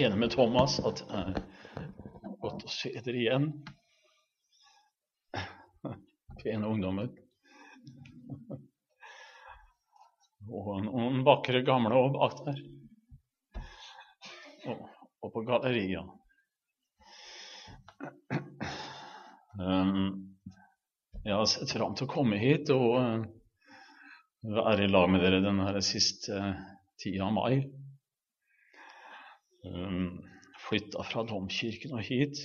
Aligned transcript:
enig 0.00 0.18
med 0.18 0.32
Thomas 0.32 0.78
at 0.80 1.02
er 1.12 1.34
godt 2.40 2.64
å 2.64 2.72
se 2.72 2.92
dere 3.04 3.20
igjen. 3.20 3.50
Pene 6.40 6.70
ungdommer. 6.70 7.10
Og 10.50 10.70
noen 10.86 11.20
vakre 11.26 11.60
gamle 11.66 11.98
òg 11.98 12.16
bak 12.16 12.40
der. 12.46 12.62
Og, 14.70 14.80
og 15.20 15.34
på 15.34 15.44
galleria. 15.48 16.02
Um, 19.60 20.30
jeg 21.20 21.36
har 21.36 21.44
sett 21.50 21.74
fram 21.76 21.94
til 21.96 22.08
å 22.08 22.12
komme 22.14 22.40
hit 22.40 22.72
og 22.72 22.96
uh, 22.96 23.24
være 24.56 24.86
i 24.86 24.90
lag 24.90 25.10
med 25.12 25.20
dere 25.24 25.42
denne 25.44 25.84
siste 25.84 26.38
uh, 26.40 26.64
tida 27.00 27.28
av 27.28 27.36
mai. 27.36 27.79
Flytta 30.70 31.02
fra 31.02 31.24
domkirken 31.26 31.96
og 31.98 32.04
hit. 32.06 32.44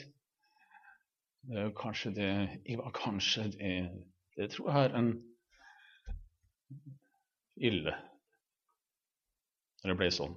Uh, 1.45 1.70
kanskje 1.77 2.11
det 2.16 2.31
Ivar, 2.66 2.89
Kanskje 2.97 3.43
det 3.53 3.73
Det 4.35 4.49
tror 4.52 4.71
jeg 4.71 4.89
er 4.89 4.95
en 4.97 5.11
ille 7.55 7.93
når 9.83 9.91
det 9.91 9.97
ble 9.99 10.07
sånn. 10.11 10.33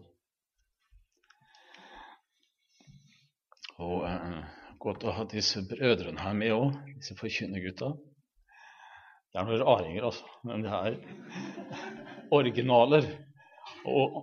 Og 3.81 4.05
eh, 4.05 4.39
godt 4.83 5.07
å 5.09 5.15
ha 5.17 5.25
disse 5.31 5.63
brødrene 5.71 6.21
her 6.21 6.37
med 6.37 6.53
òg, 6.53 6.77
disse 6.99 7.17
forkynnergutta. 7.19 7.95
Det 9.33 9.41
er 9.41 9.49
noen 9.49 9.65
raringer, 9.65 10.09
altså, 10.09 10.29
men 10.45 10.65
det 10.67 10.75
er 10.75 10.99
originaler 12.35 13.09
og, 13.89 14.21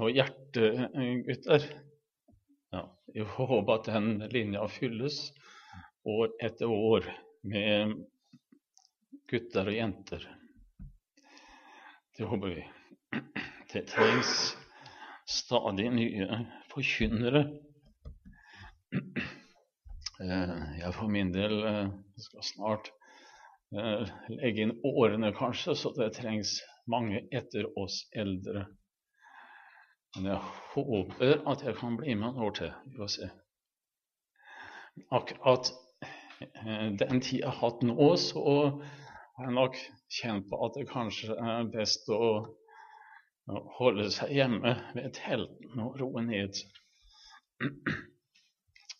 og 0.00 0.08
hjertegutter. 0.14 1.68
Ja, 2.74 2.82
jeg 3.14 3.28
håper 3.36 3.76
at 3.76 3.88
den 3.92 4.24
linja 4.34 4.66
fylles 4.66 5.28
år 6.10 6.32
etter 6.42 6.70
år 6.74 7.06
med 7.46 7.94
gutter 9.30 9.70
og 9.70 9.76
jenter. 9.78 10.26
Det 12.18 12.26
håper 12.30 12.56
vi. 12.58 12.64
Det 13.70 13.84
trengs 13.90 14.34
stadig 15.30 15.86
nye 15.94 16.42
forkynnere 16.72 17.46
Eh, 20.22 20.50
jeg 20.78 20.94
for 20.94 21.10
min 21.10 21.32
del 21.34 21.56
eh, 21.66 21.88
skal 22.22 22.46
snart 22.46 22.90
eh, 23.74 24.12
legge 24.30 24.62
inn 24.66 24.76
årene, 24.86 25.32
kanskje, 25.34 25.74
så 25.74 25.90
det 25.96 26.12
trengs 26.18 26.60
mange 26.90 27.24
etter 27.34 27.66
oss 27.80 28.04
eldre. 28.14 28.66
Men 30.14 30.28
jeg 30.30 30.40
håper 30.74 31.40
at 31.50 31.64
jeg 31.66 31.74
kan 31.80 31.96
bli 31.98 32.14
med 32.14 32.28
noen 32.28 32.46
år 32.46 32.52
til. 32.58 32.74
Vi 32.86 32.98
får 33.00 33.10
se. 33.14 33.30
Akkurat 35.10 35.72
den 37.00 37.20
tid 37.20 37.40
jeg 37.40 37.48
har 37.48 37.58
hatt 37.58 37.82
nå, 37.86 38.10
så 38.20 38.44
har 39.36 39.48
jeg 39.48 39.56
nok 39.56 39.78
kjent 40.18 40.46
på 40.50 40.60
at 40.66 40.76
det 40.78 40.86
kanskje 40.90 41.34
er 41.34 41.70
best 41.72 42.06
å 42.14 42.20
holde 43.78 44.06
seg 44.14 44.32
hjemme 44.38 44.76
ved 44.94 45.10
teltene 45.18 45.88
og 45.88 45.98
roe 46.00 46.22
ned. 46.24 46.60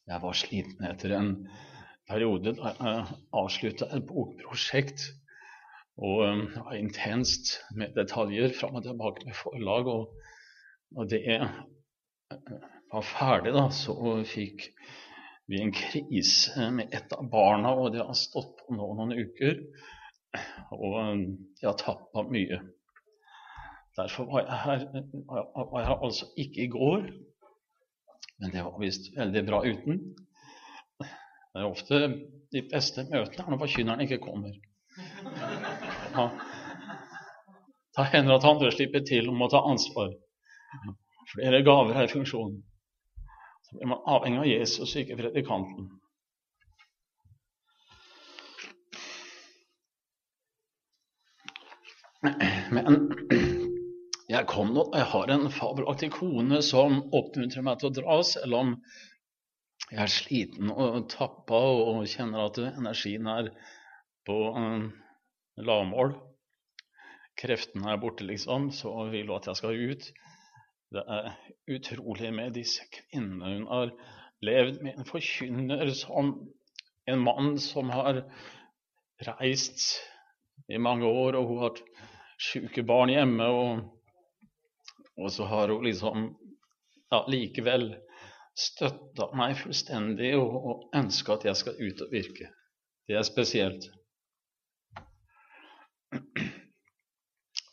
Jeg 0.05 0.21
var 0.21 0.37
sliten 0.37 0.85
etter 0.89 1.15
en 1.17 1.31
periode 2.11 2.57
da 2.59 2.75
jeg 2.75 3.21
avslutta 3.39 3.89
et 3.95 4.05
bokprosjekt. 4.09 5.07
Og 5.95 6.25
um, 6.27 6.43
det 6.51 6.63
var 6.67 6.75
intenst 6.77 7.55
med 7.79 7.95
detaljer 7.95 8.51
fram 8.59 8.81
og 8.81 8.83
tilbake 8.83 9.29
med 9.29 9.37
forlag. 9.39 9.89
Og, 9.89 10.24
og 10.97 11.09
det 11.11 11.23
var 12.93 13.07
ferdig, 13.09 13.55
da, 13.57 13.67
så 13.75 13.95
fikk 14.29 14.69
vi 15.51 15.61
en 15.61 15.75
krise 15.75 16.71
med 16.73 16.95
et 16.95 17.13
av 17.13 17.27
barna, 17.31 17.75
og 17.77 17.93
det 17.95 18.05
har 18.05 18.17
stått 18.19 18.57
på 18.63 18.77
nå 18.77 18.93
noen 18.97 19.13
uker. 19.19 19.61
Og 20.75 20.97
de 21.61 21.67
har 21.67 21.77
tappa 21.79 22.25
mye. 22.27 22.61
Derfor 23.95 24.27
var 24.27 24.43
jeg 24.43 24.61
her 24.65 24.87
var 25.55 25.85
jeg 25.85 25.99
altså 26.09 26.31
ikke 26.41 26.65
i 26.65 26.71
går, 26.73 27.05
men 28.43 28.55
det 28.55 28.65
var 28.67 28.81
visst 28.83 29.13
veldig 29.15 29.43
bra 29.47 29.61
uten. 29.63 30.01
Det 30.99 31.63
er 31.63 31.69
ofte 31.69 32.01
de 32.51 32.63
beste 32.71 33.05
møtene 33.07 33.45
er 33.45 33.53
når 33.53 33.63
forkynneren 33.63 34.03
ikke 34.03 34.23
kommer. 34.25 34.57
Da 37.95 38.09
hender 38.11 38.35
at 38.35 38.49
andre 38.49 38.73
slipper 38.75 39.05
til 39.07 39.31
og 39.31 39.47
å 39.47 39.51
ta 39.53 39.63
ansvar. 39.71 40.11
Flere 41.35 41.63
gaver 41.67 41.99
er 42.03 42.13
funksjon. 42.13 42.57
Så 43.65 43.79
blir 43.79 43.91
man 43.91 44.03
avhengig 44.17 44.43
av 44.43 44.49
Jesus, 44.49 44.97
ikke 45.01 45.19
predikanten. 45.19 45.89
Men 52.25 53.11
jeg 54.33 54.47
kom 54.49 54.71
nå, 54.73 54.87
jeg 54.97 55.09
har 55.13 55.33
en 55.35 55.51
fabelaktig 55.53 56.09
kone 56.15 56.63
som 56.65 57.03
oppmuntrer 57.13 57.65
meg 57.67 57.81
til 57.81 57.91
å 57.91 57.97
dra, 57.99 58.21
selv 58.25 58.57
om 58.61 58.71
jeg 59.91 60.01
er 60.01 60.13
sliten 60.13 60.71
og 60.73 61.11
tappa 61.13 61.61
og 61.61 62.07
kjenner 62.09 62.47
at 62.47 62.61
energien 62.65 63.29
er 63.29 63.51
på 64.25 64.39
uh, 64.57 64.87
lavmål. 65.61 66.15
Kreftene 67.39 67.93
er 67.93 68.01
borte, 68.01 68.25
liksom, 68.25 68.71
så 68.73 68.95
vil 69.13 69.29
hun 69.29 69.37
at 69.37 69.51
jeg 69.51 69.61
skal 69.61 69.83
ut. 69.91 70.09
Det 70.95 71.03
er 71.11 71.33
utrolig 71.75 72.31
med 72.35 72.55
disse 72.55 72.85
kvinnene. 72.95 73.57
Hun 73.57 73.67
har 73.67 73.95
levd 74.45 74.83
med 74.85 74.99
en 74.99 75.09
forkynner 75.09 75.91
som 75.97 76.37
en 77.11 77.25
mann 77.25 77.57
som 77.59 77.91
har 77.91 78.23
reist 79.27 79.83
i 80.71 80.79
mange 80.79 81.07
år, 81.07 81.35
og 81.35 81.49
hun 81.51 81.59
har 81.59 81.73
hatt 81.73 81.83
sjuke 82.41 82.87
barn 82.87 83.13
hjemme. 83.13 83.51
og 83.51 83.91
og 85.17 85.33
så 85.33 85.45
har 85.45 85.69
hun 85.69 85.85
liksom 85.85 86.25
ja, 87.11 87.21
likevel 87.31 87.93
støtta 88.59 89.31
meg 89.39 89.57
fullstendig 89.59 90.33
og, 90.39 90.55
og 90.55 90.97
ønska 90.99 91.37
at 91.39 91.47
jeg 91.49 91.61
skal 91.61 91.79
ut 91.79 92.03
og 92.03 92.15
virke. 92.15 92.51
Det 93.07 93.19
er 93.19 93.27
spesielt. 93.27 93.91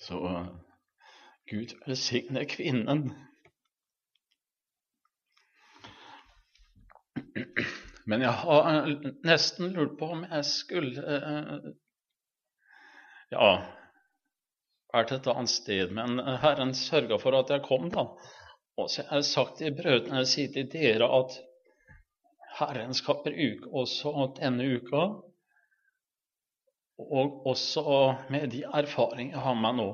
Så 0.02 0.18
Gud 1.52 1.76
velsigne 1.86 2.46
kvinnen. 2.48 3.10
Men 8.10 8.24
jeg 8.24 8.34
har 8.44 8.90
nesten 9.28 9.76
lurt 9.76 9.98
på 10.00 10.10
om 10.16 10.26
jeg 10.26 10.48
skulle 10.48 11.18
eh, 11.18 11.72
Ja, 13.32 13.52
vært 14.92 15.14
et 15.16 15.28
annet 15.32 15.52
sted. 15.52 15.94
Men 15.96 16.20
Herren 16.20 16.74
sørga 16.76 17.20
for 17.22 17.38
at 17.38 17.52
jeg 17.54 17.64
kom, 17.68 17.88
da. 17.94 18.10
Og 18.80 18.90
så 18.92 19.06
har 19.08 19.22
jeg 19.22 19.30
sagt 19.30 19.60
til 19.62 19.76
brødrene, 19.78 20.26
sier 20.28 20.52
til 20.52 20.68
dere 20.72 21.08
at 21.20 21.38
Herren 22.60 22.96
skal 22.98 23.22
bruke 23.24 23.72
også 23.72 24.12
denne 24.40 24.68
uka, 24.76 25.04
og 27.02 27.46
også 27.48 27.84
med 28.30 28.52
de 28.52 28.66
erfaringer 28.68 29.38
jeg 29.38 29.46
har 29.46 29.60
med 29.62 29.80
nå. 29.80 29.90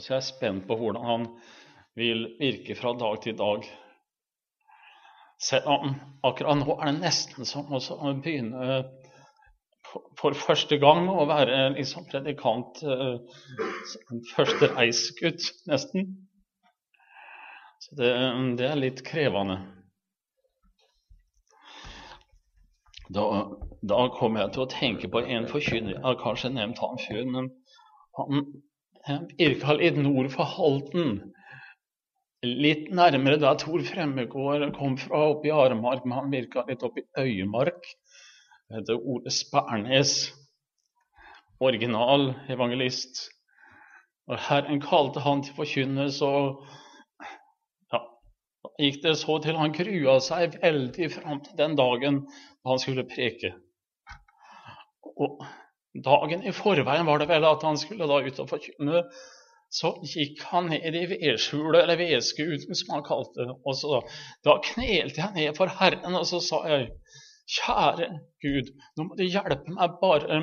Og 0.00 0.04
så 0.04 0.14
er 0.14 0.16
jeg 0.22 0.30
spent 0.30 0.62
på 0.64 0.78
hvordan 0.80 1.02
han 1.04 1.24
vil 2.00 2.22
virke 2.38 2.72
fra 2.72 2.94
dag 2.96 3.18
til 3.20 3.34
dag. 3.36 3.66
Selv 5.44 5.66
om 5.68 5.90
akkurat 6.24 6.56
nå 6.56 6.76
er 6.78 6.88
det 6.88 7.02
nesten 7.02 7.44
som 7.44 7.68
å 7.68 7.80
begynne 8.16 8.78
for 10.16 10.38
første 10.40 10.78
gang 10.80 11.10
å 11.12 11.26
være 11.28 11.74
liksom 11.74 12.06
predikant 12.08 12.80
uh, 12.86 13.20
Første 14.30 14.70
reisgutt, 14.78 15.50
nesten. 15.68 16.08
Så 17.84 18.00
det, 18.00 18.08
det, 18.56 18.70
er 18.70 18.80
litt 18.80 19.04
krevende. 19.04 19.58
Da, 23.12 23.28
da 23.84 24.00
kommer 24.16 24.46
jeg 24.46 24.56
til 24.56 24.64
å 24.64 24.70
tenke 24.78 25.12
på 25.12 25.26
en 25.26 25.48
forkynner 25.52 25.98
Jeg 25.98 26.04
har 26.08 26.20
kanskje 26.24 26.54
nevnt 26.56 26.80
han 26.80 27.00
før, 27.04 27.22
men 27.36 27.52
han 28.16 28.44
virka 29.38 29.76
litt 29.78 29.96
nord 29.96 30.30
for 30.34 30.48
Halden. 30.56 31.20
Litt 32.44 32.88
nærmere 32.96 33.36
da 33.40 33.54
Tor 33.60 33.82
Fremmegård 33.84 34.70
kom 34.76 34.96
fra, 35.00 35.26
oppe 35.34 35.50
i 35.50 35.54
Aremark, 35.54 36.06
men 36.06 36.16
han 36.16 36.32
virka 36.32 36.64
litt 36.68 36.84
oppe 36.86 37.04
i 37.04 37.26
Øyemark 37.26 37.84
heter 38.70 38.94
Ole 38.94 39.30
Spernes, 39.30 40.32
original 41.60 42.34
evangelist. 42.48 43.30
Når 44.28 44.36
Herren 44.48 44.80
kalte 44.80 45.20
han 45.20 45.42
til 45.42 45.54
forkynnelse, 45.54 46.18
så 46.18 46.30
ja, 47.92 48.00
gikk 48.78 49.00
det 49.02 49.16
så 49.18 49.38
til 49.42 49.58
han 49.58 49.74
grua 49.74 50.20
seg 50.22 50.60
veldig 50.62 51.10
fram 51.16 51.42
til 51.46 51.58
den 51.58 51.74
dagen 51.78 52.22
da 52.28 52.70
han 52.72 52.82
skulle 52.82 53.08
preke. 53.10 53.52
Og 55.16 55.42
dagen 55.94 56.42
i 56.46 56.52
forveien 56.54 57.06
var 57.06 57.18
det 57.18 57.28
vel 57.30 57.46
at 57.48 57.62
han 57.66 57.78
skulle 57.78 58.08
da 58.10 58.20
ut 58.22 58.42
og 58.42 58.50
forkynne. 58.50 59.04
så 59.70 59.92
gikk 60.02 60.42
han 60.50 60.66
ned 60.66 60.96
i 60.98 61.06
vedskjulet, 61.06 61.84
eller 61.84 61.98
vedskuten 61.98 62.74
som 62.74 62.96
han 62.96 63.04
kalte 63.06 63.44
det. 63.46 63.54
Og 63.62 63.76
så, 63.78 64.00
da 64.42 64.56
knelte 64.66 65.22
jeg 65.22 65.34
ned 65.36 65.56
for 65.58 65.70
Herren, 65.70 66.16
og 66.18 66.26
så 66.26 66.40
sa 66.42 66.64
jeg, 66.66 66.88
kjære 67.50 68.08
Gud, 68.42 68.72
nå 68.96 69.06
må 69.06 69.18
du 69.18 69.24
hjelpe 69.26 69.74
meg 69.74 69.94
bare 70.02 70.40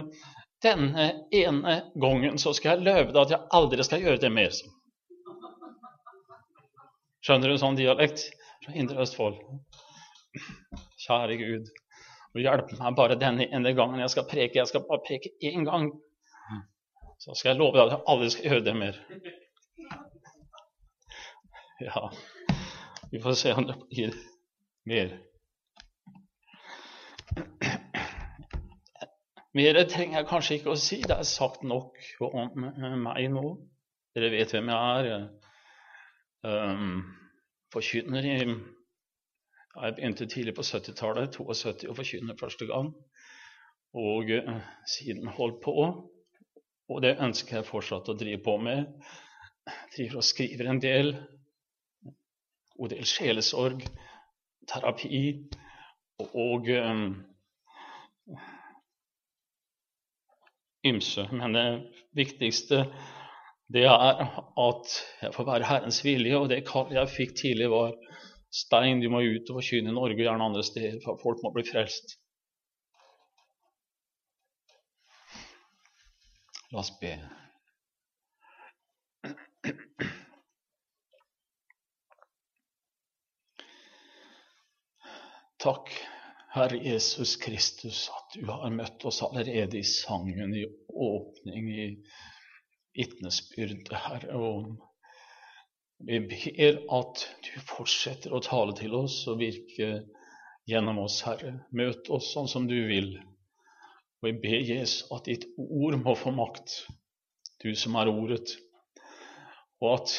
denne 0.63 1.09
ene 1.35 1.75
gangen, 1.99 2.39
så 2.39 2.53
skal 2.55 2.77
jeg 2.77 2.87
løpe 2.87 3.11
deg 3.11 3.21
at 3.25 3.33
jeg 3.35 3.49
aldri 3.59 3.85
skal 3.85 4.03
gjøre 4.03 4.21
det 4.23 4.31
mer. 4.33 4.55
Skjønner 7.23 7.51
du 7.51 7.59
sånn 7.59 7.79
dialekt 7.79 8.23
fra 8.63 8.75
Indre 8.79 9.03
Østfold? 9.03 9.39
Kjære 11.03 11.37
Gud, 11.39 11.69
og 12.37 12.43
hjelpe 12.45 12.77
meg 12.79 12.97
bare 12.97 13.17
denne 13.19 13.47
ene 13.49 13.73
gangen 13.77 14.03
jeg 14.03 14.13
skal 14.13 14.27
preke. 14.29 14.59
Jeg 14.59 14.69
skal 14.69 14.85
bare 14.87 15.03
preke 15.05 15.33
én 15.43 15.65
gang. 15.67 15.91
Så 17.17 17.33
skal 17.33 17.53
jeg 17.53 17.59
love 17.59 17.73
deg 17.73 17.87
at 17.87 17.95
jeg 17.95 18.05
aldri 18.13 18.29
skal 18.33 18.51
gjøre 18.51 18.65
det 18.67 18.75
mer. 18.77 18.99
Ja, 21.81 22.09
vi 23.11 23.21
får 23.21 23.37
se 23.37 23.53
om 23.53 23.65
det 23.65 23.77
blir 23.89 24.13
mer. 24.89 25.15
Mer 29.57 29.81
trenger 29.89 30.19
jeg 30.19 30.29
kanskje 30.29 30.57
ikke 30.59 30.73
å 30.73 30.79
si. 30.79 31.01
Det 31.01 31.17
er 31.17 31.25
sagt 31.25 31.63
nok 31.65 31.97
om 32.21 32.65
meg 33.01 33.29
nå. 33.33 33.45
Dere 34.13 34.33
vet 34.33 34.53
hvem 34.53 34.69
jeg 34.73 35.11
er. 35.13 35.29
Um, 36.45 36.99
forkynner 37.73 38.25
i 38.25 38.37
Jeg 39.77 39.95
begynte 39.95 40.25
tidlig 40.25 40.55
på 40.57 40.63
70-tallet, 40.65 41.35
72, 41.37 41.85
å 41.91 41.95
forkynne 41.97 42.35
første 42.39 42.65
gang. 42.69 42.87
Og 43.97 44.31
uh, 44.33 44.55
siden 44.89 45.29
holdt 45.37 45.59
på. 45.65 45.75
Og 46.87 47.01
det 47.03 47.17
ønsker 47.21 47.59
jeg 47.59 47.67
fortsatt 47.67 48.09
å 48.09 48.15
drive 48.17 48.41
på 48.41 48.55
med. 48.57 48.87
Jeg 49.67 49.91
driver 49.95 50.21
og 50.21 50.25
skriver 50.25 50.71
en 50.71 50.81
del. 50.81 51.13
Og 52.77 52.89
del 52.93 53.05
sjelesorg, 53.09 53.85
terapi 54.69 55.21
og 56.25 56.69
um, 56.73 57.05
ymse. 60.85 61.27
Men 61.31 61.53
det 61.53 61.67
viktigste 62.17 62.85
det 63.73 63.83
er 63.85 64.21
at 64.63 64.97
jeg 65.21 65.33
får 65.35 65.47
være 65.51 65.67
Herrens 65.67 65.99
vilje, 66.05 66.37
og 66.39 66.49
det 66.49 66.63
kallet 66.65 66.97
jeg 66.97 67.13
fikk 67.13 67.33
tidlig, 67.41 67.69
var 67.69 67.93
Stein, 68.53 69.01
du 69.01 69.09
må 69.11 69.21
ut 69.21 69.49
og 69.51 69.59
forkynne 69.59 69.91
i 69.91 69.95
Norge 69.95 70.15
og 70.15 70.23
gjerne 70.23 70.47
andre 70.49 70.63
steder, 70.63 71.01
for 71.03 71.19
folk 71.21 71.43
må 71.43 71.51
bli 71.55 71.65
frelst. 71.67 72.17
La 76.71 76.81
oss 76.81 76.91
be. 76.99 77.13
Takk, 85.63 85.91
Herre 86.53 86.77
Jesus 86.79 87.35
Kristus, 87.41 88.07
at 88.13 88.35
du 88.37 88.45
har 88.49 88.71
møtt 88.71 89.03
oss 89.09 89.23
allerede 89.25 89.79
i 89.79 89.87
sangen, 89.87 90.53
i 90.55 90.67
åpning, 90.87 91.71
i 91.71 91.87
vitnesbyrd, 92.95 93.89
Herre. 93.91 94.37
Og 94.37 94.86
vi 95.99 96.19
ber 96.19 96.77
at 96.93 97.23
du 97.45 97.53
fortsetter 97.65 98.33
å 98.33 98.43
tale 98.43 98.75
til 98.77 98.93
oss 98.97 99.23
og 99.31 99.39
virke 99.41 100.03
gjennom 100.69 100.99
oss, 101.03 101.21
Herre. 101.25 101.55
Møt 101.71 102.11
oss 102.13 102.31
sånn 102.35 102.49
som 102.51 102.67
du 102.69 102.77
vil. 102.89 103.15
Og 104.21 104.29
jeg 104.29 104.39
ber 104.43 104.57
Jesus 104.71 105.05
at 105.13 105.29
ditt 105.29 105.47
ord 105.57 105.97
må 106.01 106.15
få 106.17 106.33
makt, 106.35 106.83
du 107.63 107.73
som 107.75 107.97
er 107.97 108.09
ordet, 108.11 108.57
og 109.81 109.93
at 109.93 110.13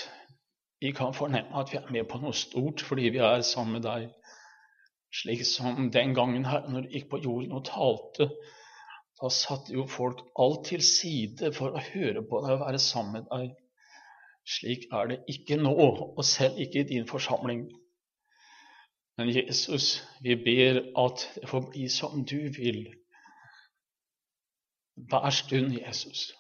vi 0.82 0.92
kan 0.94 1.14
fornemme 1.14 1.58
at 1.58 1.72
vi 1.72 1.78
er 1.80 1.90
med 1.90 2.06
på 2.10 2.20
noe 2.22 2.34
stort 2.36 2.82
fordi 2.86 3.08
vi 3.14 3.22
er 3.22 3.42
sammen 3.46 3.78
med 3.78 3.86
deg. 3.86 4.10
Slik 5.14 5.42
som 5.48 5.88
den 5.90 6.14
gangen 6.14 6.46
her 6.46 6.68
når 6.70 6.86
du 6.86 6.94
gikk 6.94 7.08
på 7.10 7.22
jorden 7.24 7.56
og 7.58 7.64
talte, 7.66 8.28
da 9.18 9.30
satte 9.34 9.74
jo 9.74 9.86
folk 9.90 10.20
alt 10.38 10.68
til 10.68 10.84
side 10.84 11.50
for 11.56 11.74
å 11.74 11.82
høre 11.90 12.22
på 12.22 12.42
deg 12.44 12.54
og 12.54 12.62
være 12.66 12.82
sammen 12.82 13.18
med 13.18 13.30
deg. 13.32 13.56
Slik 14.48 14.86
er 14.92 15.10
det 15.10 15.18
ikke 15.28 15.58
nå, 15.60 15.74
og 16.16 16.24
selv 16.24 16.58
ikke 16.60 16.80
i 16.80 16.88
din 16.94 17.08
forsamling. 17.08 17.66
Men 19.18 19.30
Jesus, 19.34 19.98
vi 20.22 20.36
ber 20.38 20.80
at 21.04 21.24
det 21.34 21.48
får 21.50 21.70
bli 21.70 21.88
som 21.92 22.24
du 22.24 22.38
vil 22.56 22.86
hver 25.10 25.30
stund, 25.30 25.74
Jesus. 25.78 26.32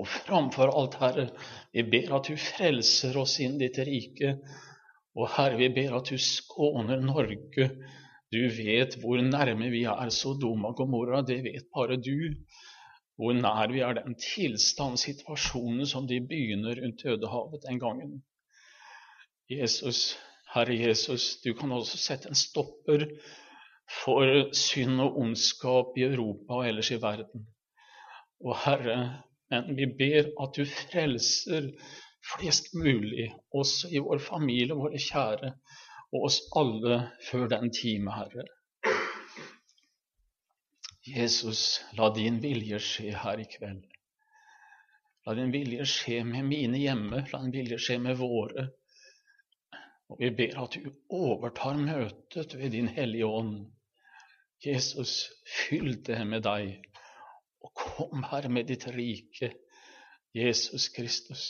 Og 0.00 0.08
framfor 0.08 0.72
alt, 0.80 0.96
Herre, 1.00 1.28
vi 1.72 1.82
ber 1.92 2.14
at 2.18 2.28
du 2.28 2.36
frelser 2.40 3.16
oss 3.20 3.38
inn 3.44 3.58
ditt 3.60 3.78
rike. 3.86 4.36
Og 5.18 5.28
Herre, 5.36 5.58
vi 5.60 5.68
ber 5.74 5.98
at 5.98 6.12
du 6.12 6.18
skåner 6.18 7.02
Norge. 7.04 7.70
Du 8.30 8.40
vet 8.56 8.96
hvor 9.02 9.20
nærme 9.26 9.70
vi 9.72 9.82
er 9.90 10.12
Sodoma 10.14 10.70
og 10.70 10.78
Gomorra. 10.78 11.22
Det 11.26 11.40
vet 11.44 11.66
bare 11.74 11.98
du. 12.00 12.30
Hvor 13.20 13.36
nær 13.36 13.68
vi 13.68 13.82
er 13.84 13.98
den 13.98 14.14
tilstandssituasjonen 14.16 15.86
som 15.86 16.06
de 16.08 16.22
begynner 16.24 16.78
rundt 16.80 17.02
Dødehavet 17.04 17.66
den 17.66 17.80
gangen. 17.82 18.14
Jesus, 19.50 20.16
Herre 20.54 20.76
Jesus, 20.78 21.36
du 21.44 21.52
kan 21.58 21.72
også 21.76 21.98
sette 22.00 22.30
en 22.30 22.38
stopper 22.38 23.04
for 24.04 24.24
synd 24.56 25.02
og 25.04 25.18
ondskap 25.20 25.98
i 26.00 26.06
Europa 26.06 26.62
og 26.62 26.68
ellers 26.68 26.90
i 26.94 27.00
verden. 27.02 27.44
Og 28.40 28.56
Herre, 28.64 28.96
men 29.50 29.76
vi 29.76 29.90
ber 29.98 30.30
at 30.42 30.56
du 30.56 30.64
frelser 30.64 31.68
flest 32.32 32.72
mulig, 32.74 33.28
også 33.54 33.90
i 33.92 34.00
vår 34.00 34.22
familie, 34.30 34.78
våre 34.80 35.00
kjære, 35.10 35.52
og 36.12 36.24
oss 36.30 36.40
alle 36.56 37.02
før 37.28 37.52
den 37.52 37.72
time, 37.82 38.16
Herre. 38.16 38.48
Jesus, 41.10 41.80
la 41.98 42.10
din 42.14 42.38
vilje 42.42 42.78
skje 42.82 43.14
her 43.22 43.40
i 43.42 43.46
kveld. 43.50 43.86
La 45.26 45.34
din 45.34 45.50
vilje 45.54 45.86
skje 45.88 46.20
med 46.24 46.46
mine 46.46 46.78
hjemme, 46.78 47.24
la 47.32 47.40
din 47.42 47.54
vilje 47.54 47.78
skje 47.82 47.98
med 48.02 48.18
våre. 48.20 48.68
Og 50.10 50.22
vi 50.22 50.30
ber 50.34 50.58
at 50.62 50.76
du 50.76 50.90
overtar 51.14 51.78
møtet 51.78 52.54
ved 52.58 52.74
din 52.74 52.90
Hellige 52.94 53.26
Ånd. 53.26 53.70
Jesus, 54.64 55.30
fyll 55.46 55.96
det 56.06 56.18
med 56.28 56.44
deg, 56.44 56.74
og 57.64 57.72
kom 57.76 58.24
her 58.30 58.48
med 58.52 58.68
ditt 58.68 58.86
rike, 58.92 59.52
Jesus 60.36 60.88
Kristus. 60.94 61.46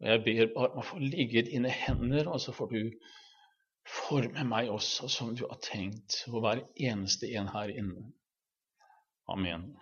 Og 0.00 0.08
Jeg 0.10 0.24
ber 0.24 0.50
bare 0.56 0.72
om 0.72 0.82
å 0.82 0.88
få 0.88 0.98
ligge 1.02 1.40
i 1.40 1.46
dine 1.46 1.70
hender, 1.70 2.28
og 2.28 2.40
så 2.42 2.52
får 2.56 2.72
du 2.74 2.90
forme 3.84 4.44
meg 4.48 4.72
også 4.72 5.08
som 5.12 5.32
du 5.36 5.44
har 5.46 5.60
tenkt, 5.62 6.24
og 6.32 6.42
hver 6.42 6.64
eneste 6.74 7.30
en 7.38 7.52
her 7.54 7.70
inne. 7.70 8.08
Amen. 9.26 9.76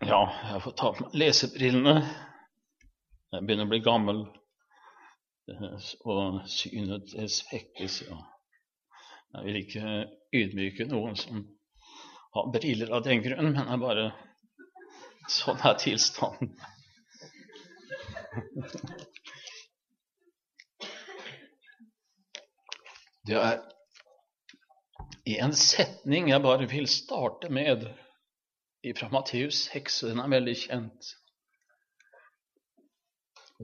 Ja, 0.00 0.22
jeg 0.52 0.62
får 0.64 0.72
ta 0.80 0.88
på 0.96 1.04
meg 1.04 1.18
lesebrillene. 1.20 1.94
Jeg 3.34 3.44
begynner 3.44 3.66
å 3.68 3.72
bli 3.74 3.82
gammel, 3.84 4.22
og 6.08 6.38
synet 6.48 7.12
svekkes. 7.12 7.98
Ja. 8.08 8.16
Jeg 9.34 9.44
vil 9.44 9.60
ikke 9.60 9.92
ydmyke 10.40 10.88
noen 10.88 11.20
som 11.20 11.44
har 12.36 12.50
briller 12.52 12.90
av 12.94 13.04
den 13.06 13.22
grunn, 13.24 13.52
men 13.52 13.68
er 13.68 13.80
bare 13.82 14.08
Sånn 15.28 15.58
er 15.60 15.74
tilstanden. 15.76 16.54
Det 23.28 23.36
er 23.36 23.58
en 25.44 25.52
setning 25.52 26.30
jeg 26.32 26.40
bare 26.40 26.68
vil 26.70 26.88
starte 26.88 27.50
med 27.52 27.84
fra 28.96 29.10
Matteus 29.12 29.66
6, 29.68 30.00
den 30.08 30.22
er 30.22 30.32
veldig 30.32 30.56
kjent. 30.62 31.10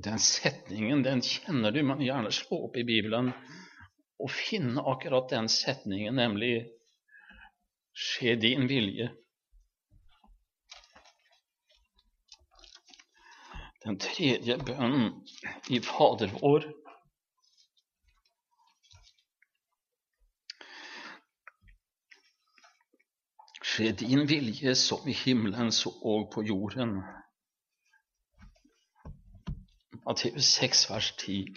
Den 0.04 0.18
setningen 0.21 1.04
den 1.06 1.23
kjenner 1.25 1.73
du, 1.73 1.80
men 1.87 2.02
gjerne 2.04 2.33
slå 2.35 2.66
opp 2.66 2.76
i 2.76 2.85
Bibelen 2.85 3.33
og 4.21 4.30
finne 4.35 4.85
akkurat 4.90 5.30
den 5.33 5.49
setningen, 5.49 6.18
nemlig 6.18 6.66
Skje 7.94 8.34
din 8.36 8.68
vilje. 8.68 9.10
Den 13.84 13.98
tredje 14.00 14.56
bønnen 14.66 15.10
i 15.70 15.80
Fader 15.84 16.32
vår 16.40 16.66
Skje 23.74 23.90
din 23.92 24.26
vilje 24.30 24.74
som 24.78 25.08
i 25.08 25.12
himmelen, 25.12 25.72
så 25.72 25.90
og 26.02 26.28
på 26.34 26.42
jorden. 26.46 27.00
Matteus 30.04 30.44
6, 30.44 30.90
vers 30.90 31.08
10. 31.18 31.54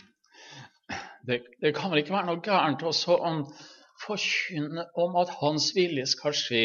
Det, 1.27 1.44
det, 1.62 1.75
kan 1.75 1.91
vel 1.91 2.01
ikke 2.01 2.15
være 2.15 2.29
noe 2.29 2.41
gærent 2.41 2.86
også 2.89 3.17
å 3.17 3.34
forkynne 4.04 4.88
om 5.00 5.16
at 5.22 5.34
Hans 5.42 5.72
vilje 5.75 6.06
skal 6.10 6.36
skje 6.38 6.63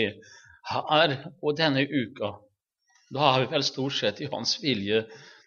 her 0.70 1.14
og 1.42 1.56
denne 1.58 1.84
uka. 1.88 2.34
Da 3.12 3.28
er 3.32 3.42
vi 3.42 3.52
vel 3.56 3.66
stort 3.66 3.98
sett 3.98 4.22
i 4.22 4.30
Hans 4.32 4.56
vilje 4.62 5.04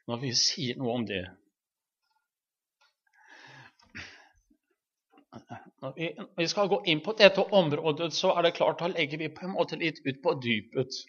når 0.10 0.22
vi 0.22 0.32
sier 0.38 0.78
noe 0.78 1.00
om 1.00 1.06
det. 1.10 1.24
Når 5.84 5.94
vi, 5.98 6.12
når 6.18 6.42
vi 6.42 6.48
skal 6.50 6.70
gå 6.72 6.80
inn 6.90 7.02
på 7.06 7.14
dette 7.20 7.44
området, 7.60 8.14
så 8.16 8.32
er 8.36 8.46
det 8.46 8.56
klart 8.58 8.80
da 8.82 8.90
legger 8.92 9.22
vi 9.22 9.34
på 9.34 9.46
en 9.46 9.56
måte 9.58 9.78
litt 9.82 10.00
ut 10.06 10.22
på 10.24 10.36
dypet. 10.42 11.02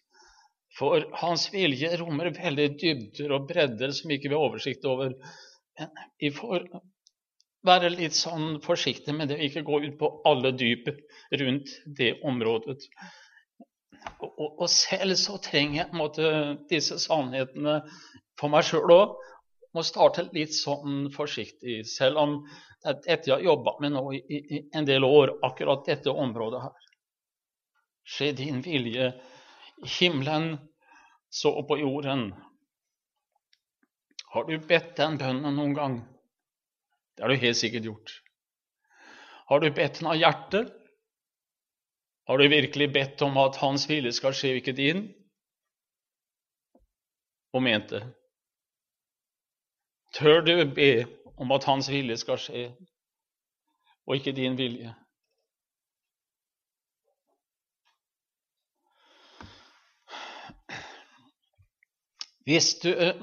For 0.76 1.06
hans 1.22 1.46
vilje 1.52 1.92
rommer 2.00 2.32
veldig 2.36 2.66
dybder 2.80 3.32
og 3.36 3.46
bredder 3.48 3.94
som 3.96 4.12
ikke 4.12 4.28
vi 4.28 4.36
har 4.36 4.48
oversikt 4.48 4.84
over. 4.88 5.14
Men 5.78 5.92
vi 6.20 6.32
får 6.34 6.66
være 7.66 7.92
litt 7.92 8.16
sånn 8.16 8.58
forsiktig 8.64 9.14
med 9.16 9.30
det, 9.32 9.40
ikke 9.42 9.64
gå 9.66 9.80
ut 9.84 9.96
på 10.00 10.10
alle 10.28 10.52
dyp 10.56 10.90
rundt 11.40 11.72
det 11.98 12.14
området. 12.26 12.78
Og, 14.22 14.60
og, 14.62 14.68
selv 14.70 15.16
så 15.18 15.38
trenger 15.42 15.82
jeg 15.82 15.98
måtte, 15.98 16.28
disse 16.70 16.98
sannhetene 17.02 17.80
for 18.38 18.52
meg 18.52 18.66
sjøl 18.68 18.92
òg. 18.94 19.16
Må 19.76 19.82
starte 19.84 20.28
litt 20.32 20.54
sånn 20.56 21.10
forsiktig, 21.12 21.82
selv 21.90 22.22
om 22.22 22.38
det 22.46 22.92
er 22.92 23.00
dette 23.02 23.30
jeg 23.30 23.34
har 23.34 23.44
jobba 23.44 23.74
med 23.82 23.92
nå 23.96 24.04
i, 24.14 24.20
i, 24.38 24.60
en 24.78 24.86
del 24.88 25.04
år, 25.04 25.34
akkurat 25.44 25.84
dette 25.88 26.12
området 26.12 26.62
her. 26.62 26.90
Skje 28.06 28.30
din 28.38 28.62
vilje 28.64 29.10
i 29.82 29.90
himmelen 29.98 30.54
så 31.28 31.52
på 31.66 31.80
jorden. 31.80 32.30
Har 34.32 34.46
du 34.46 34.54
bedt 34.68 34.94
den 35.00 35.18
bønnen 35.20 35.58
noen 35.58 35.74
gang? 35.76 35.98
Det 37.16 37.22
har 37.22 37.28
du 37.28 37.36
helt 37.40 37.56
sikkert 37.56 37.84
gjort. 37.84 38.22
Har 39.46 39.60
du 39.60 39.70
bedt 39.70 40.00
den 40.00 40.10
av 40.10 40.18
hjertet? 40.20 40.72
Har 42.26 42.38
du 42.38 42.48
virkelig 42.48 42.92
bedt 42.92 43.22
om 43.22 43.36
at 43.38 43.56
Hans 43.62 43.86
vilje 43.88 44.12
skal 44.12 44.34
skje, 44.34 44.56
ikke 44.58 44.74
din? 44.76 45.06
Og 47.54 47.62
ment 47.62 47.88
det? 47.94 48.02
Tør 50.18 50.42
du 50.44 50.52
be 50.74 50.90
om 51.36 51.52
at 51.56 51.64
Hans 51.64 51.88
vilje 51.92 52.16
skal 52.20 52.40
skje, 52.42 52.68
og 54.06 54.16
ikke 54.18 54.34
din 54.36 54.58
vilje? 54.58 54.92
Hvis 62.46 62.74
du 62.82 62.92
eh, 62.92 63.16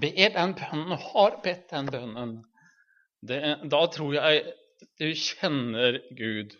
ber 0.00 0.34
den 0.34 0.54
bønnen, 0.58 0.98
har 1.00 1.40
bedt 1.44 1.70
den 1.70 1.86
bønnen, 1.92 2.38
det, 3.26 3.40
da 3.70 3.82
tror 3.92 4.14
jeg 4.14 4.42
du 4.98 5.08
kjenner 5.14 6.00
Gud. 6.14 6.54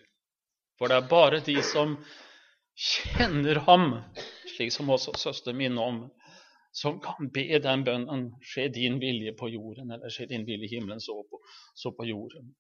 For 0.78 0.90
det 0.90 0.98
er 0.98 1.10
bare 1.10 1.42
de 1.44 1.58
som 1.66 1.96
kjenner 2.78 3.62
ham, 3.66 3.90
slik 4.54 4.72
som 4.74 4.90
også 4.94 5.16
søster 5.18 5.56
minner 5.56 5.90
om, 5.90 6.00
som 6.74 7.00
kan 7.02 7.30
be 7.34 7.58
den 7.62 7.82
bønnen 7.86 8.28
skje 8.44 8.68
din 8.74 9.00
vilje 9.02 9.34
på 9.38 9.50
jorden, 9.50 9.90
eller 9.94 10.12
skje 10.12 10.28
din 10.30 10.46
vilje 10.46 10.68
i 10.68 10.74
himmelen, 10.76 11.02
så 11.02 11.16
på, 11.26 11.40
så 11.74 11.92
på 11.96 12.06
jorden. 12.06 12.52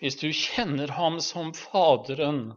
Hvis 0.00 0.16
du 0.16 0.30
kjenner 0.32 0.88
ham 0.96 1.18
som 1.20 1.52
Faderen, 1.56 2.54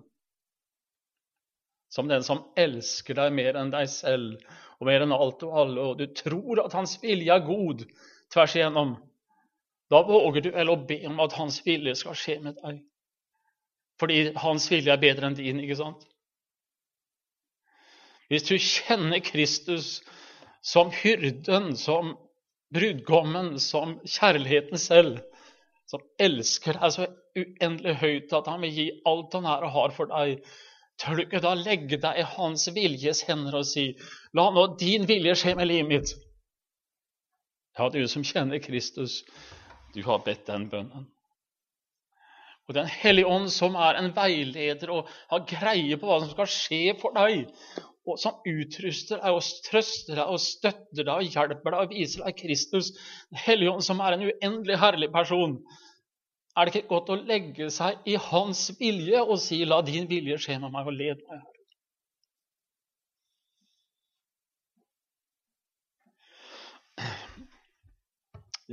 som 1.91 2.07
den 2.07 2.23
som 2.25 2.45
elsker 2.57 3.19
deg 3.19 3.35
mer 3.35 3.59
enn 3.59 3.73
deg 3.73 3.89
selv 3.91 4.39
og 4.79 4.87
mer 4.87 5.03
enn 5.03 5.13
alt 5.13 5.43
og 5.45 5.57
alle, 5.59 5.83
og 5.83 5.99
du 5.99 6.07
tror 6.15 6.63
at 6.63 6.73
hans 6.77 6.95
vilje 7.03 7.35
er 7.35 7.43
god 7.45 7.83
tvers 8.33 8.55
igjennom, 8.57 8.95
da 9.93 10.01
våger 10.07 10.41
du 10.41 10.49
vel 10.55 10.71
å 10.73 10.79
be 10.89 10.99
om 11.07 11.21
at 11.23 11.35
hans 11.37 11.59
vilje 11.65 11.95
skal 11.99 12.17
skje 12.17 12.39
med 12.41 12.57
deg. 12.63 12.81
Fordi 14.01 14.19
hans 14.41 14.65
vilje 14.71 14.93
er 14.93 15.01
bedre 15.01 15.29
enn 15.29 15.37
din, 15.37 15.61
ikke 15.61 15.77
sant? 15.79 16.07
Hvis 18.31 18.47
du 18.47 18.55
kjenner 18.57 19.21
Kristus 19.21 19.99
som 20.65 20.89
hyrden, 20.95 21.75
som 21.77 22.15
brudgommen, 22.73 23.59
som 23.61 23.99
kjærligheten 24.01 24.81
selv, 24.81 25.21
som 25.85 26.01
elsker 26.17 26.79
deg 26.79 26.95
så 26.95 27.09
uendelig 27.37 27.97
høyt 28.01 28.33
at 28.33 28.49
han 28.49 28.63
vil 28.65 28.77
gi 28.79 28.87
alt 29.09 29.35
han 29.37 29.45
er 29.49 29.67
og 29.67 29.75
har 29.77 29.93
for 29.93 30.09
deg, 30.09 30.39
Tør 31.01 31.17
du 31.17 31.23
ikke 31.23 31.41
da 31.41 31.55
legge 31.57 31.97
deg 31.97 32.19
i 32.21 32.25
hans 32.35 32.67
viljes 32.75 33.23
hender 33.27 33.57
og 33.57 33.65
si, 33.65 33.87
la 34.37 34.45
nå 34.53 34.67
din 34.79 35.07
vilje 35.09 35.33
skje 35.41 35.55
med 35.57 35.69
livet 35.71 35.89
mitt? 35.89 36.11
Ja, 37.77 37.89
du 37.89 38.03
som 38.07 38.21
kjenner 38.21 38.59
Kristus, 38.61 39.23
du 39.95 40.03
har 40.05 40.21
bedt 40.25 40.45
den 40.45 40.67
bønnen. 40.69 41.07
Og 42.69 42.75
Den 42.77 42.87
hellige 42.87 43.27
ånd, 43.27 43.49
som 43.51 43.73
er 43.75 43.97
en 43.99 44.11
veileder 44.15 44.91
og 44.93 45.09
har 45.31 45.47
greie 45.49 45.97
på 45.99 46.07
hva 46.07 46.19
som 46.21 46.29
skal 46.31 46.47
skje 46.47 46.93
for 47.01 47.15
deg, 47.17 47.49
og 48.07 48.19
som 48.19 48.37
utruster 48.47 49.19
deg 49.19 49.35
og 49.35 49.49
trøster 49.65 50.19
deg 50.19 50.31
og 50.31 50.39
støtter 50.43 51.01
deg 51.01 51.11
og 51.15 51.33
hjelper 51.35 51.75
deg 51.75 51.79
og 51.81 51.95
viser 51.95 52.23
deg 52.23 52.37
Kristus, 52.39 52.93
Den 53.31 53.41
hellige 53.47 53.73
ånd, 53.73 53.83
som 53.83 54.03
er 54.05 54.15
en 54.15 54.27
uendelig 54.29 54.77
herlig 54.79 55.09
person, 55.11 55.57
er 56.53 56.69
det 56.69 56.75
ikke 56.75 56.91
godt 56.93 57.09
å 57.09 57.17
legge 57.25 57.71
seg 57.73 58.05
i 58.05 58.15
hans 58.29 58.67
vilje 58.79 59.23
og 59.23 59.39
si 59.41 59.63
'la 59.65 59.81
din 59.81 60.05
vilje 60.07 60.37
skje 60.45 60.59
med 60.61 60.71
meg, 60.71 60.85
og 60.85 60.93
led 60.93 61.25
meg 61.25 61.41
her'? 61.41 61.53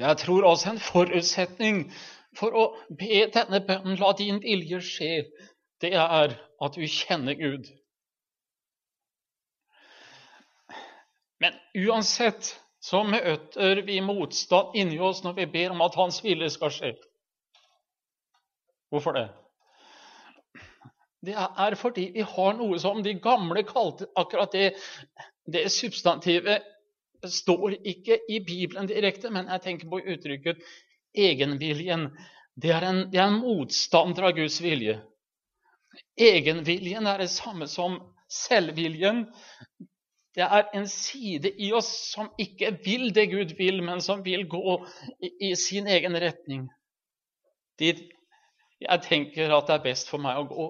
Jeg 0.01 0.17
tror 0.17 0.47
også 0.49 0.71
en 0.71 0.81
forutsetning 0.81 1.83
for 2.39 2.55
å 2.57 2.65
be 2.89 3.27
denne 3.35 3.61
bønnen 3.67 3.99
'la 4.01 4.13
din 4.17 4.39
vilje 4.41 4.81
skje', 4.81 5.27
det 5.81 5.93
er 5.93 6.33
at 6.65 6.77
du 6.77 6.87
kjenner 6.87 7.37
Gud. 7.37 7.69
Men 11.41 11.53
uansett 11.77 12.55
så 12.81 13.03
møter 13.05 13.83
vi 13.85 14.01
motstand 14.01 14.75
inni 14.75 14.99
oss 14.99 15.21
når 15.25 15.37
vi 15.37 15.47
ber 15.53 15.75
om 15.75 15.85
at 15.85 15.97
Hans 16.01 16.25
vilje 16.25 16.49
skal 16.51 16.73
skje. 16.73 16.95
Hvorfor 18.89 19.13
det? 19.13 19.29
Det 21.27 21.37
er 21.37 21.77
fordi 21.77 22.11
vi 22.15 22.25
har 22.25 22.57
noe 22.57 22.79
som 22.81 23.03
de 23.05 23.15
gamle 23.21 23.63
kalte 23.69 24.09
akkurat 24.17 24.53
det, 24.53 24.71
det 25.45 25.69
substantivet 25.73 26.65
står 27.29 27.77
ikke 27.85 28.17
i 28.29 28.41
Bibelen 28.45 28.89
direkte, 28.89 29.31
men 29.31 29.51
jeg 29.53 29.65
tenker 29.65 29.91
på 29.91 30.01
uttrykket 30.01 30.63
egenviljen. 31.17 32.09
Det 32.61 32.73
er 32.73 32.87
en, 32.89 33.03
det 33.13 33.21
er 33.21 33.29
en 33.29 33.41
motstander 33.43 34.31
av 34.31 34.37
Guds 34.39 34.61
vilje. 34.63 34.99
Egenviljen 36.21 37.09
er 37.11 37.25
det 37.25 37.31
samme 37.33 37.69
som 37.71 37.99
selvviljen. 38.31 39.27
Det 40.37 40.47
er 40.47 40.69
en 40.77 40.87
side 40.89 41.51
i 41.59 41.73
oss 41.75 41.91
som 42.13 42.31
ikke 42.39 42.73
vil 42.85 43.11
det 43.15 43.27
Gud 43.33 43.57
vil, 43.59 43.83
men 43.83 44.03
som 44.05 44.23
vil 44.25 44.47
gå 44.49 44.79
i, 45.19 45.33
i 45.51 45.55
sin 45.59 45.91
egen 45.91 46.17
retning. 46.23 46.69
Dit 47.81 48.07
jeg 48.81 49.05
tenker 49.05 49.53
at 49.53 49.67
det 49.69 49.75
er 49.77 49.85
best 49.85 50.09
for 50.09 50.23
meg 50.23 50.39
å 50.41 50.47
gå. 50.49 50.69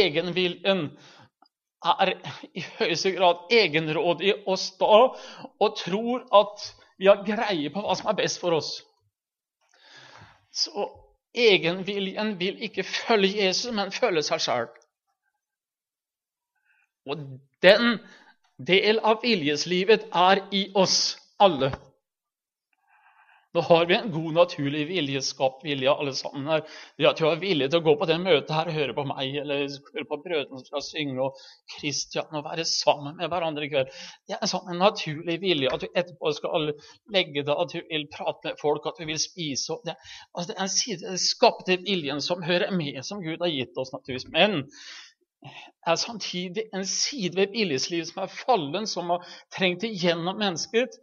Egenviljen 0.00 0.90
er 1.84 2.12
i 2.54 2.64
høyeste 2.78 3.12
grad 3.16 3.50
egenrådige 3.52 4.36
og 4.46 4.58
sta 4.60 5.00
og 5.60 5.76
tror 5.80 6.26
at 6.36 6.66
vi 7.00 7.08
har 7.08 7.24
greie 7.24 7.70
på 7.72 7.82
hva 7.84 7.96
som 7.96 8.10
er 8.12 8.18
best 8.18 8.40
for 8.42 8.52
oss. 8.58 8.74
Så 10.52 10.88
egenviljen 11.32 12.34
vil 12.40 12.58
ikke 12.66 12.84
følge 12.84 13.46
Jesus, 13.46 13.72
men 13.72 13.92
følge 13.94 14.22
seg 14.26 14.42
sjøl. 14.44 14.68
Og 17.08 17.22
den 17.64 18.00
del 18.60 19.00
av 19.00 19.22
viljeslivet 19.22 20.10
er 20.12 20.42
i 20.52 20.66
oss 20.76 21.16
alle. 21.40 21.72
Nå 23.52 23.60
har 23.66 23.86
vi 23.86 23.94
en 23.94 24.12
god, 24.12 24.32
naturlig 24.34 24.84
vilje, 24.86 25.20
skapt 25.26 25.64
vilje, 25.66 25.90
alle 25.90 26.12
sammen 26.14 26.46
her. 26.46 26.60
Det 26.98 27.08
at 27.08 27.18
du 27.18 27.24
har 27.26 27.40
vilje 27.42 27.66
til 27.66 27.80
å 27.80 27.86
gå 27.88 27.94
på 27.98 28.06
det 28.06 28.18
møtet 28.22 28.52
her 28.54 28.70
og 28.70 28.76
høre 28.76 28.94
på 28.94 29.04
meg, 29.08 29.32
eller 29.42 29.64
høre 29.66 30.06
på 30.06 30.18
brødrene 30.22 30.60
som 30.60 30.68
skal 30.68 30.84
synge, 30.86 31.24
og 31.24 31.40
Kristian, 31.74 32.30
og 32.30 32.46
være 32.46 32.66
sammen 32.68 33.18
med 33.18 33.32
hverandre 33.32 33.66
i 33.66 33.72
kveld. 33.72 33.90
Det 34.30 34.36
er 34.36 34.46
en 34.46 34.52
sånn 34.52 34.70
naturlig 34.78 35.40
vilje 35.42 35.74
at 35.74 35.82
du 35.82 35.88
etterpå 35.90 36.34
skal 36.38 36.70
legge 37.10 37.42
deg, 37.42 37.52
at 37.56 37.74
du 37.74 37.80
vil 37.90 38.06
prate 38.14 38.52
med 38.52 38.62
folk, 38.62 38.86
at 38.86 39.02
du 39.02 39.10
vil 39.10 39.18
spise. 39.18 39.80
Det, 39.82 39.98
altså 40.30 40.52
det 40.52 40.58
er 40.58 40.64
en 40.68 40.74
side 40.76 41.06
den 41.08 41.22
skapte 41.26 41.80
viljen 41.82 42.22
som 42.22 42.46
hører 42.46 42.70
med, 42.70 43.02
som 43.06 43.24
Gud 43.24 43.42
har 43.42 43.50
gitt 43.50 43.82
oss, 43.82 43.90
naturligvis. 43.96 44.30
Men 44.30 44.60
er 45.88 45.98
samtidig 45.98 46.68
en 46.76 46.86
side 46.86 47.34
ved 47.34 47.50
viljeslivet 47.54 48.12
som 48.12 48.22
er 48.22 48.34
fallen, 48.44 48.86
som 48.86 49.10
har 49.10 49.26
trengt 49.56 49.82
igjennom 49.88 50.38
mennesket, 50.38 51.00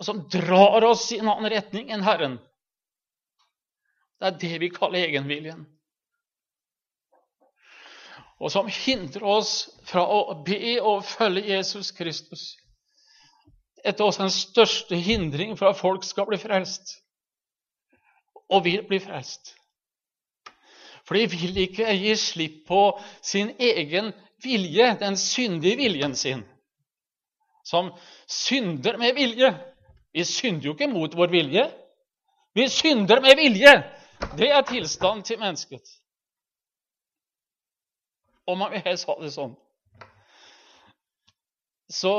som 0.00 0.28
drar 0.32 0.84
oss 0.84 1.12
i 1.12 1.18
en 1.18 1.28
annen 1.28 1.50
retning 1.52 1.90
enn 1.92 2.04
Herren. 2.06 2.38
Det 4.20 4.30
er 4.30 4.38
det 4.40 4.58
vi 4.62 4.72
kaller 4.72 5.04
egenviljen. 5.04 5.64
Og 8.40 8.52
som 8.52 8.68
hindrer 8.68 9.24
oss 9.24 9.52
fra 9.86 10.04
å 10.04 10.36
be 10.46 10.76
og 10.80 11.04
følge 11.06 11.54
Jesus 11.54 11.92
Kristus. 11.96 12.54
etter 13.84 14.04
oss 14.04 14.16
den 14.16 14.30
største 14.32 14.96
hindring 14.96 15.58
for 15.58 15.68
at 15.68 15.76
folk 15.76 16.06
skal 16.08 16.24
bli 16.24 16.38
frelst. 16.40 17.02
Og 18.48 18.64
vil 18.64 18.86
bli 18.88 18.96
frelst. 18.96 19.52
For 21.04 21.18
de 21.18 21.26
vil 21.28 21.58
ikke 21.66 21.92
gi 21.92 22.14
slipp 22.16 22.62
på 22.68 22.80
sin 23.20 23.52
egen 23.60 24.08
vilje, 24.40 24.86
den 25.00 25.18
syndige 25.20 25.76
viljen 25.76 26.16
sin. 26.16 26.40
Som 27.64 27.92
synder 28.24 28.96
med 28.96 29.14
vilje. 29.20 29.52
Vi 30.14 30.24
synder 30.24 30.68
jo 30.68 30.76
ikke 30.76 30.90
mot 30.92 31.16
vår 31.16 31.32
vilje. 31.32 31.64
Vi 32.54 32.68
synder 32.70 33.20
med 33.20 33.36
vilje. 33.36 33.74
Det 34.38 34.50
er 34.50 34.62
tilstanden 34.62 35.24
til 35.26 35.40
mennesket. 35.40 35.82
Om 38.46 38.58
man 38.58 38.70
vil 38.72 38.84
helst 38.84 39.08
ha 39.08 39.16
det 39.20 39.32
sånn. 39.34 39.56
Så 41.90 42.12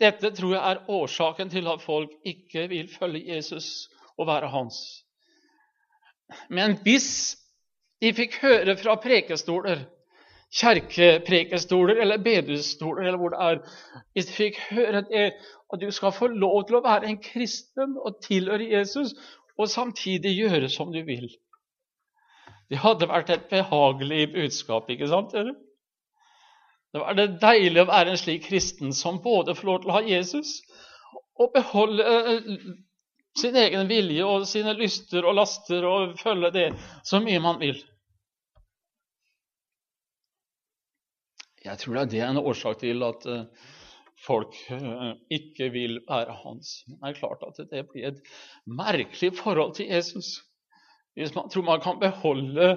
dette 0.00 0.30
tror 0.36 0.54
jeg 0.54 0.62
er 0.62 0.90
årsaken 0.90 1.50
til 1.50 1.68
at 1.70 1.82
folk 1.82 2.12
ikke 2.26 2.66
vil 2.70 2.90
følge 2.92 3.34
Jesus 3.34 3.88
og 4.18 4.28
være 4.28 4.50
hans. 4.52 4.78
Men 6.48 6.76
hvis 6.84 7.08
de 8.00 8.12
fikk 8.16 8.38
høre 8.42 8.76
fra 8.78 8.94
prekestoler, 9.00 9.82
kjerkeprekestoler 10.50 12.00
eller 12.02 12.22
bedehusstoler 12.22 13.06
eller 13.06 13.18
hvor 13.18 13.34
det 13.34 13.42
er 13.46 13.60
Hvis 14.14 14.26
de 14.26 14.32
fikk 14.32 14.58
høre 14.70 15.04
det, 15.06 15.26
at 15.72 15.80
du 15.80 15.90
skal 15.94 16.12
få 16.12 16.26
lov 16.26 16.64
til 16.66 16.80
å 16.80 16.84
være 16.84 17.06
en 17.06 17.20
kristen 17.22 17.94
og 18.00 18.18
tilhøre 18.24 18.66
Jesus, 18.72 19.14
og 19.58 19.68
samtidig 19.68 20.34
gjøre 20.36 20.68
som 20.68 20.92
du 20.92 21.02
vil 21.06 21.28
Det 22.70 22.78
hadde 22.78 23.08
vært 23.10 23.30
et 23.30 23.48
behagelig 23.50 24.32
budskap, 24.32 24.90
ikke 24.90 25.08
sant? 25.10 25.32
dere? 25.32 25.54
Det 26.92 27.00
var 27.00 27.14
det 27.14 27.40
deilig 27.42 27.82
å 27.82 27.90
være 27.90 28.14
en 28.14 28.18
slik 28.18 28.46
kristen 28.48 28.94
som 28.94 29.20
både 29.22 29.54
får 29.54 29.66
lov 29.66 29.82
til 29.82 29.90
å 29.90 29.96
ha 29.98 30.02
Jesus 30.06 30.56
og 31.40 31.52
beholde 31.54 32.04
eh, 32.04 32.48
sin 33.38 33.56
egen 33.56 33.88
vilje 33.88 34.26
og 34.26 34.46
sine 34.50 34.74
lyster 34.78 35.26
og 35.26 35.38
laster 35.38 35.86
og 35.86 36.16
følge 36.20 36.50
det 36.54 36.66
så 37.06 37.20
mye 37.22 37.42
man 37.42 37.60
vil. 37.62 37.78
Jeg 41.64 41.78
tror 41.78 42.04
det 42.08 42.20
er 42.20 42.30
en 42.30 42.40
årsak 42.40 42.80
til 42.80 43.02
at 43.04 43.26
eh, 43.28 43.72
folk 44.26 44.56
eh, 44.72 45.10
ikke 45.32 45.70
vil 45.74 45.98
være 46.08 46.36
hans. 46.44 46.80
Men 46.88 47.00
det 47.02 47.10
er 47.10 47.20
klart 47.20 47.44
at 47.48 47.60
det 47.72 47.86
blir 47.90 48.08
et 48.12 48.22
merkelig 48.66 49.34
forhold 49.38 49.74
til 49.76 49.92
Jesus 49.92 50.38
hvis 51.18 51.34
man 51.34 51.50
tror 51.50 51.66
man 51.66 51.80
kan 51.82 51.98
beholde 52.00 52.68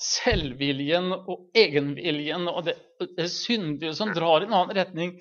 selvviljen 0.00 1.12
og 1.12 1.50
egenviljen 1.54 2.48
og 2.48 2.64
det, 2.66 2.76
det 3.18 3.28
syndige 3.30 3.94
som 3.98 4.12
drar 4.14 4.42
i 4.42 4.48
en 4.48 4.54
annen 4.56 4.76
retning, 4.78 5.16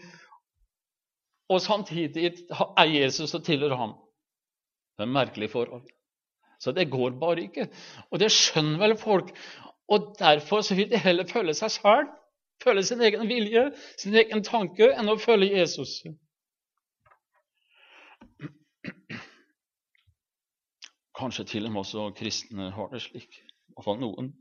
og 1.52 1.60
samtidig 1.62 2.32
er 2.80 2.88
Jesus 2.88 3.34
og 3.36 3.44
tilhører 3.44 3.76
ham. 3.76 3.98
Det 4.96 5.04
er 5.04 5.10
et 5.10 5.16
merkelig 5.18 5.50
forhold. 5.52 5.84
Så 6.62 6.72
det 6.72 6.90
går 6.94 7.18
bare 7.20 7.44
ikke. 7.44 7.68
Og 8.12 8.22
det 8.22 8.32
skjønner 8.32 8.80
vel 8.86 8.96
folk. 8.98 9.34
Og 9.92 10.14
derfor 10.20 10.64
vil 10.76 10.92
de 10.92 11.02
heller 11.02 11.28
følge 11.28 11.58
seg 11.58 11.74
sjøl, 11.74 12.08
følge 12.64 12.84
sin 12.88 13.02
egen 13.02 13.28
vilje, 13.30 13.70
sin 13.98 14.16
egen 14.16 14.44
tanke, 14.46 14.92
enn 14.94 15.12
å 15.12 15.18
følge 15.20 15.52
Jesus. 15.58 16.00
Kanskje 21.18 21.46
til 21.46 21.68
og 21.68 21.74
med 21.74 21.84
også 21.84 22.08
kristne 22.18 22.72
har 22.74 22.94
det 22.94 23.04
slik. 23.04 23.42
I 23.42 23.76
hvert 23.76 23.86
fall 23.86 24.00
noen. 24.02 24.32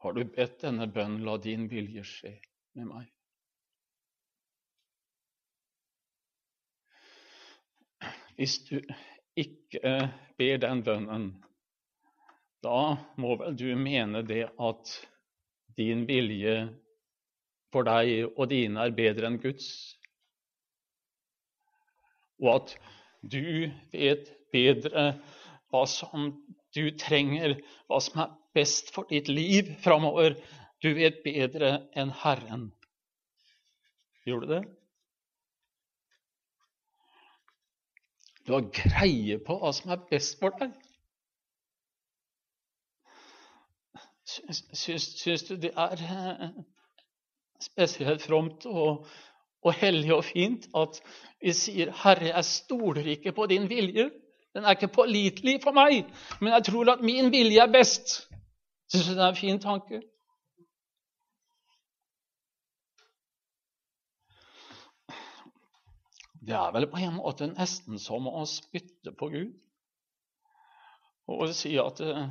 Har 0.00 0.16
du 0.16 0.24
bedt 0.24 0.62
denne 0.62 0.86
bønnen, 0.88 1.24
la 1.28 1.36
din 1.36 1.66
vilje 1.70 2.02
skje 2.08 2.30
med 2.78 2.88
meg? 2.88 3.08
Hvis 8.40 8.56
du 8.70 8.78
ikke 9.38 9.94
ber 10.38 10.60
den 10.62 10.82
bønnen, 10.86 11.30
da 12.64 12.80
må 13.20 13.36
vel 13.40 13.56
du 13.56 13.68
mene 13.78 14.22
det 14.26 14.46
at 14.60 14.92
din 15.78 16.04
vilje 16.08 16.56
for 17.72 17.86
deg 17.86 18.26
og 18.34 18.50
dine 18.50 18.84
er 18.84 18.96
bedre 18.96 19.30
enn 19.30 19.38
Guds, 19.40 19.70
og 22.40 22.54
at 22.56 22.74
du 23.20 23.68
vet 23.92 24.30
bedre 24.52 25.12
hva 25.70 25.84
som 25.88 26.32
du 26.74 26.84
trenger, 26.98 27.58
hva 27.86 28.00
som 28.02 28.24
er 28.24 28.34
best 28.56 28.90
for 28.94 29.08
ditt 29.10 29.28
liv 29.30 29.68
framover. 29.84 30.34
Du 30.80 30.88
vet 30.96 31.20
bedre 31.22 31.74
enn 31.98 32.12
Herren. 32.22 32.70
Gjorde 34.26 34.46
du 34.46 34.54
det? 34.54 34.62
Du 38.46 38.52
har 38.52 38.70
greie 38.74 39.38
på 39.44 39.56
hva 39.60 39.72
som 39.76 39.92
er 39.94 40.04
best 40.10 40.38
for 40.40 40.54
deg. 40.60 40.72
Syns, 44.30 45.08
syns 45.18 45.44
du 45.48 45.56
det 45.58 45.72
er 45.74 46.02
eh, 46.06 46.50
spesielt 47.60 48.22
fromt 48.22 48.66
og, 48.70 49.06
og 49.66 49.74
hellig 49.80 50.12
og 50.14 50.24
fint 50.24 50.68
at 50.76 51.00
vi 51.42 51.52
sier 51.56 51.90
'Herre, 51.90 52.30
jeg 52.30 52.44
stoler 52.44 53.06
ikke 53.16 53.32
på 53.32 53.46
din 53.50 53.66
vilje'? 53.70 54.10
Den 54.54 54.64
er 54.64 54.70
ikke 54.70 54.88
pålitelig 54.94 55.60
for 55.62 55.72
meg, 55.72 56.04
men 56.40 56.52
jeg 56.52 56.64
tror 56.64 56.92
at 56.92 57.02
min 57.06 57.30
vilje 57.32 57.62
er 57.62 57.72
best. 57.72 58.16
Syns 58.90 59.06
du 59.06 59.14
det 59.14 59.22
er 59.22 59.28
en 59.28 59.36
fin 59.36 59.60
tanke? 59.60 60.00
Det 66.40 66.54
er 66.56 66.70
vel 66.72 66.86
på 66.88 66.96
en 66.96 67.18
måte 67.18 67.50
nesten 67.52 67.98
som 68.00 68.28
å 68.30 68.46
spytte 68.48 69.12
på 69.12 69.28
Gud 69.32 69.50
og 71.30 71.52
si 71.54 71.76
at 71.78 72.00
eh, 72.02 72.30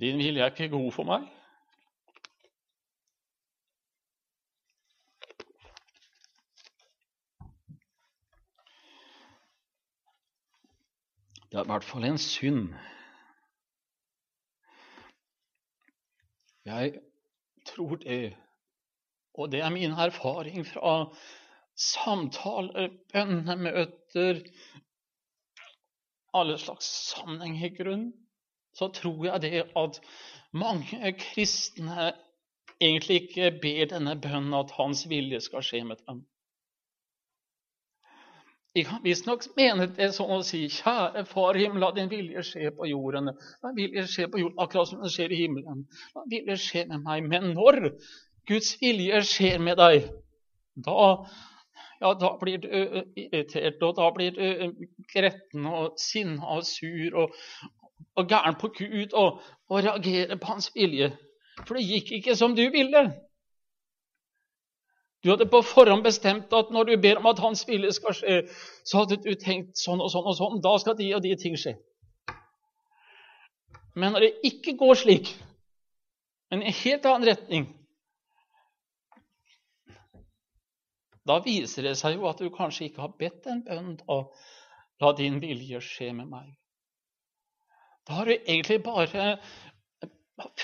'din 0.00 0.18
vilje 0.18 0.44
er 0.44 0.50
ikke 0.54 0.68
god 0.72 0.92
for 0.92 1.04
meg'. 1.04 1.26
Det 11.50 11.58
er 11.58 11.64
i 11.64 11.72
hvert 11.72 11.84
fall 11.84 12.04
en 12.04 12.18
synd 12.18 12.74
Jeg 16.68 17.00
tror 17.66 17.96
det. 17.96 18.36
Og 19.34 19.52
det 19.52 19.60
er 19.60 19.70
min 19.70 19.90
erfaring 19.90 20.66
fra 20.66 21.14
samtaler, 21.78 22.90
bønnemøter, 23.12 24.42
alle 26.34 26.58
slags 26.58 26.88
sammenhenger 27.10 27.70
i 27.70 27.74
grunnen. 27.76 28.08
Så 28.74 28.90
tror 28.94 29.24
jeg 29.26 29.42
det 29.42 29.62
at 29.76 30.00
mange 30.52 31.12
kristne 31.18 32.12
egentlig 32.80 33.22
ikke 33.22 33.50
ber 33.62 33.86
denne 33.90 34.14
bønnen 34.20 34.54
at 34.54 34.74
hans 34.78 35.06
vilje 35.10 35.40
skal 35.40 35.64
skje 35.66 35.84
med 35.84 36.02
dem. 36.06 36.26
De 38.76 38.84
kan 38.84 39.00
visstnok 39.02 39.46
mene 39.56 39.88
det 39.96 40.10
sånn 40.14 40.30
å 40.36 40.42
si, 40.46 40.66
kjære 40.70 41.24
Far 41.26 41.56
i 41.56 41.64
himmelen, 41.64 41.82
la 41.82 41.90
din 41.96 42.10
vilje 42.12 42.44
skje 42.46 42.70
på 42.76 42.86
jorden. 42.86 43.32
La 43.64 43.72
vilje 43.74 44.04
skje 44.06 44.28
på 44.30 44.42
jorden, 44.42 44.58
akkurat 44.62 44.90
som 44.90 45.00
den 45.02 45.10
skjer 45.10 45.34
i 45.34 45.40
himmelen. 45.40 45.86
La 46.14 46.22
vilje 46.30 46.58
skje 46.62 46.84
med 46.92 47.02
meg. 47.06 47.26
Men 47.32 47.54
når 47.56 47.80
Guds 48.46 48.76
vilje 48.82 49.22
skjer 49.26 49.58
med 49.64 49.80
deg, 49.80 50.10
da, 50.86 50.98
ja, 52.00 52.12
da 52.14 52.32
blir 52.40 52.58
du 52.62 52.68
irritert, 53.16 53.82
og 53.82 53.96
da 53.98 54.10
blir 54.14 54.34
du 54.36 54.74
gretten 55.12 55.66
og 55.66 55.98
sinna 56.00 56.56
og 56.56 56.66
sur 56.66 57.16
og, 57.24 57.38
og 58.16 58.28
gæren 58.28 58.58
på 58.60 58.70
Gud 58.78 59.14
og, 59.14 59.40
og 59.68 59.84
reagerer 59.84 60.36
på 60.36 60.52
hans 60.52 60.70
vilje. 60.74 61.10
For 61.64 61.74
det 61.74 61.88
gikk 61.88 62.12
ikke 62.20 62.36
som 62.38 62.54
du 62.54 62.62
ville. 62.70 63.08
Du 65.24 65.32
hadde 65.32 65.48
på 65.50 65.62
forhånd 65.66 66.04
bestemt 66.06 66.52
at 66.54 66.70
når 66.70 66.84
du 66.84 66.96
ber 67.02 67.18
om 67.18 67.26
at 67.26 67.40
Hans 67.42 67.64
vilje 67.66 67.90
skal 67.96 68.14
skje, 68.14 68.36
så 68.86 69.00
hadde 69.00 69.18
du 69.24 69.32
tenkt 69.34 69.80
sånn 69.80 69.98
og 69.98 70.12
sånn 70.12 70.28
og 70.30 70.36
sånn. 70.38 70.60
Da 70.62 70.76
skal 70.78 70.94
de 70.98 71.08
og 71.16 71.24
de 71.24 71.34
ting 71.40 71.58
skje. 71.58 71.74
Men 73.98 74.14
når 74.14 74.28
det 74.28 74.46
ikke 74.46 74.76
går 74.78 75.00
slik, 75.00 75.32
men 76.52 76.62
i 76.62 76.70
en 76.70 76.78
helt 76.84 77.08
annen 77.10 77.26
retning, 77.32 77.66
da 81.28 81.38
viser 81.44 81.84
det 81.84 81.96
seg 82.00 82.16
jo 82.16 82.28
at 82.30 82.40
du 82.40 82.48
kanskje 82.54 82.88
ikke 82.88 83.04
har 83.04 83.18
bedt 83.20 83.48
en 83.50 83.64
bønn 83.66 83.96
da 84.00 84.22
La 84.98 85.12
din 85.14 85.36
vilje 85.38 85.78
skje 85.84 86.10
med 86.10 86.26
meg. 86.26 86.46
Da 88.06 88.16
har 88.16 88.26
du 88.26 88.34
egentlig 88.34 88.80
bare 88.82 89.36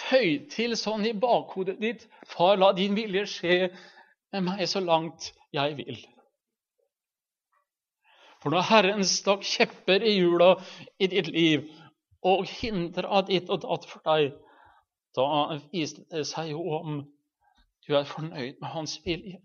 føyd 0.09 0.49
til 0.55 0.75
sånn 0.79 1.07
i 1.07 1.13
bakhodet 1.15 1.77
ditt 1.83 2.09
Far, 2.31 2.57
la 2.59 2.73
din 2.75 2.97
vilje 2.99 3.27
skje 3.31 3.59
med 4.35 4.47
meg 4.49 4.65
så 4.71 4.83
langt 4.83 5.31
jeg 5.55 5.77
vil. 5.79 6.01
For 8.43 8.53
når 8.53 8.67
Herren 8.69 9.07
stakk 9.09 9.47
kjepper 9.47 10.03
i 10.03 10.17
hjula 10.19 10.57
i 10.99 11.09
ditt 11.15 11.31
liv 11.31 11.71
og 12.27 12.49
hindra 12.59 13.23
ditt 13.29 13.53
og 13.53 13.63
datt 13.63 13.87
for 13.91 14.03
deg, 14.09 14.33
Da 15.15 15.61
viste 15.71 16.03
det 16.11 16.25
seg 16.27 16.49
jo 16.51 16.63
om 16.75 16.97
du 17.87 17.93
er 17.95 18.09
fornøyd 18.09 18.57
med 18.59 18.73
hans 18.73 18.97
vilje. 19.05 19.39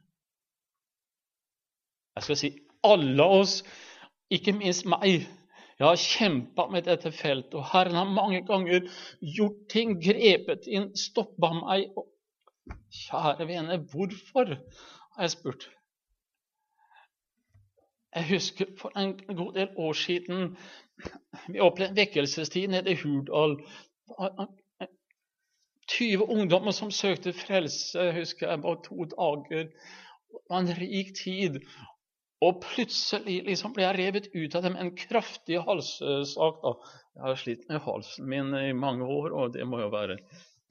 Jeg 2.15 2.23
skal 2.25 2.37
si 2.37 2.51
alle 2.83 3.23
oss, 3.23 3.59
ikke 4.29 4.53
minst 4.57 4.85
meg. 4.89 5.27
Jeg 5.79 5.87
har 5.87 5.99
kjempa 5.99 6.67
med 6.71 6.87
dette 6.89 7.11
feltet, 7.15 7.55
og 7.55 7.67
Herren 7.71 7.95
har 7.95 8.09
mange 8.11 8.41
ganger 8.47 8.87
gjort 9.23 9.59
ting, 9.71 9.95
grepet 10.03 10.67
inn, 10.67 10.89
stoppa 10.97 11.53
meg. 11.55 11.87
Og, 11.95 12.09
kjære 13.05 13.47
vene, 13.47 13.79
hvorfor? 13.91 14.57
har 15.19 15.23
jeg 15.23 15.31
spurt. 15.31 15.69
Jeg 18.15 18.27
husker 18.29 18.65
for 18.77 18.91
en 18.97 19.17
god 19.35 19.53
del 19.53 19.69
år 19.77 19.93
siden 19.93 20.57
vi 21.47 21.59
opplevde 21.59 21.91
en 21.91 21.97
vekkelsestid 21.97 22.67
nede 22.67 22.91
i 22.91 22.95
Hurdal. 22.95 23.57
20 25.89 26.29
ungdommer 26.29 26.71
som 26.71 26.91
søkte 26.91 27.33
frelse, 27.33 28.11
husker 28.13 28.49
jeg, 28.49 28.61
bare 28.61 28.83
to 28.85 29.03
dager. 29.03 29.69
Det 30.29 30.41
var 30.49 30.59
en 30.59 30.73
rik 30.81 31.15
tid. 31.23 31.59
Og 32.45 32.61
plutselig 32.63 33.41
liksom 33.49 33.73
ble 33.75 33.83
jeg 33.83 33.97
revet 33.97 34.29
ut 34.31 34.53
av 34.55 34.63
det 34.63 34.71
med 34.71 34.83
en 34.85 34.93
kraftig 34.95 35.59
halssak. 35.65 36.61
Da. 36.63 36.75
Jeg 37.17 37.25
har 37.25 37.39
slitt 37.41 37.65
med 37.67 37.83
halsen 37.83 38.29
min 38.31 38.53
i 38.55 38.69
mange 38.73 39.03
år, 39.03 39.33
og 39.35 39.55
det 39.57 39.67
må 39.67 39.81
jo 39.81 39.89
være 39.91 40.15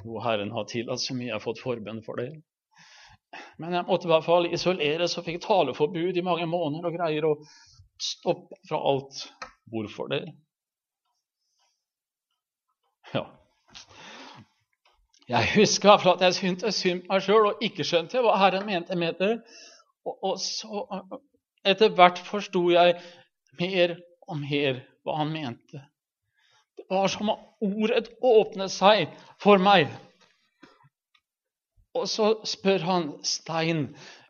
noe 0.04 0.22
Herren 0.24 0.54
har 0.54 0.68
tillatt 0.70 1.02
så 1.02 1.16
mye 1.16 1.28
jeg 1.28 1.36
har 1.36 1.44
fått 1.44 1.60
forbønn 1.60 2.00
for 2.06 2.22
det. 2.22 2.30
Men 3.60 3.76
jeg 3.76 3.84
måtte 3.88 4.08
i 4.08 4.12
hvert 4.14 4.24
fall 4.24 4.48
isoleres 4.48 5.18
og 5.20 5.26
fikk 5.26 5.42
taleforbud 5.44 6.16
i 6.16 6.24
mange 6.24 6.46
måneder 6.48 6.88
og 6.88 6.96
greier 6.96 7.26
å 7.28 7.34
stoppe 8.00 8.56
fra 8.68 8.80
alt. 8.92 9.26
Hvorfor 9.68 10.08
det? 10.08 10.22
Ja. 13.12 13.26
Jeg 15.28 15.50
husker 15.58 15.90
i 15.90 15.90
hvert 15.90 16.04
fall 16.06 16.16
at 16.16 16.24
jeg 16.24 16.38
syntes 16.38 16.78
synd 16.80 17.02
på 17.04 17.12
meg 17.12 17.26
sjøl 17.26 17.50
og 17.50 17.64
ikke 17.64 17.84
skjønte 17.84 18.22
hva 18.24 18.38
Herren 18.40 18.64
mente 18.64 18.96
med 18.96 19.20
det. 19.20 19.34
Og, 20.08 20.14
og 20.24 20.38
så 20.40 20.86
etter 21.66 21.92
hvert 21.94 22.20
forsto 22.26 22.64
jeg 22.72 22.98
mer 23.60 23.96
og 24.28 24.40
mer 24.42 24.82
hva 25.04 25.18
han 25.20 25.32
mente. 25.32 25.82
Det 26.78 26.86
var 26.90 27.08
som 27.10 27.32
om 27.32 27.38
ordet 27.64 28.10
åpnet 28.22 28.72
seg 28.72 29.08
for 29.42 29.60
meg. 29.62 29.90
Og 31.98 32.06
så 32.06 32.34
spør 32.46 32.84
han 32.86 33.08
Stein, 33.26 33.88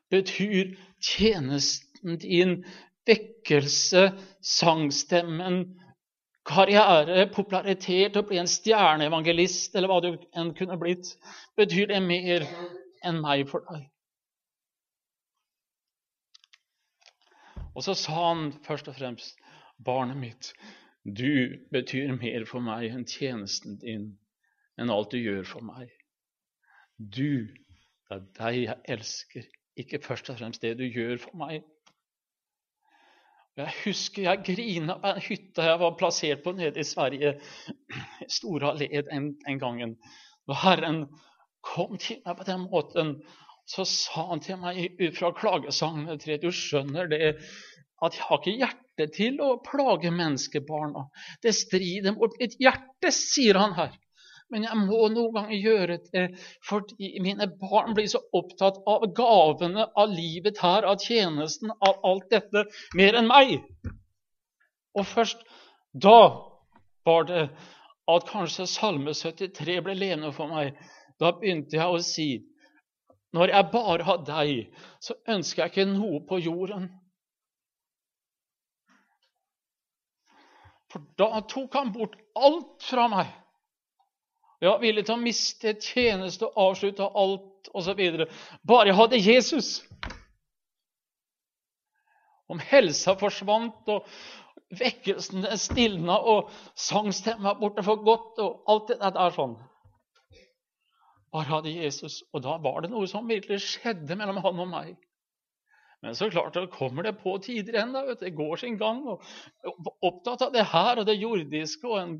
betyr 0.09 0.73
tjenesten 1.05 2.17
din 2.23 2.63
vekkelse, 3.09 4.09
sangstemmen, 4.45 5.61
karriere, 6.49 7.27
popularitet, 7.33 8.17
å 8.17 8.25
bli 8.25 8.41
en 8.41 8.49
stjerneevangelist, 8.49 9.75
eller 9.77 9.91
hva 9.91 10.01
du 10.05 10.11
enn 10.33 10.55
kunne 10.57 10.79
blitt, 10.81 11.13
betyr 11.59 11.91
det 11.93 12.01
mer 12.05 12.47
enn 13.05 13.21
meg 13.25 13.49
for 13.51 13.67
deg? 13.69 13.85
Og 17.79 17.85
så 17.87 17.95
sa 17.95 18.17
han 18.33 18.49
først 18.67 18.89
og 18.91 18.97
fremst, 18.99 19.39
'Barnet 19.85 20.17
mitt, 20.19 20.53
du 21.07 21.55
betyr 21.71 22.17
mer 22.19 22.45
for 22.51 22.59
meg 22.59 22.89
enn 22.91 23.07
tjenesten 23.07 23.77
din, 23.79 24.09
enn 24.75 24.91
alt 24.91 25.15
du 25.15 25.21
gjør 25.23 25.47
for 25.47 25.63
meg.' 25.63 25.95
Du, 26.99 27.47
det 27.47 28.17
er 28.17 28.25
deg 28.41 28.57
jeg 28.65 28.79
elsker, 28.97 29.47
ikke 29.79 30.03
først 30.03 30.31
og 30.33 30.41
fremst 30.41 30.65
det 30.67 30.75
du 30.81 30.89
gjør 30.91 31.21
for 31.23 31.39
meg. 31.39 31.63
Jeg 33.59 33.75
husker 33.85 34.27
jeg 34.27 34.43
grina 34.47 34.99
på 34.99 35.13
en 35.15 35.23
hytte 35.29 35.71
jeg 35.71 35.79
var 35.79 35.97
plassert 35.99 36.43
på 36.43 36.57
nede 36.59 36.83
i 36.83 36.87
Sverige, 36.87 37.37
Store 38.27 38.73
allé 38.73 38.91
den, 39.07 39.37
den 39.47 39.63
gangen. 39.63 39.95
Herren 40.51 41.05
kom 41.63 41.95
til 41.99 42.19
meg 42.27 42.39
på 42.39 42.47
den 42.51 42.67
måten, 42.67 43.21
så 43.69 43.85
sa 43.85 44.29
han 44.31 44.41
til 44.41 44.61
meg 44.63 44.81
ut 44.97 45.17
fra 45.19 45.33
klagesangene 45.37 46.17
tre, 46.21 46.39
du 46.41 46.49
skjønner 46.55 47.11
det 47.11 47.35
at 48.05 48.15
jeg 48.15 48.25
har 48.25 48.41
ikke 48.41 48.59
hjerte 48.63 49.07
til 49.15 49.41
å 49.43 49.57
plage 49.65 50.11
menneskebarna. 50.15 51.09
Det 51.43 51.53
strider 51.57 52.15
mot 52.17 52.35
mitt 52.41 52.55
hjerte, 52.63 53.11
sier 53.15 53.59
han 53.59 53.75
her. 53.77 53.97
Men 54.49 54.65
jeg 54.65 54.81
må 54.81 55.09
noen 55.13 55.35
ganger 55.35 55.59
gjøre 55.61 55.97
det 56.09 56.25
fordi 56.65 57.11
mine 57.21 57.51
barn 57.61 57.93
blir 57.97 58.09
så 58.09 58.23
opptatt 58.33 58.79
av 58.89 59.05
gavene, 59.17 59.85
av 59.93 60.09
livet 60.09 60.63
her, 60.65 60.87
av 60.89 61.03
tjenesten, 61.05 61.75
av 61.85 62.01
alt 62.09 62.31
dette, 62.33 62.65
mer 62.97 63.19
enn 63.19 63.29
meg. 63.29 63.59
Og 64.97 65.05
først 65.05 65.45
da 65.93 66.21
var 67.05 67.29
det 67.29 67.49
at 68.09 68.31
kanskje 68.31 68.65
Salme 68.71 69.13
73 69.13 69.83
ble 69.85 69.99
levende 69.99 70.33
for 70.33 70.49
meg. 70.49 70.79
Da 71.21 71.35
begynte 71.37 71.77
jeg 71.77 71.93
å 71.93 72.01
si 72.01 72.29
når 73.37 73.53
jeg 73.53 73.69
bare 73.73 74.07
har 74.09 74.23
deg, 74.25 74.71
så 75.05 75.17
ønsker 75.29 75.63
jeg 75.63 75.73
ikke 75.73 75.91
noe 75.91 76.23
på 76.29 76.39
jorden. 76.41 76.89
For 80.89 81.05
da 81.21 81.43
tok 81.45 81.77
han 81.77 81.93
bort 81.93 82.17
alt 82.39 82.87
fra 82.89 83.05
meg. 83.13 83.29
Jeg 84.59 84.73
var 84.73 84.81
villig 84.83 85.05
til 85.07 85.15
å 85.15 85.23
miste 85.23 85.75
tjeneste 85.77 86.49
og 86.49 86.71
avslutte 86.71 87.07
alt 87.07 87.69
osv. 87.77 88.01
Bare 88.67 88.89
jeg 88.89 88.99
hadde 88.99 89.21
Jesus. 89.21 89.71
Om 92.49 92.63
helsa 92.71 93.13
forsvant 93.21 93.93
og 93.93 94.09
vekkelsen 94.81 95.45
stilna 95.61 96.17
og 96.33 96.49
sangstemma 96.77 97.55
borte 97.61 97.85
for 97.85 98.01
godt 98.05 98.41
og 98.45 98.73
alt 98.73 98.91
det 98.91 98.99
der 99.05 99.37
sånn 99.37 99.59
bare 101.33 101.51
hadde 101.51 101.75
Jesus. 101.75 102.23
Og 102.33 102.43
da 102.45 102.57
var 102.63 102.83
det 102.83 102.93
noe 102.93 103.09
som 103.11 103.29
virkelig 103.29 103.61
skjedde 103.65 104.17
mellom 104.19 104.41
han 104.45 104.65
og 104.65 104.71
meg. 104.71 104.97
Men 106.03 106.15
så 106.15 106.29
klart 106.31 106.55
det 106.55 106.69
kommer 106.71 107.03
det 107.03 107.17
på 107.23 107.35
tider 107.43 107.81
ennå. 107.83 108.05
Det 108.21 108.31
går 108.37 108.57
sin 108.57 108.79
gang. 108.79 109.03
og 109.09 109.23
Opptatt 110.07 110.47
av 110.47 110.53
det 110.55 110.69
her 110.73 111.01
og 111.01 111.09
det 111.09 111.19
jordiske, 111.19 111.89
og 111.89 111.99
en, 112.01 112.13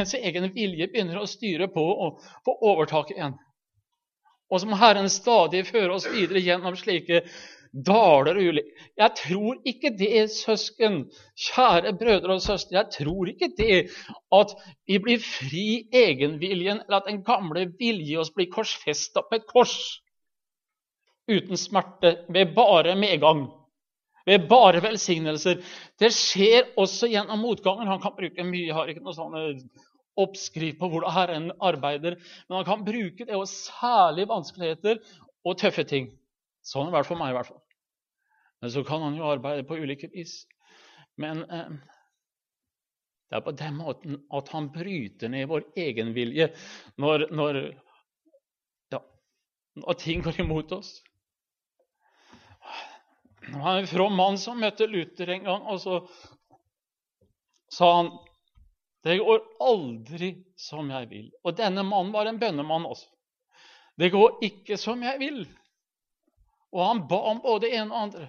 ens 0.00 0.16
egen 0.18 0.50
vilje 0.54 0.90
begynner 0.90 1.20
å 1.20 1.28
styre 1.30 1.70
på 1.70 1.84
og 2.06 2.24
få 2.46 2.56
overtak 2.72 3.14
igjen. 3.14 3.38
Og 4.48 4.62
som 4.62 4.72
Herren 4.80 5.10
stadig 5.12 5.66
fører 5.68 5.92
oss 5.94 6.08
videre 6.08 6.40
gjennom 6.40 6.76
slike 6.78 7.22
daler 7.72 8.38
og 8.38 8.48
ulykker. 8.50 8.88
Jeg 8.98 9.14
tror 9.20 9.60
ikke 9.68 9.92
det, 9.98 10.30
søsken, 10.32 10.98
kjære 11.48 11.94
brødre 11.98 12.36
og 12.38 12.42
søstre, 12.42 12.78
jeg 12.78 12.90
tror 12.98 13.30
ikke 13.32 13.50
det 13.58 13.78
at 14.34 14.54
vi 14.86 14.98
blir 15.02 15.22
fri 15.22 15.68
egenviljen, 15.92 16.82
eller 16.84 17.00
at 17.00 17.10
den 17.10 17.22
gamle 17.26 17.66
vilje 17.78 18.18
oss 18.20 18.32
blir 18.34 18.50
korsfesta 18.52 19.24
på 19.26 19.38
et 19.38 19.46
kors 19.50 19.76
uten 21.28 21.60
smerte, 21.60 22.16
ved 22.32 22.54
bare 22.56 22.96
medgang, 22.96 23.46
ved 24.26 24.48
bare 24.48 24.82
velsignelser. 24.82 25.60
Det 26.00 26.12
skjer 26.14 26.72
også 26.80 27.08
gjennom 27.12 27.44
motganger. 27.44 27.88
Han 27.88 28.00
kan 28.00 28.16
bruke 28.16 28.44
mye, 28.48 28.72
har 28.72 28.88
ikke 28.88 29.04
noe 29.04 29.16
sånn 29.16 29.36
oppskrift 30.18 30.80
på 30.80 30.88
hvordan 30.90 31.14
Herren 31.14 31.50
arbeider, 31.62 32.16
men 32.48 32.56
han 32.58 32.66
kan 32.66 32.84
bruke 32.86 33.26
det 33.28 33.36
og 33.36 33.46
særlig 33.50 34.26
vanskeligheter 34.30 34.98
og 35.46 35.58
tøffe 35.60 35.84
ting. 35.88 36.10
Sånn 36.68 36.86
har 36.86 36.92
det 36.92 36.98
vært 36.98 37.08
for 37.08 37.20
meg, 37.20 37.32
i 37.32 37.38
hvert 37.38 37.48
fall. 37.48 37.62
Men 38.60 38.72
så 38.74 38.82
kan 38.84 39.04
han 39.06 39.16
jo 39.16 39.28
arbeide 39.28 39.64
på 39.66 39.78
ulike 39.78 40.10
vis. 40.12 40.42
Men 41.20 41.44
eh, 41.48 41.70
det 43.28 43.38
er 43.38 43.44
på 43.44 43.54
den 43.56 43.76
måten 43.78 44.18
at 44.34 44.50
han 44.54 44.70
bryter 44.74 45.32
ned 45.32 45.48
vår 45.50 45.66
egenvilje 45.78 46.48
når, 47.00 47.26
når, 47.34 47.60
ja, 48.94 49.02
når 49.82 49.98
ting 50.00 50.24
går 50.24 50.40
imot 50.44 50.72
oss. 50.76 50.94
Det 53.48 53.56
var 53.56 53.78
en 53.78 53.88
from 53.88 54.16
mann 54.16 54.40
som 54.40 54.60
møtte 54.60 54.88
Luther 54.88 55.30
en 55.32 55.46
gang, 55.46 55.68
og 55.68 55.80
så 55.80 56.00
sa 57.72 57.92
han 58.00 58.10
det 59.06 59.20
går 59.22 59.44
aldri 59.62 60.32
som 60.58 60.90
jeg 60.90 61.08
vil. 61.08 61.28
Og 61.46 61.54
denne 61.56 61.84
mannen 61.86 62.10
var 62.12 62.28
en 62.28 62.40
bønnemann 62.40 62.84
også. 62.88 63.06
Det 63.98 64.10
går 64.12 64.42
ikke 64.44 64.76
som 64.80 65.02
jeg 65.06 65.20
vil. 65.22 65.38
Og 66.72 66.82
han 66.84 67.06
ba 67.08 67.20
om 67.30 67.40
både 67.44 67.70
ene 67.72 67.94
og 67.94 68.02
andre. 68.08 68.28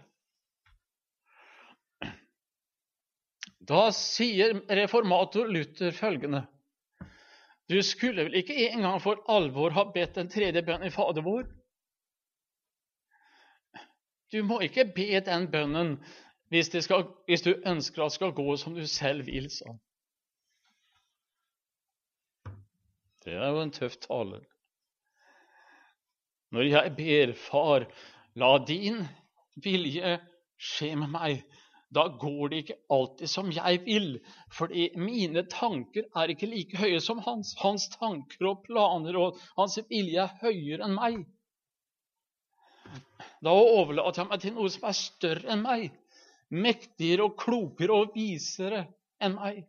Da 3.70 3.90
sier 3.94 4.56
reformator 4.80 5.50
Luther 5.52 5.94
følgende 5.94 6.46
Du 7.70 7.78
skulle 7.86 8.26
vel 8.26 8.40
ikke 8.40 8.56
engang 8.72 8.98
for 9.04 9.22
alvor 9.30 9.76
ha 9.76 9.84
bedt 9.94 10.16
den 10.18 10.32
tredje 10.32 10.64
bønnen 10.66 10.90
i 10.90 10.94
Fader 10.94 11.22
vår? 11.22 11.44
Du 14.34 14.42
må 14.46 14.60
ikke 14.66 14.88
be 14.96 15.22
den 15.26 15.46
bønnen 15.52 15.98
hvis, 16.50 16.72
skal, 16.84 17.06
hvis 17.30 17.46
du 17.46 17.52
ønsker 17.54 18.02
at 18.02 18.10
det 18.10 18.18
skal 18.18 18.34
gå 18.34 18.56
som 18.58 18.74
du 18.74 18.86
selv 18.90 19.28
vil, 19.28 19.50
sa 19.54 19.70
han. 19.70 19.80
Det 23.26 23.36
er 23.36 23.52
jo 23.54 23.62
en 23.62 23.74
tøff 23.74 24.00
tale. 24.02 24.40
Når 26.50 26.66
jeg 26.66 26.96
ber 26.98 27.34
Far 27.38 27.86
La 28.36 28.58
din 28.62 29.02
vilje 29.64 30.20
skje 30.60 30.96
med 31.00 31.10
meg. 31.10 31.42
da 31.90 32.04
går 32.22 32.50
det 32.50 32.58
ikke 32.62 32.76
alltid 32.94 33.30
som 33.32 33.48
jeg 33.50 33.80
vil, 33.82 34.20
fordi 34.54 34.92
mine 35.02 35.42
tanker 35.50 36.06
er 36.22 36.30
ikke 36.30 36.50
like 36.52 36.78
høye 36.78 37.00
som 37.02 37.18
hans. 37.26 37.56
Hans 37.64 37.88
tanker 37.96 38.46
og 38.52 38.62
planer 38.68 39.18
og 39.18 39.40
hans 39.58 39.80
vilje 39.90 40.22
er 40.22 40.36
høyere 40.44 40.86
enn 40.86 40.94
meg. 40.94 41.24
Da 43.42 43.56
overlater 43.56 44.22
jeg 44.22 44.30
meg 44.30 44.44
til 44.44 44.54
noe 44.54 44.70
som 44.70 44.86
er 44.86 45.00
større 45.00 45.50
enn 45.56 45.66
meg, 45.66 45.90
mektigere 46.54 47.26
og 47.26 47.38
klokere 47.42 47.98
og 48.04 48.14
visere 48.14 48.86
enn 49.18 49.40
meg. 49.40 49.64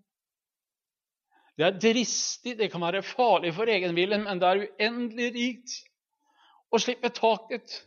Det 1.56 1.66
er 1.66 1.80
dristig, 1.80 2.58
det 2.58 2.70
kan 2.72 2.84
være 2.84 3.04
farlig 3.04 3.54
for 3.56 3.68
egenviljen, 3.68 4.24
men 4.28 4.40
det 4.40 4.48
er 4.48 4.66
uendelig 4.66 5.32
rikt 5.34 5.78
å 6.68 6.80
slippe 6.80 7.10
taket. 7.16 7.80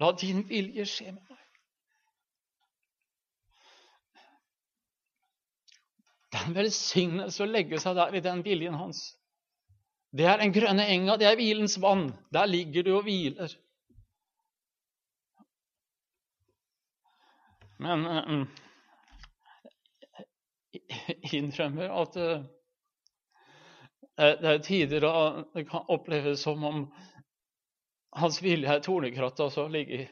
La 0.00 0.12
din 0.12 0.42
vilje 0.48 0.84
skje 0.88 1.12
med 1.12 1.22
meg. 1.30 1.42
Det 6.26 6.40
er 6.40 6.48
en 6.50 6.56
velsignelse 6.56 7.44
å 7.44 7.48
legge 7.48 7.80
seg 7.80 7.96
der 7.96 8.18
i 8.18 8.24
den 8.24 8.42
viljen 8.44 8.76
hans. 8.76 9.06
Det 10.16 10.26
er 10.28 10.40
den 10.40 10.52
grønne 10.52 10.84
enga, 10.92 11.16
det 11.16 11.28
er 11.30 11.38
hvilens 11.38 11.78
vann. 11.80 12.10
Der 12.32 12.48
ligger 12.48 12.84
du 12.84 12.92
og 12.96 13.06
hviler. 13.06 13.52
Men 17.80 18.04
jeg 20.72 21.18
innrømmer 21.36 21.92
at 22.02 22.16
uh, 22.16 22.44
det 24.16 24.52
er 24.52 24.62
tider 24.64 25.04
da 25.04 25.12
det 25.52 25.66
kan 25.68 25.88
oppleves 25.92 26.44
som 26.46 26.64
om 26.64 26.86
hans 28.16 28.38
vilje 28.42 28.70
er 28.72 28.84
tornekratta 28.84 29.46
også 29.46 29.66
ligger 29.72 30.06
i. 30.06 30.08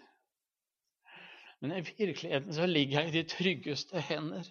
Men 1.60 1.78
i 1.78 1.84
virkeligheten 1.86 2.52
så 2.52 2.66
ligger 2.66 3.00
jeg 3.00 3.08
i 3.08 3.16
de 3.16 3.28
tryggeste 3.28 4.00
hender. 4.00 4.44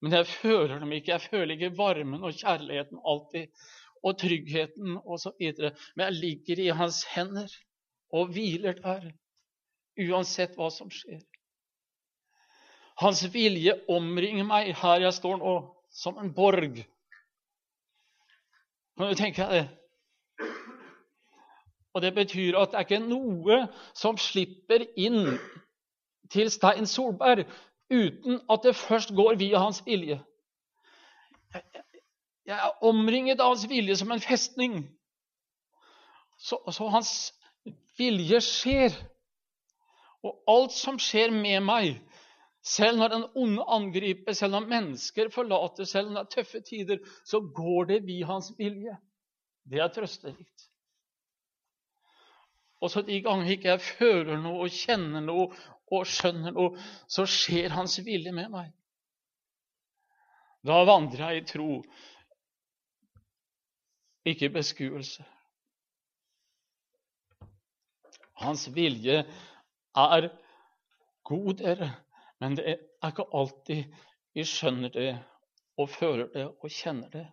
Men 0.00 0.12
jeg 0.12 0.26
føler 0.26 0.78
dem 0.78 0.92
ikke. 0.92 1.10
Jeg 1.10 1.20
føler 1.20 1.54
ikke 1.54 1.78
varmen 1.78 2.24
og 2.24 2.36
kjærligheten 2.38 3.00
alltid, 3.02 3.48
og 4.02 4.18
tryggheten 4.18 4.98
osv. 5.02 5.32
Men 5.96 6.04
jeg 6.04 6.12
ligger 6.12 6.60
i 6.62 6.68
hans 6.68 7.02
hender 7.14 7.50
og 8.14 8.30
hviler 8.32 8.78
der, 8.78 9.10
uansett 9.98 10.54
hva 10.56 10.70
som 10.70 10.90
skjer. 10.94 11.24
Hans 13.02 13.24
vilje 13.34 13.74
omringer 13.90 14.46
meg 14.46 14.70
her 14.78 15.02
jeg 15.02 15.18
står 15.18 15.42
nå, 15.42 15.56
som 15.90 16.18
en 16.22 16.30
borg. 16.34 16.78
Kan 18.98 19.10
du 19.10 19.18
tenke 19.18 19.42
deg 19.42 19.58
det? 19.58 19.77
Og 21.98 22.02
Det 22.02 22.14
betyr 22.14 22.54
at 22.54 22.70
det 22.70 22.78
er 22.78 22.84
ikke 22.86 22.98
noe 23.02 23.56
som 23.90 24.14
slipper 24.22 24.84
inn 24.94 25.32
til 26.30 26.46
Stein 26.54 26.86
Solberg 26.86 27.40
uten 27.90 28.38
at 28.46 28.62
det 28.62 28.76
først 28.78 29.10
går 29.16 29.40
via 29.40 29.58
hans 29.58 29.80
vilje. 29.86 30.20
Jeg 32.46 32.54
er 32.54 32.84
omringet 32.86 33.42
av 33.42 33.50
hans 33.50 33.66
vilje 33.66 33.96
som 33.98 34.14
en 34.14 34.22
festning. 34.22 34.78
Så, 36.38 36.60
så 36.70 36.86
hans 36.94 37.10
vilje 37.98 38.38
skjer. 38.46 38.94
Og 40.22 40.38
alt 40.54 40.78
som 40.78 41.02
skjer 41.02 41.34
med 41.34 41.66
meg, 41.66 41.98
selv 42.62 43.02
når 43.02 43.14
den 43.16 43.26
onde 43.34 43.66
angriper, 43.66 44.38
selv 44.38 44.54
når 44.54 44.70
mennesker 44.70 45.34
forlater, 45.34 45.82
selv 45.82 46.14
når 46.14 46.22
det 46.22 46.26
er 46.30 46.34
tøffe 46.38 46.62
tider, 46.62 47.04
så 47.26 47.42
går 47.42 47.90
det 47.90 48.02
via 48.06 48.30
hans 48.30 48.54
vilje. 48.58 48.94
Det 49.66 49.82
er 49.82 49.90
trøsterikt. 49.98 50.68
Og 52.78 52.92
så 52.92 53.02
de 53.02 53.18
ganger 53.22 53.50
ikke 53.52 53.72
jeg 53.72 53.84
føler 53.84 54.38
noe 54.42 54.66
og 54.66 54.74
kjenner 54.74 55.24
noe 55.24 55.48
og 55.88 56.04
skjønner 56.06 56.52
noe, 56.52 56.76
så 57.08 57.24
skjer 57.28 57.72
Hans 57.74 57.98
vilje 58.04 58.32
med 58.34 58.50
meg. 58.52 58.70
Da 60.66 60.82
vandrer 60.84 61.32
jeg 61.32 61.42
i 61.42 61.46
tro, 61.48 61.70
ikke 64.28 64.50
beskuelse. 64.52 65.24
Hans 68.38 68.66
vilje 68.74 69.22
er 69.98 70.28
god, 71.26 71.54
dere, 71.58 71.88
men 72.38 72.58
det 72.58 72.66
er 72.68 73.08
ikke 73.08 73.26
alltid 73.34 73.96
vi 74.36 74.44
skjønner 74.46 74.92
det 74.94 75.10
og 75.78 75.90
føler 75.90 76.28
det 76.34 76.46
og 76.46 76.70
kjenner 76.70 77.10
det. 77.10 77.24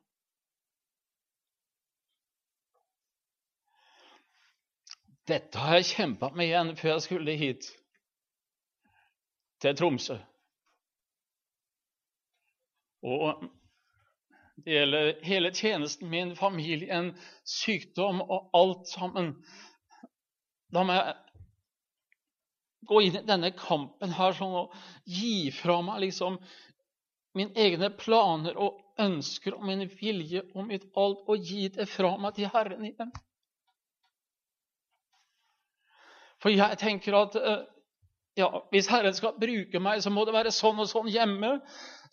Dette 5.25 5.57
har 5.57 5.79
jeg 5.79 5.89
kjempa 5.95 6.29
med 6.37 6.49
igjen 6.49 6.71
før 6.77 6.95
jeg 6.95 7.03
skulle 7.07 7.37
hit 7.39 7.67
til 9.63 9.77
Tromsø. 9.77 10.17
Og 13.05 13.45
det 14.65 14.77
gjelder 14.77 15.11
hele 15.25 15.51
tjenesten 15.53 16.09
min, 16.09 16.35
familien, 16.37 17.11
sykdom 17.43 18.21
og 18.21 18.49
alt 18.55 18.87
sammen. 18.89 19.33
Da 20.73 20.85
må 20.85 20.95
jeg 20.95 21.15
gå 22.85 23.01
inn 23.01 23.19
i 23.19 23.25
denne 23.25 23.51
kampen 23.57 24.13
her 24.15 24.37
sånn 24.37 24.55
og 24.61 24.73
gi 25.09 25.51
fra 25.53 25.79
meg 25.85 26.03
liksom 26.05 26.37
mine 27.35 27.51
egne 27.59 27.89
planer 27.97 28.57
og 28.61 28.79
ønsker 29.01 29.57
og 29.57 29.65
min 29.67 29.83
vilje 29.99 30.45
og 30.53 30.69
mitt 30.69 30.85
alt, 30.95 31.25
og 31.27 31.41
gi 31.43 31.67
det 31.73 31.89
fra 31.91 32.13
meg 32.21 32.37
til 32.37 32.51
Herren 32.53 32.85
igjen. 32.87 33.11
For 36.45 36.53
jeg 36.53 36.77
tenker 36.77 37.15
at 37.17 37.35
uh, 37.41 37.63
ja, 38.37 38.51
hvis 38.69 38.85
Herren 38.91 39.15
skal 39.17 39.33
bruke 39.41 39.79
meg, 39.81 40.03
så 40.03 40.11
må 40.13 40.27
det 40.27 40.35
være 40.35 40.51
sånn 40.53 40.77
og 40.83 40.85
sånn 40.91 41.07
hjemme. 41.09 41.55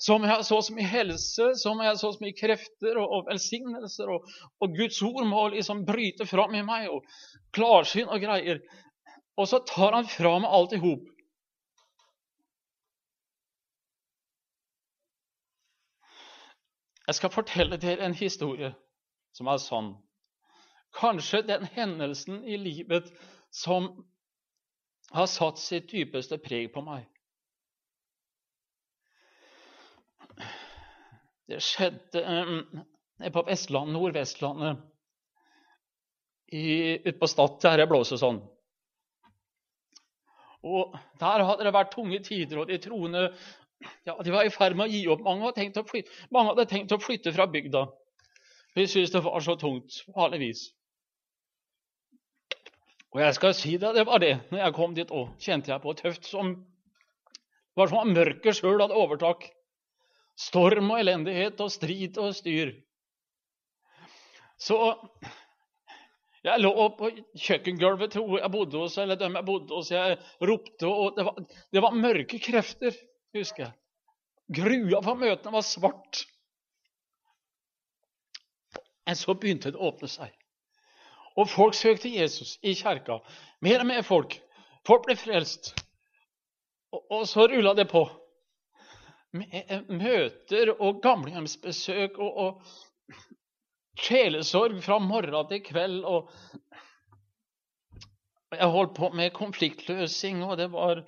Så 0.00 0.16
må 0.16 0.30
jeg 0.30 0.46
så 0.48 0.60
så 0.64 0.72
mye 0.72 0.88
helse, 0.88 1.48
så 1.60 1.74
må 1.76 1.84
jeg 1.84 1.98
så 2.00 2.12
så 2.14 2.22
mye 2.22 2.36
krefter 2.38 2.96
og, 2.96 3.10
og 3.12 3.26
velsignelser. 3.28 4.08
Og, 4.14 4.30
og, 4.56 4.78
Guds 4.78 5.02
ord 5.04 5.26
må 5.28 5.42
liksom 5.52 5.82
bryte 5.84 6.24
fram 6.30 6.54
i 6.56 6.62
meg, 6.64 6.88
og 6.88 7.04
klarsyn 7.52 8.08
og 8.08 8.24
greier. 8.24 8.62
Og 9.36 9.50
så 9.50 9.60
tar 9.68 9.98
han 9.98 10.08
fra 10.08 10.38
meg 10.40 10.54
alt 10.56 10.72
i 10.72 10.80
hop. 10.80 11.10
Jeg 17.10 17.18
skal 17.18 17.34
fortelle 17.34 17.76
dere 17.82 18.06
en 18.06 18.16
historie 18.16 18.72
som 19.36 19.52
er 19.52 19.60
sånn. 19.60 19.92
Kanskje 20.96 21.42
den 21.44 21.68
hendelsen 21.76 22.40
i 22.48 22.56
livet 22.56 23.12
som 23.52 23.90
har 25.12 25.28
satt 25.28 25.60
sitt 25.60 25.90
dypeste 25.92 26.38
preg 26.42 26.70
på 26.72 26.82
meg. 26.84 27.04
Det 31.50 31.60
skjedde 31.60 32.22
um, 32.24 32.84
på 33.34 33.44
Vestlandet, 33.46 33.92
Nordvestlandet, 33.92 34.80
ute 36.52 37.12
på 37.18 37.28
Stad, 37.28 37.58
der 37.64 37.88
blåser 37.88 38.20
sånn. 38.20 38.40
Og 40.62 40.94
Der 41.18 41.42
hadde 41.42 41.66
det 41.66 41.74
vært 41.74 41.90
tunge 41.92 42.20
tider, 42.22 42.62
og 42.62 42.70
de 42.70 42.78
troende 42.80 43.26
ja, 44.06 44.14
de 44.22 44.30
var 44.30 44.46
i 44.46 44.52
ferd 44.54 44.76
med 44.78 44.86
å 44.86 44.92
gi 44.92 45.00
opp. 45.10 45.24
Mange 45.26 45.48
hadde 45.48 45.58
tenkt 45.58 45.80
å 45.80 45.84
flytte, 45.86 46.12
hadde 46.30 46.68
tenkt 46.70 46.94
å 46.94 47.00
flytte 47.02 47.32
fra 47.34 47.48
bygda. 47.50 47.88
De 48.76 48.86
syntes 48.86 49.12
det 49.12 49.24
var 49.24 49.42
så 49.44 49.56
tungt, 49.58 50.04
vanligvis. 50.14 50.68
Og 53.12 53.20
jeg 53.20 53.36
skal 53.36 53.54
si 53.56 53.74
deg, 53.76 53.96
det 53.96 54.06
var 54.08 54.22
det. 54.22 54.34
Når 54.50 54.62
jeg 54.62 54.74
kom 54.76 54.94
dit 54.96 55.10
òg, 55.12 55.34
kjente 55.42 55.72
jeg 55.72 55.82
på 55.82 55.92
tøft 55.98 56.28
som 56.28 56.54
Det 57.72 57.80
var 57.80 57.88
som 57.88 58.02
om 58.02 58.10
mørket 58.12 58.56
sjøl 58.58 58.80
hadde 58.80 58.96
overtak. 58.96 59.46
Storm 60.36 60.90
og 60.92 61.00
elendighet 61.00 61.60
og 61.60 61.70
strid 61.72 62.18
og 62.20 62.34
styr. 62.36 62.74
Så 64.60 64.76
jeg 66.42 66.60
lå 66.60 66.72
på 66.98 67.10
kjøkkengulvet 67.38 68.12
til 68.12 68.36
jeg 68.36 68.52
bodde 68.52 68.80
hos, 68.82 68.98
eller 68.98 69.16
dem 69.16 69.36
jeg 69.38 69.46
bodde 69.46 69.76
hos. 69.76 69.92
Jeg 69.92 70.18
ropte, 70.42 70.88
og 70.88 71.16
det 71.16 71.26
var, 71.28 71.40
det 71.72 71.82
var 71.84 71.96
mørke 71.96 72.40
krefter, 72.42 72.96
husker 73.36 73.68
jeg. 73.68 73.72
Grua 74.52 75.00
for 75.04 75.20
møtene 75.20 75.54
var 75.54 75.64
svart. 75.64 76.24
Men 79.06 79.18
så 79.18 79.36
begynte 79.38 79.72
det 79.72 79.80
å 79.80 79.92
åpne 79.92 80.10
seg. 80.10 80.41
Og 81.36 81.48
folk 81.50 81.76
søkte 81.76 82.10
Jesus 82.12 82.58
i 82.62 82.74
kjerka. 82.76 83.20
Mer 83.64 83.84
og 83.84 83.88
mer 83.88 84.02
folk. 84.06 84.36
Folk 84.86 85.06
ble 85.06 85.16
frelst. 85.16 85.72
Og, 86.92 87.04
og 87.10 87.28
så 87.28 87.46
rulla 87.48 87.74
det 87.78 87.88
på. 87.92 88.04
Møter 89.32 90.74
og 90.74 91.00
gamlehjemsbesøk 91.04 92.18
og, 92.20 92.42
og 92.44 94.02
sjelesorg 94.02 94.82
fra 94.84 94.98
morgen 95.00 95.48
til 95.48 95.62
kveld. 95.64 96.02
Og 96.04 96.28
jeg 98.52 98.72
holdt 98.74 98.96
på 98.98 99.08
med 99.16 99.32
konfliktløsing, 99.36 100.42
og 100.44 100.58
det 100.60 100.68
var 100.72 101.00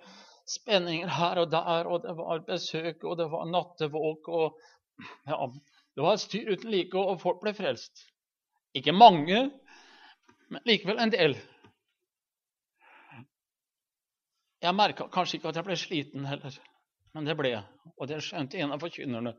spenninger 0.48 1.08
her 1.08 1.40
og 1.42 1.50
der, 1.52 1.88
og 1.88 2.02
det 2.04 2.16
var 2.16 2.44
besøk, 2.48 3.04
og 3.04 3.18
det 3.20 3.28
var 3.32 3.44
nattevåk 3.50 4.28
og 4.28 4.58
ja, 5.26 5.46
Det 5.94 6.02
var 6.02 6.16
et 6.16 6.20
styr 6.20 6.52
uten 6.52 6.70
like, 6.70 6.98
og 6.98 7.20
folk 7.22 7.40
ble 7.42 7.52
frelst. 7.54 8.06
Ikke 8.74 8.92
mange, 8.92 9.50
men 10.54 10.68
likevel 10.68 11.02
en 11.02 11.12
del. 11.12 11.34
Jeg 14.64 14.76
merka 14.78 15.08
kanskje 15.12 15.38
ikke 15.38 15.50
at 15.50 15.58
jeg 15.58 15.66
ble 15.66 15.76
sliten 15.76 16.28
heller, 16.28 16.54
men 17.16 17.26
det 17.28 17.34
ble 17.36 17.50
jeg. 17.52 17.90
Og 17.98 18.08
det 18.08 18.22
skjønte 18.24 18.60
en 18.62 18.72
av 18.72 18.80
forkynnerne. 18.80 19.34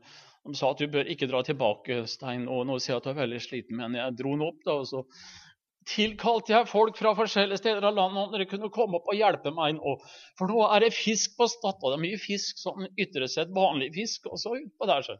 De 0.46 0.54
sa 0.54 0.70
at 0.70 0.82
du 0.82 0.86
bør 0.92 1.08
ikke 1.10 1.26
dra 1.30 1.40
tilbake, 1.46 2.04
Stein. 2.10 2.46
Og 2.52 2.62
nå 2.68 2.76
ser 2.78 2.94
jeg 2.94 3.00
at 3.00 3.08
du 3.08 3.10
er 3.14 3.22
veldig 3.24 3.40
sliten, 3.42 3.80
men 3.80 3.96
jeg 3.98 4.14
dro 4.20 4.36
den 4.36 4.44
opp, 4.46 4.60
da, 4.68 4.76
og 4.84 4.86
så 4.86 5.02
tilkalte 5.86 6.52
jeg 6.52 6.68
folk 6.70 6.96
fra 6.98 7.12
forskjellige 7.14 7.60
steder 7.60 7.84
av 7.86 7.94
landet 7.94 8.22
om 8.24 8.32
dere 8.34 8.48
kunne 8.50 8.70
komme 8.74 8.98
opp 8.98 9.10
og 9.10 9.18
hjelpe 9.18 9.52
meg 9.54 9.76
nå. 9.78 9.96
For 10.38 10.50
nå 10.50 10.64
er 10.66 10.82
det 10.82 10.94
fisk 10.96 11.36
på 11.38 11.46
Stad, 11.50 11.78
det 11.82 11.94
er 11.94 12.02
mye 12.02 12.20
fisk, 12.20 12.58
sånn 12.62 12.88
ytre 12.98 13.28
sett 13.30 13.54
vanlig 13.54 13.92
fisk 13.94 14.26
og 14.30 14.40
så 14.42 14.56
utpå 14.58 14.88
der. 14.90 15.06
Så. 15.06 15.18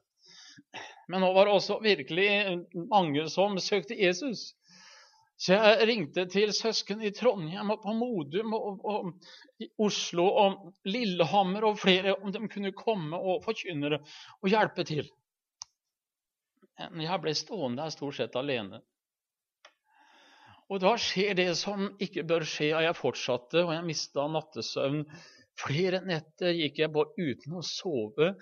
Men 1.13 1.23
nå 1.23 1.31
var 1.37 1.47
det 1.47 1.55
også 1.59 1.79
virkelig 1.85 2.29
mange 2.91 3.29
som 3.33 3.59
søkte 3.63 3.99
Jesus. 3.99 4.49
Så 5.37 5.53
jeg 5.53 5.89
ringte 5.91 6.25
til 6.33 6.53
søsken 6.57 7.03
i 7.05 7.13
Trondheim 7.13 7.75
og 7.75 7.83
på 7.83 7.93
Modum 7.97 8.55
og, 8.57 8.81
og, 8.89 9.11
i 9.61 9.69
Oslo 9.85 10.25
og 10.31 10.71
Lillehammer 10.89 11.67
og 11.69 11.81
flere 11.83 12.17
om 12.17 12.33
de 12.33 12.41
kunne 12.49 12.73
komme 12.77 13.21
og 13.21 13.45
forkynne 13.45 13.99
og 13.99 14.49
hjelpe 14.49 14.87
til. 14.89 15.11
Men 16.79 17.05
jeg 17.05 17.21
ble 17.21 17.35
stående 17.37 17.85
der 17.85 17.93
stort 17.93 18.17
sett 18.19 18.37
alene. 18.37 18.81
Og 20.73 20.81
da 20.83 20.97
skjer 20.99 21.37
det 21.39 21.51
som 21.61 21.93
ikke 22.03 22.25
bør 22.27 22.45
skje, 22.49 22.73
og 22.75 22.83
jeg 22.83 22.99
fortsatte, 22.99 23.63
og 23.63 23.71
jeg 23.77 23.87
mista 23.87 24.25
nattesøvn. 24.27 25.05
Flere 25.57 26.01
netter 26.05 26.57
gikk 26.57 26.81
jeg 26.83 26.93
bare 26.93 27.15
uten 27.15 27.55
å 27.57 27.63
sove, 27.65 28.33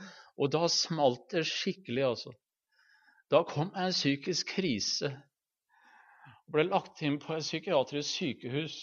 og 0.41 0.51
da 0.55 0.65
smalt 0.73 1.29
det 1.35 1.45
skikkelig, 1.47 2.07
altså. 2.09 2.33
Da 3.31 3.43
kom 3.49 3.71
en 3.77 3.93
psykisk 3.93 4.55
krise. 4.57 5.13
Og 6.47 6.57
Ble 6.57 6.67
lagt 6.69 7.03
inn 7.03 7.19
på 7.23 7.35
et 7.35 7.45
psykiatrisk 7.45 8.11
sykehus 8.19 8.77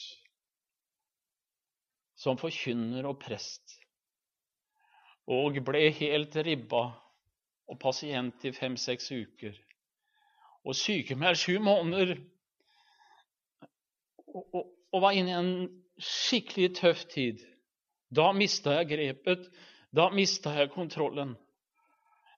som 2.21 2.38
forkynner 2.38 3.06
og 3.10 3.19
prest. 3.21 3.78
Og 5.32 5.58
ble 5.65 5.88
helt 5.97 6.36
ribba 6.45 6.84
og 7.71 7.80
pasient 7.82 8.43
i 8.45 8.52
fem-seks 8.54 9.12
uker. 9.13 9.56
Og 10.65 10.78
sykemeldt 10.78 11.41
sju 11.41 11.58
måneder 11.63 12.17
og, 14.28 14.67
og 14.91 15.02
var 15.02 15.15
inne 15.17 15.32
i 15.32 15.39
en 15.39 15.54
skikkelig 16.02 16.76
tøff 16.82 17.06
tid. 17.13 17.41
Da 18.12 18.32
mista 18.36 18.76
jeg 18.80 18.91
grepet. 18.91 19.47
Da 19.95 20.10
mista 20.13 20.54
jeg 20.58 20.71
kontrollen. 20.74 21.34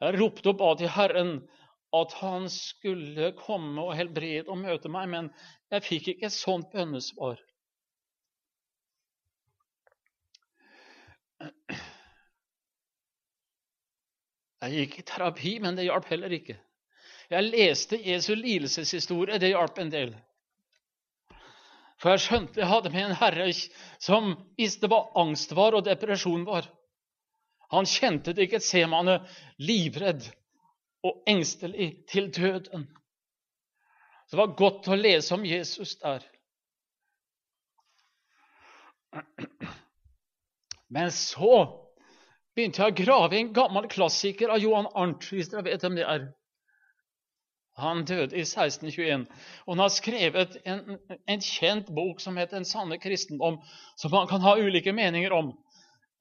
Jeg 0.02 0.18
ropte 0.20 0.52
opp 0.52 0.62
av 0.64 0.78
til 0.80 0.92
Herren 0.94 1.36
at 1.94 2.14
han 2.24 2.50
skulle 2.50 3.32
komme 3.38 3.82
og 3.82 3.96
helbrede 3.98 4.50
og 4.50 4.58
møte 4.64 4.90
meg, 4.90 5.10
men 5.12 5.30
jeg 5.74 5.86
fikk 5.86 6.08
ikke 6.14 6.30
et 6.30 6.36
sånt 6.36 6.72
bønnesvar. 6.74 7.38
Jeg 14.64 14.76
gikk 14.78 15.00
i 15.00 15.08
terapi, 15.08 15.58
men 15.60 15.76
det 15.78 15.90
hjalp 15.90 16.08
heller 16.10 16.34
ikke. 16.34 16.56
Jeg 17.30 17.50
leste 17.50 18.00
Jesu 18.00 18.34
lidelseshistorie. 18.36 19.40
Det 19.42 19.52
hjalp 19.52 19.80
en 19.82 19.92
del. 19.92 20.14
For 22.00 22.14
jeg 22.14 22.24
skjønte 22.24 22.62
jeg 22.62 22.70
hadde 22.70 22.92
med 22.94 23.06
en 23.06 23.18
herre 23.20 23.50
som 24.02 24.34
visste 24.60 24.90
hva 24.92 25.06
angst 25.20 25.54
var 25.56 25.76
og 25.78 25.86
depresjon 25.86 26.46
var. 26.48 26.68
Han 27.74 27.88
kjente 27.90 28.34
det 28.36 28.48
ikke 28.48 28.64
ser 28.64 28.90
man 28.92 29.12
livredd 29.62 30.26
og 31.04 31.24
engstelig 31.28 32.06
til 32.10 32.30
døden. 32.36 32.88
Så 34.28 34.36
det 34.36 34.42
var 34.42 34.56
godt 34.58 34.88
å 34.88 34.98
lese 34.98 35.36
om 35.36 35.46
Jesus 35.46 35.96
der. 36.02 36.24
Men 40.94 41.12
så 41.12 41.58
begynte 42.56 42.84
jeg 42.84 42.94
å 42.94 42.98
grave 43.04 43.36
i 43.38 43.42
en 43.44 43.54
gammel 43.54 43.90
klassiker 43.92 44.54
av 44.54 44.62
Johan 44.62 44.90
Arnt, 44.96 45.28
hvis 45.30 45.52
dere 45.52 45.66
vet 45.68 45.84
hvem 45.84 46.00
det 46.00 46.08
er. 46.08 46.32
Han 47.82 48.04
døde 48.06 48.38
i 48.38 48.44
1621. 48.46 49.26
Og 49.66 49.72
han 49.74 49.82
har 49.82 49.94
skrevet 49.94 50.58
en, 50.70 50.98
en, 51.26 51.42
kjent 51.42 51.90
bok 51.90 52.22
som 52.22 52.38
heter 52.38 52.58
'En 52.58 52.70
sanne 52.70 53.00
kristendom', 53.02 53.64
som 53.98 54.12
man 54.14 54.28
kan 54.28 54.42
ha 54.42 54.56
ulike 54.58 54.94
meninger 54.94 55.34
om. 55.34 55.56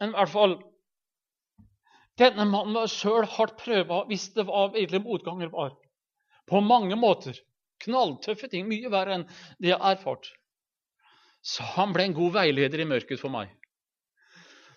Men 0.00 0.08
i 0.08 0.16
hvert 0.16 0.32
fall 0.32 0.56
Denne 2.20 2.44
mannen 2.48 2.76
var 2.76 2.90
sjøl 2.92 3.24
hardt 3.36 3.56
prøva, 3.62 4.02
visste 4.10 4.44
hva 4.44 4.66
virkelig 4.74 5.00
motganger 5.04 5.52
var. 5.52 5.72
På 6.48 6.60
mange 6.60 6.98
måter. 6.98 7.38
Knalltøffe 7.82 8.50
ting. 8.52 8.68
Mye 8.68 8.90
verre 8.92 9.16
enn 9.18 9.26
det 9.58 9.72
jeg 9.72 9.80
har 9.80 9.96
erfart. 9.96 10.28
Så 11.42 11.64
han 11.74 11.94
ble 11.94 12.06
en 12.06 12.16
god 12.16 12.36
veileder 12.36 12.84
i 12.84 12.88
mørket 12.88 13.20
for 13.20 13.32
meg. 13.32 13.50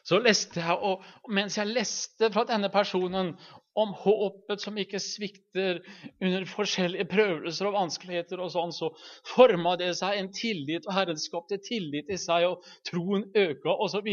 Så 0.05 0.19
leste 0.21 0.61
jeg, 0.61 0.77
og 0.85 1.31
Mens 1.33 1.57
jeg 1.57 1.71
leste 1.73 2.29
fra 2.33 2.43
denne 2.45 2.69
personen 2.73 3.33
om 3.75 3.93
håpet 3.99 4.61
som 4.61 4.77
ikke 4.79 5.01
svikter 5.01 5.81
under 6.23 6.45
forskjellige 6.47 7.07
prøvelser 7.11 7.67
og 7.67 7.75
vanskeligheter, 7.75 8.39
og 8.39 8.53
sånn, 8.53 8.71
så 8.71 8.91
forma 9.33 9.75
det 9.81 9.91
seg 9.99 10.21
en 10.21 10.29
tillit, 10.33 10.85
og 10.87 10.95
Herren 10.95 11.19
skapte 11.19 11.59
tillit 11.65 12.11
i 12.13 12.19
seg, 12.21 12.47
og 12.47 12.63
troen 12.87 13.25
øka, 13.35 13.73
osv. 13.73 14.07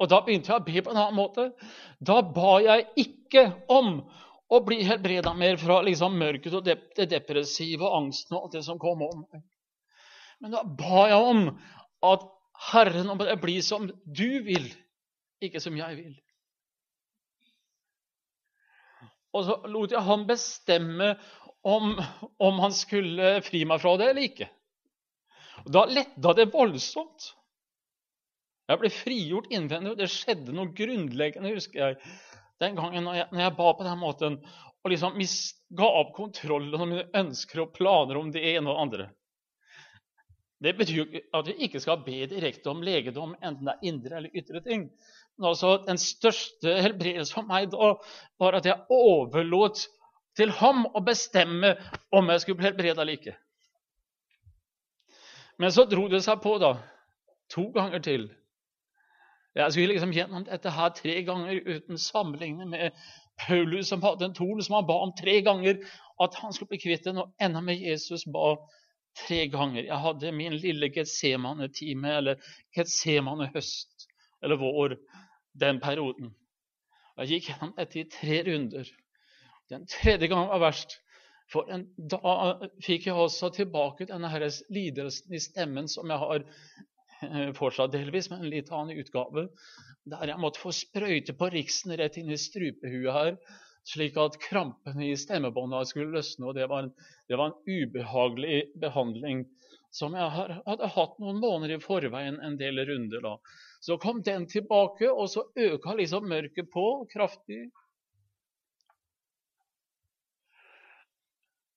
Og, 0.00 0.08
da 0.08 0.22
begynte 0.24 0.48
jeg 0.48 0.62
å 0.62 0.64
be 0.64 0.80
på 0.80 0.92
en 0.94 0.98
annen 0.98 1.18
måte. 1.18 1.50
Da 2.00 2.22
ba 2.24 2.56
jeg 2.64 2.86
ikke 3.02 3.44
om 3.68 3.98
å 4.50 4.60
bli 4.66 4.80
helbreda 4.86 5.34
mer 5.36 5.60
fra 5.60 5.78
liksom 5.86 6.16
mørket 6.18 6.56
og 6.56 6.64
det 6.66 7.06
depressive 7.12 7.84
og 7.86 7.98
angsten 8.00 8.36
og 8.36 8.46
alt 8.46 8.56
det 8.56 8.64
som 8.66 8.80
kom 8.80 9.04
om. 9.06 9.26
Men 10.40 10.56
da 10.56 10.64
ba 10.64 11.04
jeg 11.10 11.28
om 11.34 11.44
at 12.10 12.26
Herren 12.70 13.12
om 13.12 13.20
det 13.20 13.36
blir 13.40 13.62
som 13.64 13.86
du 14.04 14.28
vil, 14.44 14.66
ikke 15.40 15.62
som 15.62 15.76
jeg 15.76 15.96
vil. 16.00 16.16
Og 19.36 19.46
så 19.46 19.56
lot 19.70 19.92
jeg 19.94 20.04
han 20.04 20.26
bestemme 20.28 21.12
om, 21.62 21.92
om 22.40 22.64
han 22.64 22.74
skulle 22.74 23.36
fri 23.46 23.62
meg 23.68 23.82
fra 23.82 23.94
det 24.00 24.10
eller 24.10 24.26
ikke. 24.26 24.48
Og 25.66 25.70
da 25.76 25.84
letta 25.92 26.34
det 26.36 26.48
voldsomt. 26.52 27.30
Jeg 28.70 28.78
ble 28.78 28.90
frigjort 28.94 29.48
innvendig, 29.50 29.96
det 29.98 30.10
skjedde 30.12 30.54
noe 30.54 30.70
grunnleggende, 30.76 31.54
husker 31.56 31.80
jeg, 31.82 32.10
den 32.62 32.76
gangen 32.78 33.06
når 33.06 33.16
jeg, 33.16 33.28
når 33.32 33.42
jeg 33.42 33.56
ba 33.56 33.70
på 33.74 33.86
den 33.86 33.98
måten 33.98 34.36
og 34.80 34.92
liksom 34.92 35.16
ga 35.76 35.88
opp 36.00 36.12
kontrollen 36.16 36.80
om 36.80 36.92
mine 36.92 37.08
ønsker 37.16 37.64
og 37.64 37.72
planer 37.76 38.20
om 38.20 38.30
det 38.32 38.44
ene 38.54 38.70
og 38.70 38.76
det 38.76 38.84
andre. 38.84 39.08
Det 40.60 40.74
betyr 40.76 40.98
jo 41.00 41.22
at 41.36 41.48
vi 41.48 41.56
ikke 41.66 41.80
skal 41.80 42.02
be 42.04 42.26
direkte 42.28 42.68
om 42.70 42.82
legedom, 42.84 43.34
enten 43.40 43.68
det 43.68 43.74
er 43.74 43.90
indre 43.90 44.16
eller 44.18 44.36
ytre 44.36 44.60
ting. 44.64 44.86
Men 45.38 45.50
altså, 45.52 45.78
Den 45.86 45.98
største 46.00 46.74
helbredelse 46.84 47.34
for 47.34 47.48
meg 47.48 47.70
da 47.72 47.94
var 48.40 48.58
at 48.58 48.68
jeg 48.68 48.84
overlot 48.92 49.86
til 50.36 50.52
ham 50.60 50.84
å 50.86 51.00
bestemme 51.04 51.74
om 52.12 52.28
jeg 52.30 52.44
skulle 52.44 52.60
bli 52.60 52.68
helbredet 52.68 53.00
eller 53.00 53.16
ikke. 53.16 53.36
Men 55.60 55.72
så 55.72 55.84
dro 55.88 56.06
det 56.08 56.22
seg 56.24 56.40
på, 56.44 56.56
da. 56.60 56.76
To 57.52 57.66
ganger 57.74 58.04
til. 58.04 58.28
Jeg 59.54 59.72
skulle 59.72 59.92
liksom 59.92 60.12
gjennom 60.14 60.44
dette 60.46 60.70
her 60.70 60.92
tre 60.94 61.16
ganger 61.26 61.58
uten 61.66 61.98
sammenligning 61.98 62.70
med 62.70 62.94
Paulus, 63.40 63.88
som 63.88 64.02
hadde 64.04 64.28
en 64.28 64.36
torn 64.36 64.62
som 64.62 64.76
han 64.78 64.86
ba 64.86 65.00
om 65.02 65.14
tre 65.18 65.40
ganger 65.42 65.80
at 66.22 66.36
han 66.42 66.52
skulle 66.52 66.74
bli 66.74 66.82
kvitt 66.84 67.08
den, 67.08 67.18
og 67.18 67.32
enda 67.42 67.62
med 67.64 67.80
Jesus 67.80 68.26
ba 68.30 68.54
tre 69.26 69.46
ganger. 69.50 69.82
Jeg 69.88 69.98
hadde 70.04 70.32
min 70.32 70.54
lille 70.60 70.90
Getsemane-time, 70.94 72.16
eller 72.20 72.50
Getsemane-høst, 72.76 74.06
eller 74.42 74.60
vår, 74.60 74.96
den 75.60 75.80
perioden. 75.82 76.34
Jeg 77.18 77.34
gikk 77.34 77.48
gjennom 77.50 77.72
dette 77.76 78.00
i 78.00 78.08
tre 78.08 78.42
runder. 78.46 78.90
Den 79.70 79.86
tredje 79.90 80.28
gangen 80.30 80.52
var 80.52 80.62
verst. 80.62 81.00
For 81.50 81.66
en, 81.74 81.88
da 81.98 82.60
fikk 82.84 83.08
jeg 83.08 83.18
også 83.18 83.50
tilbake 83.54 84.06
denne 84.06 84.30
her 84.30 84.44
lidelsen 84.70 85.34
i 85.34 85.40
stemmen 85.42 85.88
som 85.90 86.10
jeg 86.10 86.22
har 86.22 86.44
fortsatt 87.60 87.92
delvis, 87.94 88.30
men 88.30 88.44
en 88.44 88.52
litt 88.52 88.70
annen 88.74 89.00
utgave. 89.00 89.48
Der 90.10 90.32
jeg 90.32 90.42
måtte 90.42 90.62
få 90.62 90.72
sprøyte 90.74 91.36
på 91.36 91.50
riksen 91.52 91.96
rett 92.00 92.16
inn 92.20 92.32
i 92.32 92.40
strupehuet 92.40 93.12
her 93.14 93.36
slik 93.88 94.18
at 94.20 94.38
krampene 94.42 95.08
i 95.08 95.16
stemmebånda 95.18 95.82
skulle 95.88 96.14
løsne. 96.14 96.46
og 96.50 96.54
det 96.54 96.68
var, 96.70 96.84
en, 96.84 96.92
det 97.28 97.38
var, 97.38 97.50
en, 97.50 97.58
ubehagelig 97.66 98.62
behandling 98.80 99.46
som 99.90 100.14
jeg 100.14 100.54
hadde 100.66 100.92
hatt 100.94 101.16
noen 101.18 101.40
måneder 101.42 101.78
i 101.78 101.82
forveien, 101.82 102.38
en 102.38 102.56
del 102.60 102.78
runder. 102.86 103.22
da. 103.24 103.34
Så 103.82 103.98
kom 103.98 104.22
den 104.22 104.46
tilbake, 104.46 105.10
og 105.10 105.30
så 105.32 105.48
øka 105.58 105.96
liksom 105.98 106.28
mørket 106.30 106.70
på 106.70 106.86
kraftig. 107.10 107.70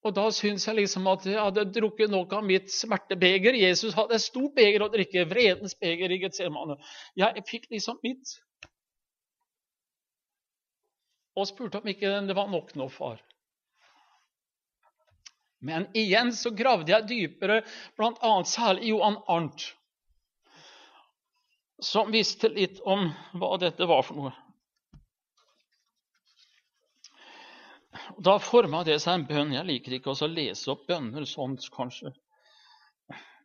Og 0.04 0.12
da 0.12 0.26
syns 0.36 0.66
jeg 0.68 0.76
liksom 0.82 1.06
at 1.08 1.24
jeg 1.24 1.40
hadde 1.40 1.64
drukket 1.72 2.12
nok 2.12 2.32
av 2.36 2.44
mitt 2.44 2.68
smertebeger. 2.72 3.56
Jesus 3.56 3.94
hadde 3.96 4.18
et 4.18 4.24
stort 4.24 4.52
beger 4.56 4.84
å 4.84 4.90
drikke, 4.92 5.24
vredens 5.30 5.76
beger 5.80 6.12
i 6.12 6.20
Getsemane. 6.20 6.76
Jeg 7.16 7.44
fikk 7.48 7.70
liksom 7.72 8.00
mitt 8.04 8.36
og 11.34 11.48
spurte 11.50 11.80
om 11.80 11.88
ikke 11.90 12.12
det 12.28 12.36
var 12.36 12.50
nok 12.52 12.76
nå, 12.78 12.86
far. 12.94 13.18
Men 15.64 15.88
igjen 15.96 16.30
så 16.36 16.52
gravde 16.54 16.92
jeg 16.92 17.08
dypere, 17.08 17.62
bl.a. 17.96 18.32
særlig 18.46 18.92
Johan 18.92 19.16
Arnt. 19.32 19.72
som 21.84 22.12
visste 22.12 22.48
litt 22.48 22.78
om 22.88 23.10
hva 23.36 23.56
dette 23.60 23.84
var 23.88 24.04
for 24.06 24.16
noe. 24.16 24.30
Da 28.18 28.38
forma 28.38 28.84
det 28.84 29.00
seg 29.02 29.18
en 29.18 29.26
bønn. 29.28 29.54
Jeg 29.54 29.66
liker 29.66 29.96
ikke 29.96 30.14
å 30.14 30.28
lese 30.30 30.70
opp 30.72 30.86
bønner 30.88 31.26
sånn, 31.28 31.56
kanskje. 31.74 32.12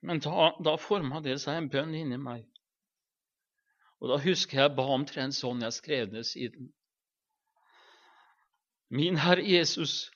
Men 0.01 0.21
da, 0.23 0.51
da 0.63 0.75
forma 0.79 1.21
det 1.23 1.39
seg 1.43 1.57
en 1.57 1.69
bønn 1.71 1.95
inni 1.95 2.19
meg. 2.21 2.45
Og 3.99 4.13
da 4.13 4.19
husker 4.23 4.61
jeg 4.61 4.75
ba 4.77 4.85
omtrent 4.95 5.35
sånn 5.35 5.65
jeg 5.65 5.75
skrev 5.75 6.11
det 6.13 6.23
siden. 6.29 6.69
Min 8.89 9.19
Herre 9.21 9.43
Jesus, 9.45 10.09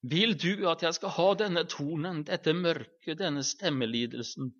vil 0.00 0.34
du 0.40 0.66
at 0.68 0.82
jeg 0.82 0.96
skal 0.96 1.12
ha 1.16 1.26
denne 1.38 1.64
tornen, 1.70 2.24
dette 2.26 2.54
mørket, 2.56 3.20
denne 3.20 3.44
stemmelidelsen, 3.46 4.50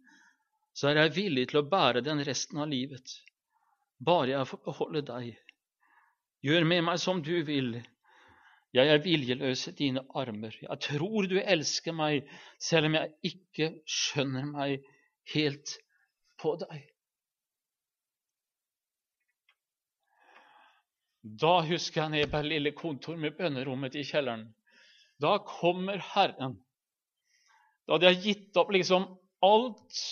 så 0.75 0.91
er 0.91 1.01
jeg 1.03 1.15
villig 1.17 1.49
til 1.51 1.63
å 1.63 1.69
bære 1.71 2.03
den 2.05 2.23
resten 2.27 2.61
av 2.63 2.71
livet, 2.71 3.17
bare 3.99 4.35
jeg 4.35 4.51
får 4.51 4.63
beholde 4.65 5.03
deg. 5.09 5.35
Gjør 6.45 6.67
med 6.69 6.87
meg 6.87 7.01
som 7.01 7.23
du 7.25 7.35
vil, 7.47 7.77
jeg 8.75 8.91
er 8.91 9.03
viljeløs 9.05 9.69
i 9.71 9.77
dine 9.79 10.03
armer. 10.19 10.57
Jeg 10.63 10.81
tror 10.83 11.29
du 11.31 11.37
elsker 11.39 11.95
meg, 11.95 12.27
selv 12.59 12.91
om 12.91 12.99
jeg 12.99 13.13
ikke 13.31 13.71
skjønner 13.87 14.49
meg 14.51 14.83
helt 15.35 15.77
på 16.43 16.57
deg. 16.65 16.83
Da 21.25 21.55
husker 21.65 22.03
jeg 22.03 22.13
ned 22.13 22.31
på 22.33 22.43
det 22.43 22.51
lille 22.51 22.75
kontor 22.77 23.17
med 23.17 23.39
bønnerommet 23.39 23.95
i 23.97 24.05
kjelleren. 24.05 24.49
Da 25.23 25.39
kommer 25.47 26.03
Herren. 26.13 26.59
Da 27.87 27.95
hadde 27.95 28.11
jeg 28.11 28.23
gitt 28.25 28.59
opp 28.61 28.73
liksom 28.75 29.07
alt 29.45 30.03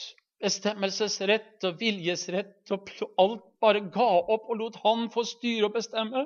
bestemmelsesrett 0.43 1.65
og 1.69 1.83
viljesrett 1.83 2.73
og 2.75 2.89
alt 3.21 3.45
bare 3.63 3.85
ga 3.93 4.09
opp 4.23 4.49
og 4.51 4.59
lot 4.59 4.79
Han 4.87 5.11
få 5.13 5.27
styre 5.29 5.69
og 5.69 5.77
bestemme. 5.77 6.25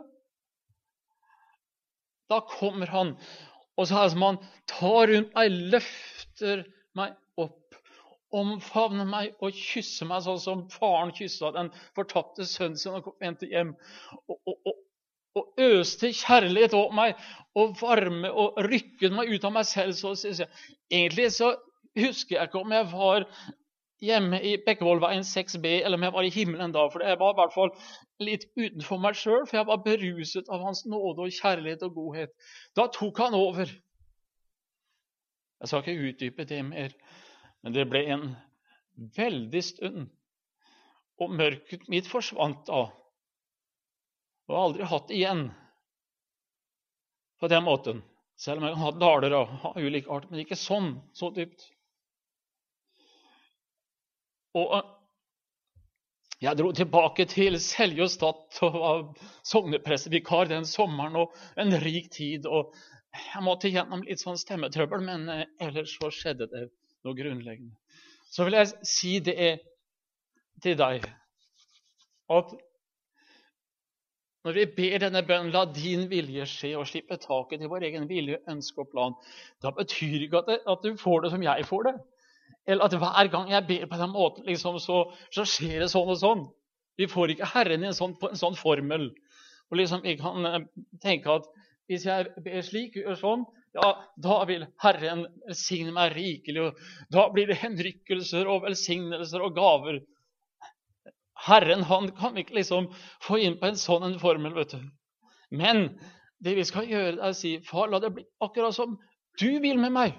Da 2.33 2.41
kommer 2.51 2.91
han, 2.91 3.15
og 3.77 3.87
så 3.89 3.99
er 3.99 4.09
det 4.09 4.15
som 4.17 4.25
han 4.27 4.41
tar 4.71 5.13
rundt 5.13 5.37
meg, 5.37 5.59
løfter 5.75 6.65
meg 6.99 7.15
opp, 7.41 7.77
omfavner 8.37 9.07
meg 9.09 9.37
og 9.45 9.55
kysser 9.55 10.09
meg 10.11 10.25
sånn 10.25 10.41
som 10.43 10.65
faren 10.73 11.15
kyssa 11.17 11.53
den 11.55 11.71
fortapte 11.97 12.49
sønnen 12.49 12.81
sin 12.81 12.97
og 12.99 13.13
vendte 13.23 13.49
hjem. 13.51 13.75
Og, 14.27 14.41
og, 14.41 14.57
og, 14.73 14.83
og 15.37 15.63
øste 15.63 16.11
kjærlighet 16.17 16.75
over 16.77 16.97
meg 16.97 17.29
og 17.57 17.77
varme 17.81 18.33
og 18.33 18.59
rykket 18.67 19.15
meg 19.15 19.31
ut 19.31 19.47
av 19.47 19.55
meg 19.57 19.69
selv. 19.69 19.95
Så, 19.99 20.17
så, 20.19 20.33
så. 20.41 20.49
Egentlig 20.91 21.31
så 21.37 21.53
husker 21.97 22.39
jeg 22.39 22.51
ikke 22.51 22.65
om 22.65 22.75
jeg 22.75 22.91
var 22.93 23.29
hjemme 24.07 24.39
i 24.41 24.55
Bekkevollveien 24.65 25.25
6B, 25.27 25.67
eller 25.85 25.99
om 25.99 26.07
jeg 26.07 26.15
var 26.15 26.27
i 26.27 26.33
himmelen 26.33 26.75
da. 26.75 26.87
For 26.93 27.05
jeg 27.05 27.19
var 27.21 27.35
i 27.35 27.39
hvert 27.41 27.55
fall 27.55 27.73
litt 28.23 28.47
utenfor 28.57 29.01
meg 29.03 29.19
sjøl, 29.19 29.45
for 29.45 29.59
jeg 29.59 29.69
var 29.69 29.83
beruset 29.85 30.51
av 30.53 30.65
Hans 30.65 30.85
nåde 30.89 31.27
og 31.27 31.35
kjærlighet 31.35 31.85
og 31.87 31.95
godhet. 31.99 32.35
Da 32.79 32.89
tok 32.95 33.21
han 33.25 33.37
over. 33.39 33.73
Jeg 35.61 35.71
skal 35.71 35.83
ikke 35.83 36.11
utdype 36.11 36.49
det 36.49 36.63
mer, 36.67 36.97
men 37.65 37.77
det 37.77 37.87
ble 37.91 38.03
en 38.13 38.27
veldig 39.17 39.63
stund. 39.65 40.09
Og 41.21 41.33
mørket 41.33 41.87
mitt 41.89 42.09
forsvant 42.11 42.67
da. 42.69 42.87
Og 44.47 44.53
har 44.55 44.67
aldri 44.69 44.89
hatt 44.91 45.09
det 45.09 45.17
igjen 45.17 45.47
på 47.41 47.49
den 47.49 47.65
måten. 47.65 48.05
Selv 48.37 48.61
om 48.61 48.67
jeg 48.69 48.77
kan 48.77 48.85
ha 48.85 48.93
daler 49.01 49.35
av 49.39 49.79
ulik 49.81 50.11
art, 50.13 50.29
men 50.31 50.43
ikke 50.43 50.59
sånn, 50.61 50.99
så 51.17 51.31
dypt. 51.33 51.71
Og 54.57 54.77
eh, 54.77 54.93
jeg 56.45 56.59
dro 56.59 56.73
tilbake 56.77 57.25
til 57.33 57.57
Selje 57.61 58.05
og 58.05 58.75
var 58.75 59.07
sognepressevikar 59.45 60.51
den 60.53 60.67
sommeren. 60.69 61.17
og 61.17 61.35
En 61.57 61.73
rik 61.81 62.11
tid. 62.13 62.47
og 62.47 62.75
Jeg 63.13 63.43
måtte 63.43 63.73
gjennom 63.73 64.03
litt 64.05 64.21
sånn 64.21 64.37
stemmetrøbbel, 64.37 65.01
men 65.05 65.29
eh, 65.33 65.47
ellers 65.61 65.97
så 65.97 66.11
skjedde 66.13 66.51
det 66.53 66.69
noe 67.05 67.17
grunnleggende. 67.17 67.77
Så 68.31 68.45
vil 68.45 68.59
jeg 68.59 68.73
si 68.85 69.19
det 69.21 69.59
til 70.63 70.77
deg 70.77 71.05
at 72.33 72.57
når 74.47 74.55
vi 74.55 74.65
ber 74.77 75.01
denne 75.03 75.23
bønnen 75.27 75.51
'La 75.51 75.65
din 75.75 76.05
vilje 76.11 76.45
skje' 76.47 76.77
og 76.79 76.87
slippe 76.87 77.17
taket 77.19 77.63
i 77.63 77.71
vår 77.71 77.87
egen 77.89 78.05
vilje, 78.07 78.39
ønske 78.47 78.85
og 78.85 78.91
plan, 78.93 79.17
da 79.63 79.73
betyr 79.75 80.23
ikke 80.23 80.39
at, 80.39 80.51
det, 80.53 80.59
at 80.67 80.85
du 80.85 80.95
får 81.01 81.25
det 81.25 81.31
som 81.33 81.43
jeg 81.43 81.67
får 81.67 81.89
det. 81.89 81.95
Eller 82.67 82.87
at 82.87 82.97
hver 82.99 83.31
gang 83.33 83.51
jeg 83.51 83.67
ber 83.69 83.87
på 83.91 83.99
den 84.01 84.13
måten, 84.13 84.47
liksom, 84.47 84.79
så, 84.83 85.05
så, 85.31 85.45
skjer 85.47 85.85
det 85.85 85.91
sånn 85.93 86.11
og 86.11 86.19
sånn. 86.19 86.47
Vi 86.99 87.07
får 87.11 87.35
ikke 87.35 87.51
Herren 87.53 87.85
i 87.85 87.91
en 87.91 87.97
sånn, 87.97 88.17
en 88.27 88.41
sånn 88.41 88.59
formel. 88.59 89.11
Og 89.71 89.79
liksom, 89.79 90.03
Vi 90.03 90.17
kan 90.19 90.49
eh, 90.49 90.65
tenke 91.03 91.39
at 91.39 91.47
hvis 91.87 92.07
jeg 92.09 92.33
ber 92.43 92.65
slik, 92.67 92.99
gjør 92.99 93.19
sånn, 93.21 93.47
ja, 93.77 93.93
da 94.23 94.41
vil 94.49 94.65
Herren 94.83 95.27
velsigne 95.47 95.93
meg 95.95 96.17
rikelig. 96.17 96.65
og 96.71 97.13
Da 97.13 97.29
blir 97.31 97.51
det 97.51 97.61
henrykkelser 97.61 98.49
og 98.51 98.65
velsignelser 98.65 99.45
og 99.45 99.55
gaver. 99.59 100.01
Herren 101.47 101.85
han 101.87 102.09
kan 102.17 102.39
ikke 102.41 102.57
liksom 102.57 102.89
få 103.23 103.39
inn 103.45 103.59
på 103.61 103.69
en 103.69 103.79
sånn 103.79 104.07
en 104.09 104.19
formel. 104.19 104.55
vet 104.57 104.75
du. 104.75 104.89
Men 105.51 106.01
det 106.43 106.57
vi 106.57 106.65
skal 106.65 106.89
gjøre, 106.89 107.19
er 107.21 107.35
å 107.35 107.37
si, 107.37 107.59
far, 107.65 107.91
la 107.93 108.01
det 108.03 108.15
bli 108.17 108.25
akkurat 108.43 108.75
som 108.75 108.97
du 109.41 109.51
vil 109.61 109.79
med 109.79 109.93
meg. 109.93 110.17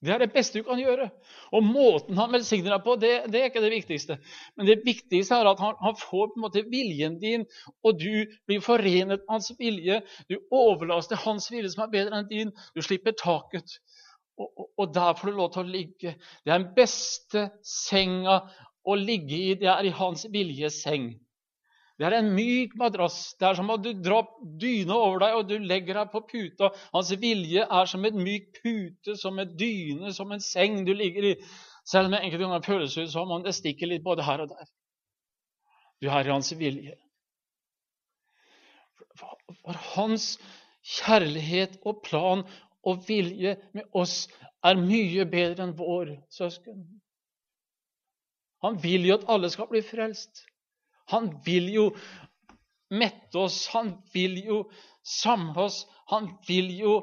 Det 0.00 0.12
er 0.14 0.22
det 0.22 0.30
beste 0.32 0.60
du 0.60 0.64
kan 0.64 0.80
gjøre. 0.80 1.10
Og 1.52 1.64
måten 1.64 2.16
han 2.16 2.32
velsigner 2.32 2.72
deg 2.72 2.84
på, 2.86 2.94
det, 3.02 3.10
det, 3.28 3.40
er 3.40 3.50
ikke 3.50 3.62
det 3.64 3.72
viktigste. 3.74 4.16
Men 4.56 4.70
det 4.70 4.78
viktigste 4.86 5.36
er 5.36 5.50
at 5.50 5.60
han, 5.60 5.74
han, 5.82 5.98
får 6.00 6.30
på 6.30 6.38
en 6.38 6.44
måte 6.46 6.62
viljen 6.72 7.18
din, 7.20 7.44
og 7.84 8.00
du 8.00 8.24
blir 8.48 8.64
forenet 8.64 9.12
med 9.12 9.26
hans 9.28 9.50
vilje. 9.58 10.00
Du 10.32 10.38
overlaster 10.56 11.20
hans 11.26 11.50
vilje, 11.52 11.74
som 11.74 11.84
er 11.84 11.92
bedre 11.92 12.22
enn 12.22 12.30
din. 12.30 12.54
Du 12.72 12.80
slipper 12.84 13.12
taket. 13.20 13.76
Og, 14.40 14.48
og, 14.48 14.66
og 14.80 14.94
der 14.96 15.12
får 15.20 15.28
du 15.28 15.36
lov 15.36 15.52
til 15.52 15.66
å 15.66 15.74
ligge. 15.76 16.14
Det 16.16 16.54
er 16.54 16.62
den 16.62 16.70
beste 16.76 17.50
senga 17.66 18.40
å 18.88 18.96
ligge 18.96 19.36
i. 19.36 19.58
Det 19.60 19.68
er 19.68 19.84
i 19.84 19.96
hans 20.00 20.24
viljes 20.32 20.80
seng. 20.80 21.12
Det 22.00 22.06
er 22.08 22.14
en 22.16 22.30
myk 22.32 22.72
madrass. 22.80 23.34
Det 23.36 23.44
er 23.44 23.56
som 23.58 23.68
om 23.68 23.80
du 23.84 23.90
drar 23.92 24.24
dyna 24.60 24.96
over 24.96 25.20
deg, 25.20 25.34
og 25.36 25.50
du 25.50 25.66
legger 25.68 25.98
deg 25.98 26.12
på 26.14 26.22
puta. 26.30 26.70
Hans 26.94 27.10
vilje 27.20 27.66
er 27.66 27.90
som 27.90 28.06
en 28.08 28.22
myk 28.24 28.46
pute, 28.56 29.18
som 29.20 29.36
en 29.42 29.50
dyne, 29.60 30.14
som 30.16 30.32
en 30.32 30.40
seng 30.40 30.80
du 30.86 30.94
ligger 30.96 31.26
i. 31.28 31.34
Selv 31.84 32.08
om 32.08 32.16
det 32.16 32.22
enkelte 32.22 32.46
ganger 32.46 32.64
føles 32.64 32.96
ut 32.96 33.12
som 33.12 33.34
om 33.36 33.44
det 33.44 33.52
stikker 33.58 33.90
litt 33.90 34.06
både 34.06 34.24
her 34.24 34.46
og 34.46 34.48
der. 34.54 34.70
Du 36.00 36.08
er 36.08 36.24
i 36.24 36.32
hans 36.32 36.54
vilje. 36.56 36.96
For 39.20 39.84
hans 39.92 40.32
kjærlighet 40.96 41.82
og 41.84 42.00
plan 42.06 42.46
og 42.88 43.04
vilje 43.04 43.58
med 43.76 43.92
oss 43.92 44.22
er 44.64 44.80
mye 44.80 45.28
bedre 45.28 45.66
enn 45.66 45.76
vår 45.76 46.14
søsken. 46.32 46.80
Han 48.64 48.80
vil 48.80 49.04
jo 49.08 49.20
at 49.20 49.28
alle 49.32 49.52
skal 49.52 49.68
bli 49.68 49.84
frelst. 49.84 50.46
Han 51.10 51.30
vil 51.44 51.70
jo 51.74 51.86
mette 52.90 53.38
oss, 53.38 53.68
han 53.74 53.94
vil 54.12 54.38
jo 54.44 54.60
samle 55.06 55.68
oss, 55.68 55.84
han 56.10 56.32
vil 56.48 56.70
jo 56.78 56.94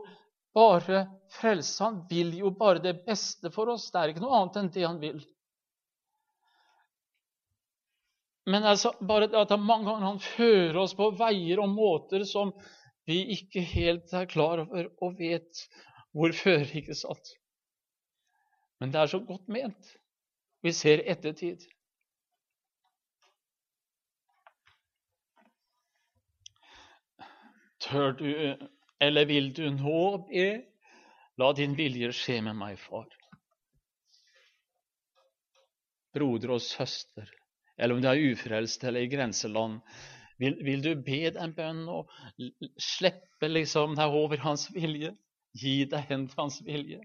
bare 0.57 1.05
frelse. 1.39 1.83
Han 1.83 2.01
vil 2.09 2.33
jo 2.39 2.51
bare 2.51 2.81
det 2.83 3.05
beste 3.05 3.51
for 3.53 3.69
oss. 3.69 3.89
Det 3.91 3.99
er 4.01 4.13
ikke 4.13 4.23
noe 4.23 4.39
annet 4.41 4.61
enn 4.61 4.71
det 4.73 4.85
han 4.87 5.01
vil. 5.01 5.19
Men 8.47 8.63
altså, 8.63 8.93
bare 9.03 9.27
det 9.27 9.39
at 9.39 9.53
mange 9.59 9.89
ganger 9.89 10.07
han 10.07 10.21
fører 10.23 10.79
oss 10.79 10.95
på 10.95 11.11
veier 11.19 11.59
og 11.59 11.73
måter 11.73 12.23
som 12.27 12.53
vi 13.07 13.19
ikke 13.35 13.63
helt 13.75 14.13
er 14.15 14.27
klar 14.31 14.63
over 14.63 14.87
og 15.03 15.19
vet 15.19 15.63
hvor 16.15 16.33
fører, 16.33 16.69
ikke 16.79 16.95
sant? 16.97 17.35
Men 18.79 18.93
det 18.93 19.01
er 19.01 19.11
så 19.11 19.19
godt 19.23 19.47
ment. 19.51 19.91
Vi 20.63 20.73
ser 20.73 21.03
ettertid. 21.05 21.65
Tør 27.87 28.11
du, 28.19 28.27
eller 28.99 29.27
vil 29.29 29.53
du 29.55 29.69
nå 29.71 30.01
be? 30.27 30.47
La 31.39 31.51
din 31.55 31.75
vilje 31.77 32.09
skje 32.17 32.41
med 32.43 32.57
meg, 32.57 32.79
far. 32.81 33.07
Broder 36.17 36.55
og 36.55 36.63
søster, 36.65 37.29
eller 37.77 37.95
om 37.95 38.01
du 38.01 38.07
er 38.09 38.23
ufrelst 38.31 38.83
eller 38.87 39.05
i 39.05 39.11
grenseland, 39.11 39.79
vil, 40.41 40.57
vil 40.65 40.81
du 40.83 40.89
be 41.05 41.29
den 41.33 41.53
bønn 41.57 41.83
og 41.89 42.09
slippe 42.81 43.49
liksom 43.49 43.95
deg 43.97 44.17
over 44.17 44.41
hans 44.41 44.67
vilje? 44.73 45.13
Gi 45.57 45.85
deg 45.89 46.09
hen 46.09 46.25
til 46.29 46.41
hans 46.41 46.59
vilje? 46.65 46.99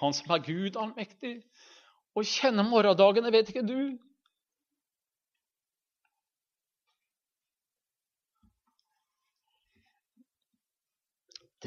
Han 0.00 0.12
som 0.12 0.34
er 0.36 0.44
Gud 0.44 0.76
allmektig, 0.76 1.38
og 2.16 2.28
kjenner 2.28 2.68
morgendagene, 2.68 3.32
vet 3.32 3.48
ikke 3.52 3.64
du? 3.64 3.96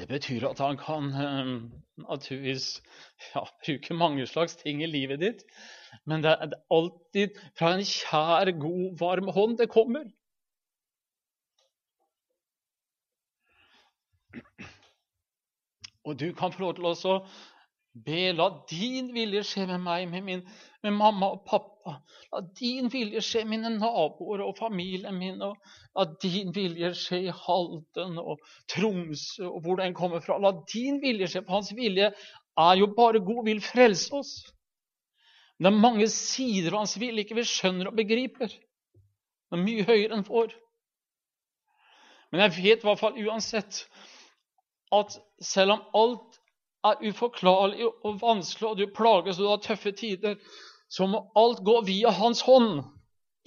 Det 0.10 0.16
betyr 0.18 0.47
at 0.49 0.57
han 0.57 0.78
kan 0.82 1.12
eh, 1.14 1.49
naturligvis 2.01 2.80
ja, 3.36 3.43
bruke 3.62 3.93
mange 3.93 4.26
slags 4.26 4.55
ting 4.57 4.82
i 4.82 4.88
livet 4.89 5.22
ditt. 5.22 5.43
Men 6.10 6.24
det 6.26 6.32
er 6.34 6.55
alltid 6.74 7.38
fra 7.60 7.76
en 7.76 7.86
kjær, 7.86 8.49
god, 8.57 8.95
varm 8.97 9.30
hånd 9.36 9.60
det 9.60 9.70
kommer. 9.70 10.07
Og 16.10 16.18
du 16.18 16.32
kan 16.34 16.57
få 16.57 16.66
lov 16.66 16.74
til 16.97 17.14
å 17.14 17.16
be 17.93 18.32
la 18.34 18.49
din 18.74 19.14
vilje 19.14 19.45
skje 19.45 19.68
med 19.70 19.86
meg, 19.86 20.10
med, 20.10 20.26
min, 20.26 20.45
med 20.84 20.95
mamma 20.95 21.32
og 21.34 21.43
pappa. 21.47 21.95
La 22.32 22.41
din 22.55 22.88
vilje 22.91 23.21
skje 23.25 23.43
mine 23.49 23.71
naboer 23.75 24.43
og 24.45 24.55
familien 24.59 25.17
min. 25.19 25.41
Og 25.43 25.57
la 25.97 26.05
din 26.23 26.53
vilje 26.55 26.93
skje 26.97 27.23
i 27.27 27.34
Halden 27.36 28.19
og 28.21 28.39
Tromsø 28.71 29.49
og 29.49 29.65
hvor 29.65 29.82
den 29.82 29.95
kommer 29.97 30.23
fra. 30.23 30.39
La 30.39 30.53
din 30.71 31.01
vilje 31.03 31.27
skje. 31.32 31.43
For 31.43 31.59
hans 31.59 31.73
vilje 31.75 32.13
er 32.13 32.80
jo 32.80 32.89
bare 32.95 33.23
god, 33.23 33.43
vil 33.47 33.61
frelse 33.63 34.15
oss. 34.15 34.34
Men 35.59 35.67
det 35.67 35.75
er 35.75 35.84
mange 35.84 36.09
sider 36.13 36.73
av 36.73 36.86
hans 36.86 36.95
vilje 36.99 37.25
ikke 37.25 37.39
vi 37.41 37.47
skjønner 37.47 37.91
og 37.91 37.99
begriper. 37.99 38.51
Det 38.51 39.57
er 39.57 39.65
mye 39.65 39.88
høyere 39.88 40.15
enn 40.15 40.27
vår. 40.27 40.53
Men 42.32 42.45
jeg 42.45 42.55
vet 42.59 42.84
i 42.84 42.88
hvert 42.88 43.01
fall 43.01 43.17
uansett 43.25 43.84
at 44.95 45.17
selv 45.43 45.75
om 45.75 45.82
alt 45.97 46.38
er 46.88 47.01
uforklarlig 47.03 47.88
og 47.88 48.21
vanskelig, 48.21 48.69
og 48.69 48.77
du 48.80 48.88
plages 48.95 49.39
og 49.39 49.45
du 49.45 49.51
har 49.51 49.63
tøffe 49.63 49.91
tider, 49.95 50.38
så 50.89 51.07
må 51.07 51.25
alt 51.38 51.61
gå 51.65 51.82
via 51.88 52.13
Hans 52.15 52.41
hånd. 52.47 52.82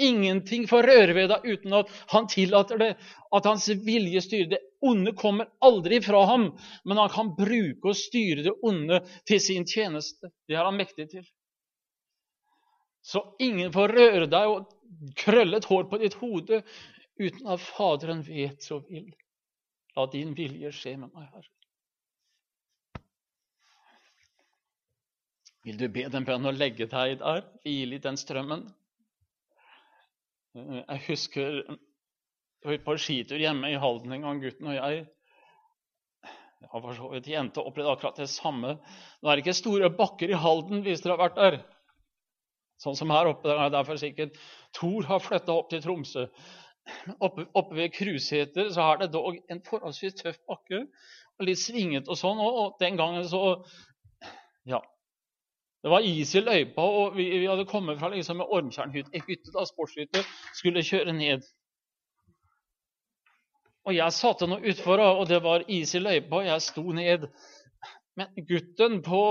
Ingenting 0.03 0.64
får 0.68 0.87
røre 0.89 1.14
ved 1.14 1.28
deg 1.30 1.45
uten 1.47 1.74
at 1.76 1.91
han 2.11 2.26
tillater 2.30 2.80
det, 2.80 2.91
at 3.37 3.47
hans 3.47 3.68
vilje 3.85 4.22
styrer. 4.24 4.49
Det 4.55 4.61
onde 4.89 5.12
kommer 5.14 5.51
aldri 5.62 6.01
fra 6.03 6.24
ham, 6.26 6.49
men 6.85 6.99
han 6.99 7.12
kan 7.12 7.35
bruke 7.37 7.93
og 7.93 7.99
styre 7.99 8.47
det 8.47 8.55
onde 8.64 9.03
til 9.28 9.41
sin 9.41 9.68
tjeneste. 9.68 10.33
Det 10.49 10.57
er 10.57 10.64
han 10.64 10.80
mektig 10.80 11.11
til. 11.12 11.26
Så 13.03 13.22
ingen 13.43 13.72
får 13.74 13.95
røre 13.99 14.28
deg 14.30 14.51
og 14.51 15.14
krølle 15.18 15.59
et 15.59 15.68
hår 15.68 15.89
på 15.91 16.01
ditt 16.03 16.18
hode 16.22 16.62
uten 17.20 17.51
at 17.53 17.62
Faderen 17.62 18.22
vet 18.26 18.62
så 18.64 18.80
vil. 18.89 19.11
La 19.97 20.07
din 20.11 20.33
vilje 20.39 20.72
skje 20.72 20.97
med 20.97 21.12
meg, 21.12 21.28
Herre. 21.35 21.51
Vil 25.63 25.79
du 25.79 25.87
be 25.95 26.09
den 26.11 26.27
bønnen 26.27 26.51
å 26.51 26.57
legge 26.57 26.89
deg 26.91 27.21
der, 27.21 27.45
hvile 27.63 27.99
i 27.99 28.03
den 28.03 28.19
strømmen? 28.19 28.65
Jeg 30.55 31.03
husker 31.07 31.63
jeg 32.63 32.71
var 32.71 32.83
på 32.87 32.95
skitur 33.01 33.41
hjemme 33.43 33.73
i 33.73 33.79
Halden 33.81 34.13
en 34.15 34.23
gang, 34.23 34.41
gutten 34.43 34.69
og 34.71 34.77
jeg. 34.77 35.05
Jeg 36.63 36.71
for 36.71 36.95
så 36.95 37.09
vidt 37.11 37.31
jente 37.33 37.63
opplevd 37.63 37.91
akkurat 37.91 38.21
det 38.23 38.29
samme. 38.31 38.77
Nå 39.19 39.31
er 39.31 39.39
det 39.39 39.43
ikke 39.43 39.57
store 39.59 39.91
bakker 39.99 40.31
i 40.31 40.39
Halden 40.39 40.85
hvis 40.85 41.03
dere 41.03 41.17
har 41.17 41.23
vært 41.25 41.41
der. 41.41 41.57
Sånn 42.83 42.99
som 42.99 43.11
her 43.15 43.33
oppe. 43.33 43.49
Der 43.51 43.65
er 43.65 43.75
derfor 43.75 43.99
sikkert 43.99 44.39
Thor 44.79 45.09
har 45.11 45.23
flytta 45.23 45.57
opp 45.57 45.73
til 45.73 45.83
Tromsø. 45.83 46.29
Oppe, 47.19 47.49
oppe 47.59 47.79
ved 47.81 47.93
Krusheter 47.95 48.71
så 48.75 48.93
er 48.93 49.03
det 49.03 49.13
dog 49.15 49.39
en 49.51 49.63
forholdsvis 49.67 50.19
tøff 50.23 50.39
bakke. 50.51 50.85
og 51.39 51.47
Litt 51.47 51.63
svinget 51.63 52.11
og 52.11 52.19
sånn. 52.19 52.43
Og 52.43 52.79
den 52.83 52.99
gangen 52.99 53.27
så 53.27 53.63
Ja. 54.71 54.79
Det 55.83 55.91
var 55.91 56.05
is 56.07 56.35
i 56.35 56.41
løypa, 56.41 56.83
og 56.83 57.16
vi, 57.16 57.24
vi 57.43 57.49
hadde 57.51 57.66
kommet 57.66 57.99
fra 57.99 58.12
liksom 58.12 58.41
en 58.41 58.47
Ormtjernhytte, 58.47 59.64
sportshytte, 59.66 60.22
skulle 60.55 60.85
kjøre 60.87 61.14
ned. 61.16 61.43
Og 63.83 63.97
jeg 63.97 64.14
satte 64.14 64.47
noe 64.47 64.62
utfor, 64.70 65.03
og 65.03 65.26
det 65.26 65.41
var 65.43 65.64
is 65.66 65.97
i 65.99 66.03
løypa, 66.03 66.39
og 66.39 66.47
jeg 66.47 66.62
sto 66.62 66.85
ned. 66.95 67.26
Men 68.14 68.47
gutten 68.47 69.01
på 69.03 69.22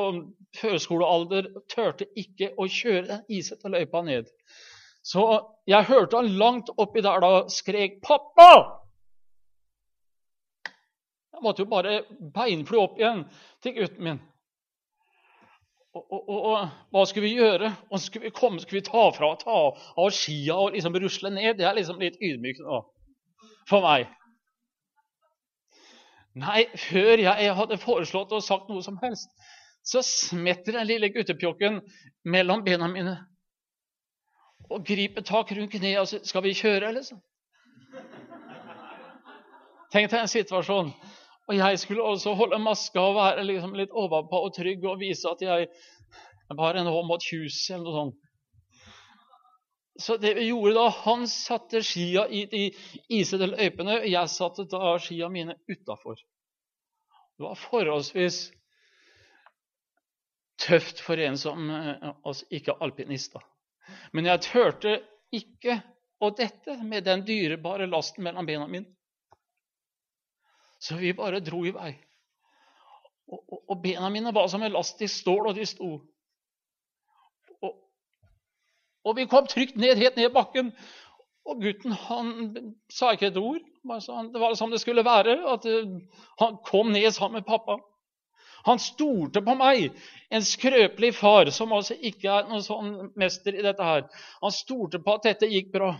førskolealder 0.59 1.47
turte 1.71 2.09
ikke 2.19 2.51
å 2.59 2.67
kjøre 2.67 3.07
den 3.13 3.23
isete 3.31 3.71
løypa 3.71 4.01
ned. 4.03 4.27
Så 5.07 5.23
jeg 5.69 5.87
hørte 5.87 6.19
han 6.19 6.35
langt 6.41 6.69
oppi 6.77 7.01
der 7.01 7.23
da 7.23 7.31
skrek 7.49 8.01
'Pappa!' 8.03 8.81
Jeg 11.31 11.43
måtte 11.45 11.63
jo 11.63 11.69
bare 11.69 12.03
beinfly 12.35 12.77
opp 12.77 12.99
igjen 12.99 13.23
til 13.63 13.73
gutten 13.79 14.03
min. 14.03 14.19
Og, 15.91 16.05
og, 16.07 16.29
og, 16.29 16.69
hva 16.93 17.03
skulle 17.07 17.27
vi 17.27 17.35
gjøre? 17.35 17.73
Og 17.91 17.99
skulle 17.99 18.29
vi 18.29 18.35
komme, 18.35 18.61
skulle 18.63 18.79
vi 18.79 18.87
ta 18.87 19.03
fra 19.11 19.33
ta 19.41 19.57
av 19.75 20.11
skia 20.15 20.55
og 20.55 20.75
liksom 20.75 20.95
rusle 20.95 21.31
ned? 21.35 21.57
Det 21.59 21.67
er 21.67 21.75
liksom 21.75 21.99
litt 21.99 22.19
ydmykt 22.23 22.63
nå 22.63 22.79
for 23.69 23.83
meg. 23.83 24.07
Nei, 26.39 26.63
før 26.79 27.19
jeg 27.19 27.55
hadde 27.57 27.79
foreslått 27.81 28.31
og 28.31 28.43
sagt 28.45 28.69
noe 28.71 28.83
som 28.85 28.95
helst, 29.01 29.27
så 29.83 29.99
smetter 30.05 30.77
den 30.77 30.87
lille 30.87 31.09
guttepjokken 31.11 31.81
mellom 32.23 32.63
bena 32.63 32.87
mine 32.87 33.17
og 34.71 34.85
griper 34.87 35.25
tak 35.27 35.51
rundt 35.51 35.73
kneet 35.73 35.99
og 35.99 36.07
sier 36.07 36.23
'Skal 36.23 36.43
vi 36.43 36.53
kjøre', 36.55 36.93
liksom? 36.95 37.19
Tenk 39.91 40.11
deg 40.11 40.21
en 40.21 40.27
situasjon 40.27 40.93
og 41.51 41.57
jeg 41.57 41.79
skulle 41.81 42.03
også 42.07 42.31
holde 42.39 42.61
maska 42.63 43.01
og 43.03 43.17
være 43.17 43.43
liksom 43.43 43.73
litt 43.75 43.91
overpå 43.91 44.39
og 44.45 44.53
trygg 44.55 44.85
og 44.87 45.01
vise 45.01 45.27
at 45.27 45.41
jeg 45.43 45.67
var 46.55 46.79
en 46.79 46.87
hånd 46.87 47.09
mot 47.09 47.25
huset 47.27 47.73
eller 47.75 47.83
noe 47.87 47.97
sånt. 47.97 48.21
Så 49.99 50.15
det 50.17 50.31
vi 50.37 50.47
gjorde 50.47 50.77
da, 50.77 50.85
Han 51.03 51.27
satte 51.27 51.81
skia 51.83 52.23
i 52.31 52.45
de 52.49 52.61
isete 53.11 53.49
løypene, 53.51 53.99
og 53.99 54.07
jeg 54.07 54.31
satte 54.31 54.65
da 54.71 54.95
skia 55.03 55.27
mine 55.29 55.57
utafor. 55.67 56.15
Det 57.35 57.43
var 57.43 57.59
forholdsvis 57.59 58.39
tøft 60.63 61.03
for 61.03 61.19
en 61.19 61.37
som 61.37 61.67
altså 61.69 62.47
ikke 62.49 62.79
alpinist. 62.79 63.35
da. 63.35 63.43
Men 64.15 64.31
jeg 64.31 64.45
turte 64.47 64.95
ikke 65.35 65.81
å 66.21 66.31
dette 66.37 66.79
med 66.85 67.03
den 67.03 67.25
dyrebare 67.27 67.89
lasten 67.91 68.23
mellom 68.23 68.47
bena 68.47 68.67
mine. 68.71 68.87
Så 70.81 70.97
vi 70.97 71.13
bare 71.13 71.43
dro 71.45 71.61
i 71.65 71.73
vei. 71.75 71.91
Og, 73.31 73.39
og, 73.39 73.59
og 73.69 73.83
bena 73.83 74.09
mine 74.11 74.33
var 74.33 74.49
som 74.51 74.63
en 74.65 74.73
last 74.73 75.01
i 75.01 75.09
stål, 75.09 75.51
og 75.51 75.59
de 75.59 75.67
sto. 75.69 75.91
Og, 77.61 77.75
og 79.05 79.17
vi 79.19 79.27
kom 79.29 79.47
trygt 79.49 79.77
ned, 79.79 79.99
helt 80.01 80.17
ned 80.17 80.33
bakken. 80.33 80.73
Og 81.45 81.61
gutten 81.61 81.93
han 82.07 82.33
sa 82.91 83.13
ikke 83.13 83.31
et 83.31 83.39
ord. 83.41 83.61
Det 83.81 84.41
var 84.41 84.57
som 84.57 84.73
det 84.73 84.81
skulle 84.81 85.05
være. 85.05 85.39
at 85.53 85.65
eh, 85.65 85.95
Han 86.41 86.59
kom 86.65 86.91
ned 86.93 87.09
sammen 87.11 87.41
med 87.41 87.47
pappa. 87.47 87.79
Han 88.65 88.77
stolte 88.77 89.41
på 89.41 89.55
meg, 89.57 89.87
en 90.29 90.43
skrøpelig 90.45 91.15
far 91.17 91.49
som 91.49 91.71
altså 91.73 91.95
ikke 91.97 92.29
er 92.29 92.49
noen 92.49 92.61
sånn 92.61 92.91
mester 93.17 93.57
i 93.57 93.63
dette 93.65 93.85
her. 93.85 94.03
Han 94.43 94.53
stolte 94.53 95.01
på 95.01 95.15
at 95.17 95.25
dette 95.25 95.49
gikk 95.49 95.71
bra. 95.73 95.95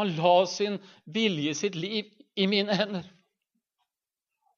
Han 0.00 0.14
la 0.16 0.46
sin 0.48 0.78
vilje, 1.04 1.52
sitt 1.54 1.76
liv, 1.76 2.08
i 2.36 2.46
mine 2.46 2.76
hender. 2.76 3.02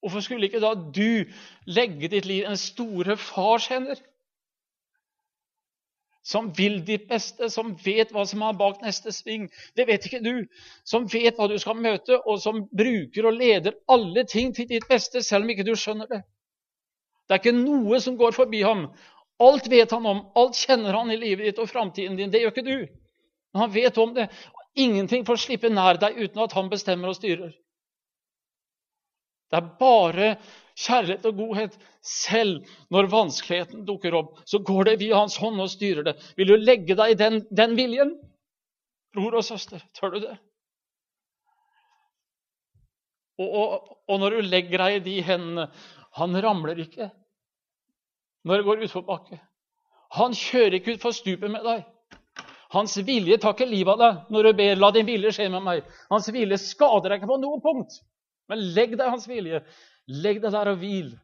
Hvorfor 0.00 0.20
skulle 0.20 0.46
ikke 0.46 0.60
da 0.62 0.74
du 0.74 1.24
legge 1.66 2.08
ditt 2.08 2.26
liv 2.26 2.44
i 2.44 2.46
den 2.46 2.60
store 2.60 3.16
fars 3.16 3.66
hender? 3.66 3.98
Som 6.26 6.50
vil 6.58 6.80
ditt 6.86 7.08
beste, 7.08 7.50
som 7.50 7.76
vet 7.84 8.10
hva 8.14 8.24
som 8.26 8.42
er 8.42 8.56
bak 8.58 8.80
neste 8.82 9.12
sving. 9.14 9.44
Det 9.78 9.86
vet 9.86 10.06
ikke 10.06 10.22
du. 10.24 10.46
Som 10.84 11.06
vet 11.12 11.38
hva 11.38 11.46
du 11.50 11.54
skal 11.62 11.78
møte, 11.78 12.18
og 12.18 12.40
som 12.42 12.64
bruker 12.66 13.28
og 13.28 13.36
leder 13.38 13.76
alle 13.88 14.24
ting 14.26 14.54
til 14.54 14.66
ditt 14.68 14.88
beste, 14.90 15.22
selv 15.22 15.46
om 15.46 15.52
ikke 15.54 15.66
du 15.66 15.76
skjønner 15.78 16.10
det. 16.10 16.22
Det 17.26 17.34
er 17.34 17.42
ikke 17.42 17.58
noe 17.58 18.00
som 18.02 18.18
går 18.18 18.34
forbi 18.34 18.62
ham. 18.66 18.88
Alt 19.42 19.70
vet 19.70 19.90
han 19.92 20.06
om, 20.06 20.24
alt 20.38 20.58
kjenner 20.58 20.94
han 20.98 21.10
i 21.10 21.18
livet 21.20 21.46
ditt 21.46 21.62
og 21.62 21.70
framtiden 21.70 22.18
din. 22.18 22.30
Det 22.32 22.42
gjør 22.42 22.54
ikke 22.54 22.66
du. 22.66 22.78
Men 23.52 23.64
han 23.64 23.74
vet 23.74 23.98
om 23.98 24.14
det. 24.14 24.26
Ingenting 24.74 25.26
får 25.26 25.42
slippe 25.42 25.70
nær 25.70 25.98
deg 26.00 26.18
uten 26.18 26.42
at 26.42 26.54
han 26.58 26.70
bestemmer 26.70 27.10
og 27.10 27.18
styrer. 27.18 27.54
Det 29.50 29.58
er 29.60 29.68
bare 29.80 30.30
kjærlighet 30.76 31.26
og 31.30 31.36
godhet. 31.40 31.76
Selv 32.06 32.66
når 32.94 33.10
vanskeligheten 33.10 33.84
dukker 33.86 34.14
opp, 34.18 34.40
så 34.46 34.60
går 34.62 34.90
det 34.90 34.98
via 35.02 35.20
Hans 35.20 35.38
hånd 35.42 35.60
og 35.62 35.70
styrer 35.72 36.06
det. 36.06 36.16
Vil 36.38 36.52
du 36.52 36.56
legge 36.56 36.96
deg 36.98 37.14
i 37.14 37.18
den, 37.18 37.40
den 37.50 37.76
viljen? 37.78 38.14
Bror 39.16 39.38
og 39.38 39.46
søster, 39.46 39.82
tør 39.96 40.14
du 40.14 40.20
det? 40.26 40.36
Og, 43.36 43.48
og, 43.48 43.96
og, 44.08 44.18
når 44.20 44.36
du 44.36 44.48
legger 44.48 44.80
deg 44.80 44.94
i 44.96 45.04
de 45.04 45.14
hendene 45.24 45.66
Han 46.16 46.38
ramler 46.40 46.78
ikke 46.80 47.10
når 48.46 48.60
det 48.60 48.64
går 48.64 48.82
utforbakke. 48.86 49.36
Han 50.16 50.34
kjører 50.38 50.76
ikke 50.78 50.94
utfor 50.94 51.12
stupet 51.12 51.50
med 51.50 51.64
deg. 51.66 51.80
Hans 52.70 52.94
vilje 53.06 53.40
tar 53.42 53.56
ikke 53.56 53.66
livet 53.66 53.90
av 53.96 53.98
deg 54.00 54.30
når 54.32 54.46
du 54.46 54.52
ber 54.60 54.78
'la 54.78 54.90
din 54.94 55.08
vilje 55.08 55.32
skje 55.34 55.48
med 55.50 55.64
meg'. 55.66 55.88
Hans 56.10 56.30
vilje 56.32 56.58
skader 56.62 57.10
deg 57.10 57.18
ikke 57.18 57.32
på 57.32 57.40
noe 57.42 57.58
punkt. 57.60 57.98
Men 58.50 58.62
legg 58.76 58.96
deg 58.98 59.10
hans 59.10 59.28
vilje. 59.28 59.62
Legg 60.06 60.42
deg 60.42 60.54
der 60.54 60.70
og 60.72 60.82
hvil. 60.82 61.14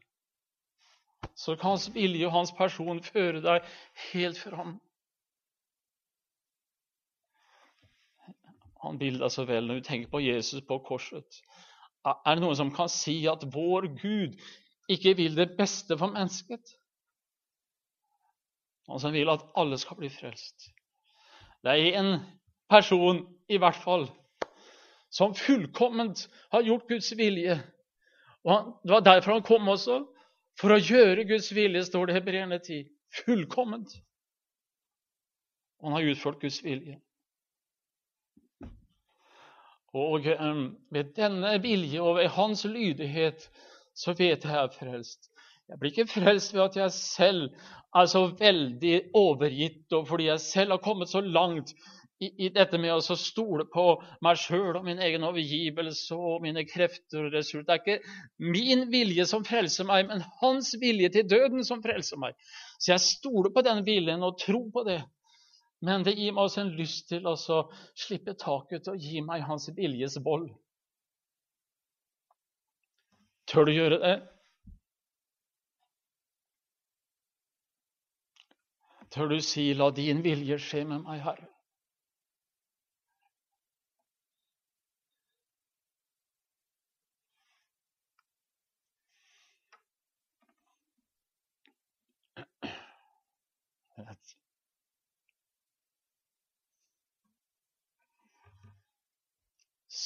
Så 1.39 1.55
kan 1.55 1.73
hans 1.73 1.87
vilje 1.95 2.27
og 2.27 2.35
hans 2.35 2.51
person 2.55 2.99
føre 3.03 3.41
deg 3.43 3.69
helt 4.11 4.39
fram. 4.41 4.75
Han 8.83 8.99
bilder 8.99 9.31
så 9.31 9.45
vel 9.47 9.69
når 9.69 9.79
du 9.79 9.87
tenker 9.87 10.11
på 10.11 10.19
Jesus 10.19 10.63
på 10.67 10.81
korset. 10.83 11.39
Er 12.03 12.35
det 12.35 12.43
noen 12.43 12.59
som 12.59 12.71
kan 12.75 12.91
si 12.91 13.21
at 13.31 13.45
vår 13.53 13.87
Gud 14.01 14.35
ikke 14.91 15.15
vil 15.15 15.37
det 15.37 15.53
beste 15.55 15.95
for 15.95 16.11
mennesket? 16.11 16.73
Han 18.91 18.99
som 18.99 19.15
vil 19.15 19.31
at 19.31 19.45
alle 19.55 19.79
skal 19.79 20.01
bli 20.01 20.09
frelst. 20.11 20.67
Det 21.63 21.71
er 21.71 21.99
en 22.01 22.17
person, 22.67 23.23
i 23.47 23.55
hvert 23.61 23.79
fall, 23.79 24.09
som 25.13 25.35
fullkomment 25.37 26.25
har 26.49 26.65
gjort 26.65 26.87
Guds 26.89 27.11
vilje. 27.17 27.59
Og 28.43 28.79
Det 28.83 28.91
var 28.91 29.05
derfor 29.05 29.31
han 29.31 29.45
kom 29.45 29.67
også. 29.69 29.99
For 30.59 30.73
å 30.73 30.81
gjøre 30.81 31.25
Guds 31.29 31.51
vilje, 31.53 31.83
står 31.85 32.07
det 32.09 32.13
i 32.13 32.17
Hebreerne 32.19 32.59
10. 32.59 32.83
Fullkomment. 33.23 33.93
Han 35.83 35.93
har 35.93 36.09
utført 36.13 36.41
Guds 36.41 36.63
vilje. 36.65 36.97
Og 39.93 40.25
ved 40.25 41.13
denne 41.17 41.53
vilje 41.61 42.01
og 42.01 42.17
ved 42.17 42.31
hans 42.33 42.65
lydighet 42.65 43.45
så 43.93 44.15
vet 44.17 44.45
jeg 44.45 44.49
jeg 44.49 44.63
er 44.63 44.73
frelst. 44.73 45.29
Jeg 45.69 45.79
blir 45.79 45.91
ikke 45.93 46.09
frelst 46.09 46.53
ved 46.53 46.63
at 46.63 46.77
jeg 46.77 46.91
selv 46.91 47.43
er 47.95 48.07
så 48.09 48.23
veldig 48.39 48.95
overgitt, 49.13 49.93
og 49.93 50.07
fordi 50.09 50.31
jeg 50.31 50.41
selv 50.41 50.73
har 50.73 50.81
kommet 50.81 51.09
så 51.09 51.21
langt 51.21 51.75
i, 52.23 52.29
i 52.45 52.49
dette 52.53 52.79
med 52.81 52.93
å 52.95 53.17
stole 53.19 53.65
på 53.71 53.85
meg 54.25 54.39
sjøl 54.39 54.79
og 54.79 54.85
min 54.87 55.01
egen 55.03 55.25
overgivelse 55.27 56.15
og 56.15 56.43
mine 56.45 56.65
krefter 56.69 57.27
og 57.27 57.35
ressurser. 57.35 57.65
Det 57.67 57.75
er 57.75 57.81
ikke 57.81 58.51
min 58.53 58.85
vilje 58.93 59.27
som 59.29 59.45
frelser 59.47 59.87
meg, 59.89 60.07
men 60.09 60.23
hans 60.41 60.73
vilje 60.81 61.11
til 61.17 61.27
døden 61.29 61.65
som 61.67 61.83
frelser 61.83 62.21
meg. 62.21 62.37
Så 62.79 62.93
jeg 62.93 63.05
stoler 63.05 63.53
på 63.53 63.65
den 63.65 63.83
viljen 63.87 64.25
og 64.25 64.39
tror 64.41 64.69
på 64.73 64.85
det. 64.87 65.01
Men 65.83 66.05
det 66.07 66.15
gir 66.15 66.31
meg 66.31 66.45
også 66.47 66.61
en 66.63 66.75
lyst 66.77 67.09
til 67.11 67.25
å 67.27 67.35
slippe 67.37 68.37
taket 68.39 68.87
og 68.87 69.01
gi 69.03 69.23
meg 69.25 69.43
hans 69.43 69.67
viljes 69.75 70.15
vold. 70.23 70.47
Tør 73.51 73.67
du 73.67 73.73
gjøre 73.75 73.99
det? 73.99 74.13
Tør 79.13 79.27
du 79.29 79.41
si 79.45 79.73
'la 79.73 79.91
din 79.93 80.23
vilje 80.23 80.57
skje 80.57 80.85
med 80.89 81.03
meg, 81.03 81.19
Herre'? 81.21 81.52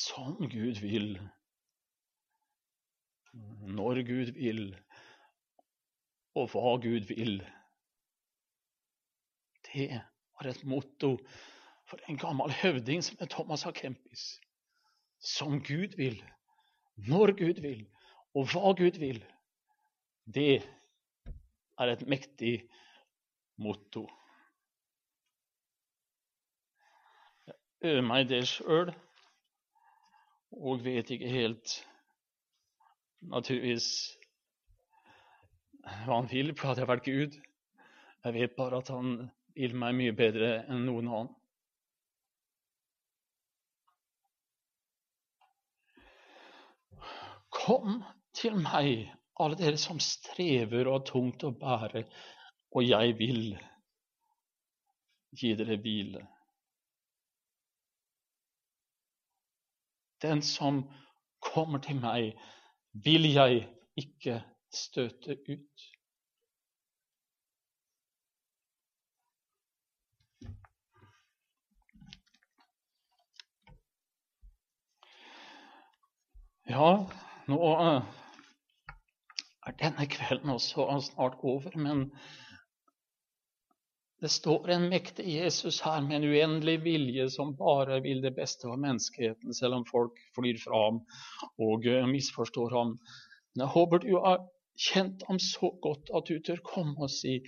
Som 0.07 0.37
Gud 0.39 0.79
vil, 0.81 1.17
når 3.77 4.01
Gud 4.07 4.31
vil, 4.37 4.67
og 6.37 6.51
hva 6.53 6.75
Gud 6.81 7.07
vil. 7.09 7.39
Det 9.67 9.89
var 10.37 10.49
et 10.51 10.63
motto 10.69 11.15
for 11.89 11.99
en 12.07 12.19
gammel 12.19 12.53
høvding 12.61 13.03
som 13.03 13.17
er 13.19 13.31
Thomas 13.31 13.65
A. 13.65 13.73
Kempis. 13.75 14.37
Som 15.19 15.59
Gud 15.65 15.97
vil, 15.97 16.19
når 17.09 17.33
Gud 17.39 17.61
vil, 17.65 17.83
og 18.35 18.47
hva 18.53 18.73
Gud 18.77 18.99
vil. 19.01 19.19
Det 20.23 20.61
er 21.79 21.91
et 21.91 22.05
mektig 22.07 22.53
motto. 23.57 24.05
Jeg 27.47 27.91
øver 27.91 28.07
meg 28.07 28.25
i 28.25 28.31
det 28.31 28.45
sjøl 28.49 28.93
og 30.55 30.83
vet 30.85 31.09
ikke 31.11 31.29
helt 31.31 31.73
naturligvis 33.27 33.89
hva 35.87 36.17
han 36.19 36.29
vil, 36.31 36.53
for 36.55 36.71
at 36.71 36.79
jeg 36.79 36.85
har 36.85 36.93
vært 36.93 37.07
Gud. 37.07 37.35
Jeg 38.25 38.35
vet 38.35 38.55
bare 38.57 38.81
at 38.81 38.89
han 38.91 39.29
vil 39.55 39.75
meg 39.79 39.95
mye 39.97 40.15
bedre 40.15 40.49
enn 40.67 40.83
noen 40.87 41.07
annen. 41.07 41.33
Kom 47.57 48.01
til 48.37 48.57
meg, 48.59 49.07
alle 49.39 49.57
dere 49.59 49.79
som 49.81 49.99
strever 50.03 50.87
og 50.87 50.99
har 50.99 51.05
tungt 51.07 51.45
å 51.47 51.53
bære, 51.55 52.03
og 52.75 52.85
jeg 52.85 53.15
vil 53.19 53.43
gi 55.37 55.53
dere 55.57 55.79
hvile. 55.81 56.23
Den 60.21 60.41
som 60.41 60.83
kommer 61.41 61.79
til 61.79 61.99
meg, 62.01 62.33
vil 62.93 63.29
jeg 63.29 63.67
ikke 63.97 64.41
støte 64.73 65.37
ut. 65.49 65.85
Ja, 76.67 76.87
nå 77.47 77.57
eh, 77.79 78.01
er 79.67 79.75
denne 79.79 80.07
kvelden 80.11 80.49
også 80.51 80.89
snart 81.05 81.37
over, 81.39 81.77
men 81.79 82.09
det 84.21 84.29
står 84.33 84.69
en 84.73 84.89
mektig 84.89 85.27
Jesus 85.29 85.81
her 85.85 86.01
med 86.01 86.17
en 86.17 86.29
uendelig 86.31 86.79
vilje 86.81 87.27
som 87.29 87.53
bare 87.57 87.99
vil 88.01 88.23
det 88.23 88.33
beste 88.37 88.65
for 88.65 88.79
menneskeheten, 88.81 89.53
selv 89.53 89.77
om 89.77 89.85
folk 89.85 90.17
flyr 90.35 90.57
fra 90.63 90.83
ham 90.87 91.01
og 91.61 91.85
eh, 91.85 92.07
misforstår 92.09 92.73
ham. 92.73 92.95
Men 93.53 93.65
jeg 93.65 93.73
håper 93.75 94.01
du 94.01 94.15
har 94.17 94.41
kjent 94.77 95.25
ham 95.27 95.39
så 95.41 95.69
godt 95.81 96.09
at 96.17 96.29
du 96.29 96.41
tør 96.41 96.63
komme 96.65 96.97
og 96.97 97.13
si 97.13 97.39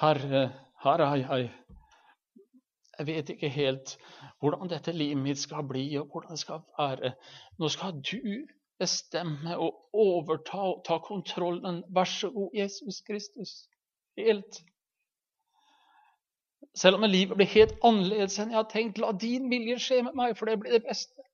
Herre, 0.00 0.48
her 0.82 1.02
er 1.04 1.16
jeg. 1.20 1.50
Jeg 2.98 3.06
vet 3.06 3.30
ikke 3.32 3.48
helt 3.52 3.96
hvordan 4.40 4.70
dette 4.72 4.92
livet 4.92 5.20
mitt 5.20 5.38
skal 5.38 5.66
bli, 5.68 5.84
og 6.00 6.08
hvordan 6.10 6.34
det 6.34 6.42
skal 6.42 6.62
være. 6.78 7.12
Nå 7.58 7.68
skal 7.68 8.00
du 8.00 8.46
bestemme 8.80 9.56
og 9.60 9.92
overta 9.92 10.62
og 10.72 10.82
ta 10.88 10.98
kontrollen. 11.04 11.82
Vær 11.88 12.08
så 12.08 12.30
god, 12.32 12.56
Jesus 12.56 13.00
Kristus. 13.06 13.54
Helt. 14.16 14.62
Selv 16.76 17.00
om 17.00 17.06
livet 17.10 17.36
blir 17.36 17.50
helt 17.50 17.74
annerledes 17.82 18.38
enn 18.38 18.52
jeg 18.52 18.60
har 18.60 18.68
tenkt, 18.70 19.00
la 19.02 19.10
din 19.12 19.48
vilje 19.50 19.78
skje 19.82 20.02
med 20.06 20.16
meg, 20.18 20.36
for 20.38 20.46
det 20.46 20.60
blir 20.62 20.76
det 20.76 20.84
beste. 20.86 21.24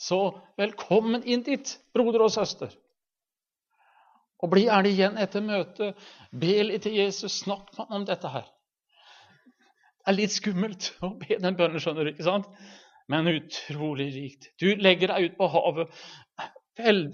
Så 0.00 0.18
velkommen 0.58 1.22
inn 1.28 1.44
dit, 1.46 1.74
broder 1.94 2.24
og 2.24 2.32
søster. 2.34 2.72
Og 4.40 4.48
bli 4.52 4.64
gjerne 4.64 4.88
igjen 4.88 5.18
etter 5.20 5.44
møtet. 5.44 5.98
Be 6.32 6.54
litt 6.64 6.86
til 6.86 6.96
Jesus. 6.96 7.42
Snakk 7.42 7.68
med 7.74 7.82
ham 7.84 7.98
om 8.00 8.06
dette 8.08 8.30
her. 8.32 8.46
Det 10.00 10.14
er 10.14 10.16
litt 10.16 10.32
skummelt 10.32 10.94
å 11.04 11.12
be 11.20 11.36
den 11.36 11.58
bønnen, 11.58 11.82
skjønner 11.82 12.08
du. 12.08 12.14
ikke 12.14 12.24
sant? 12.24 12.48
Men 13.10 13.28
utrolig 13.28 14.08
rikt. 14.14 14.48
Du 14.62 14.70
legger 14.80 15.12
deg 15.12 15.28
ut 15.28 15.36
på 15.36 15.50
havet. 15.52 15.92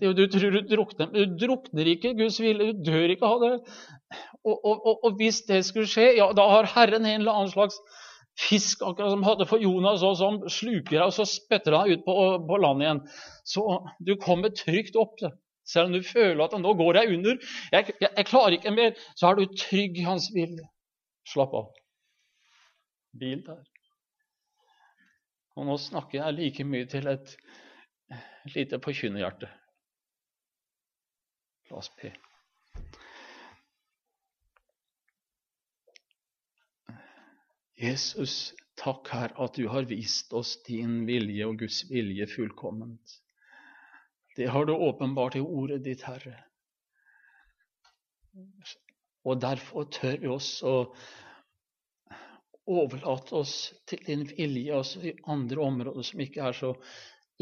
Du 0.01 0.25
tror 0.33 0.55
du 0.55 0.61
drukner, 0.71 1.13
du 1.13 1.37
drukner 1.41 1.91
ikke 1.93 2.15
Guds 2.19 2.41
vilje. 2.43 2.73
Du 2.73 2.91
dør 2.91 3.15
ikke 3.15 3.31
av 3.31 3.45
det. 3.45 3.53
Og, 4.47 4.57
og, 4.57 4.91
og, 5.05 5.15
hvis 5.21 5.43
det 5.49 5.63
skulle 5.67 5.91
skje, 5.91 6.13
ja, 6.19 6.29
da 6.37 6.47
har 6.53 6.71
Herren 6.75 7.07
en 7.07 7.21
eller 7.21 7.41
annen 7.41 7.53
slags 7.55 7.79
fisk 8.37 8.83
akkurat 8.85 9.15
som 9.15 9.25
hadde 9.25 9.47
for 9.49 9.63
Jonas, 9.63 10.05
og 10.05 10.19
som 10.21 10.43
sluker 10.53 10.99
deg, 10.99 11.07
og 11.07 11.15
så 11.17 11.25
spytter 11.29 11.73
deg 11.73 11.97
ut 11.97 12.05
på, 12.05 12.17
på 12.47 12.61
land 12.61 12.85
igjen. 12.85 13.01
Så 13.49 13.65
du 14.05 14.15
kommer 14.21 14.53
trygt 14.55 14.99
opp. 15.01 15.19
Selv 15.67 15.91
om 15.91 15.97
du 15.97 16.07
føler 16.07 16.45
at 16.45 16.55
nå 16.63 16.77
går 16.79 17.01
jeg 17.01 17.17
under. 17.17 17.41
Jeg, 17.73 17.97
jeg, 17.99 18.11
jeg 18.11 18.29
klarer 18.29 18.55
ikke 18.59 18.75
mer. 18.77 18.95
Så 19.19 19.31
er 19.31 19.41
du 19.41 19.59
trygg 19.59 19.99
i 19.99 20.07
Hans 20.07 20.29
vilje. 20.35 20.69
Slapp 21.27 21.57
av 21.59 21.73
bil 23.19 23.43
der. 23.47 23.63
Og 25.57 25.69
nå 25.69 25.77
snakker 25.81 26.21
jeg 26.21 26.37
like 26.37 26.67
mye 26.69 26.89
til 26.91 27.09
et, 27.09 27.33
et 28.11 28.55
lite 28.55 28.81
forkynnerhjerte. 28.83 29.49
La 31.71 31.81
oss 31.81 31.91
be. 32.01 32.13
Jesus, 37.77 38.55
takk, 38.81 39.11
her 39.13 39.35
at 39.43 39.59
du 39.59 39.67
har 39.69 39.89
vist 39.91 40.33
oss 40.33 40.55
din 40.65 41.03
vilje 41.09 41.47
og 41.49 41.59
Guds 41.61 41.83
vilje 41.91 42.29
fullkomment. 42.31 43.19
Det 44.37 44.49
har 44.53 44.65
du 44.65 44.73
åpenbart 44.73 45.37
i 45.37 45.45
ordet 45.45 45.83
ditt, 45.85 46.05
Herre. 46.09 46.39
Og 49.27 49.41
derfor 49.41 49.89
tør 49.93 50.19
vi 50.23 50.29
oss 50.31 50.51
å 50.65 50.77
overlate 52.67 53.37
oss 53.39 53.55
til 53.89 54.03
din 54.07 54.25
vilje 54.29 54.75
også 54.77 55.03
i 55.07 55.15
andre 55.31 55.63
områder 55.63 56.07
som 56.07 56.23
ikke 56.23 56.49
er 56.49 56.57
så 56.57 56.73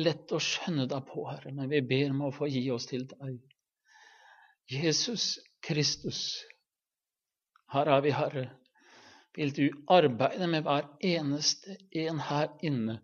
lett 0.00 0.32
å 0.34 0.40
skjønne 0.42 0.86
deg 0.90 1.06
på, 1.08 1.24
Herre, 1.28 1.52
men 1.54 1.70
vi 1.70 1.82
ber 1.86 2.10
om 2.10 2.24
å 2.26 2.32
få 2.34 2.48
gi 2.50 2.64
oss 2.74 2.88
til 2.90 3.06
deg. 3.10 3.38
Jesus 4.70 5.38
Kristus, 5.64 6.20
her 7.74 7.90
er 7.92 8.04
vi, 8.04 8.12
Herre. 8.14 8.48
Vil 9.34 9.50
du 9.54 9.64
arbeide 9.90 10.46
med 10.46 10.62
hver 10.66 10.86
eneste 11.02 11.76
en 12.04 12.20
her 12.22 12.52
inne 12.62 13.00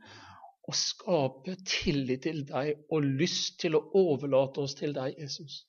og 0.70 0.76
skape 0.78 1.56
tillit 1.66 2.22
til 2.22 2.44
deg 2.46 2.84
og 2.94 3.08
lyst 3.18 3.58
til 3.62 3.74
å 3.74 3.82
overlate 3.98 4.62
oss 4.62 4.76
til 4.78 4.94
deg, 4.94 5.16
Jesus. 5.18 5.64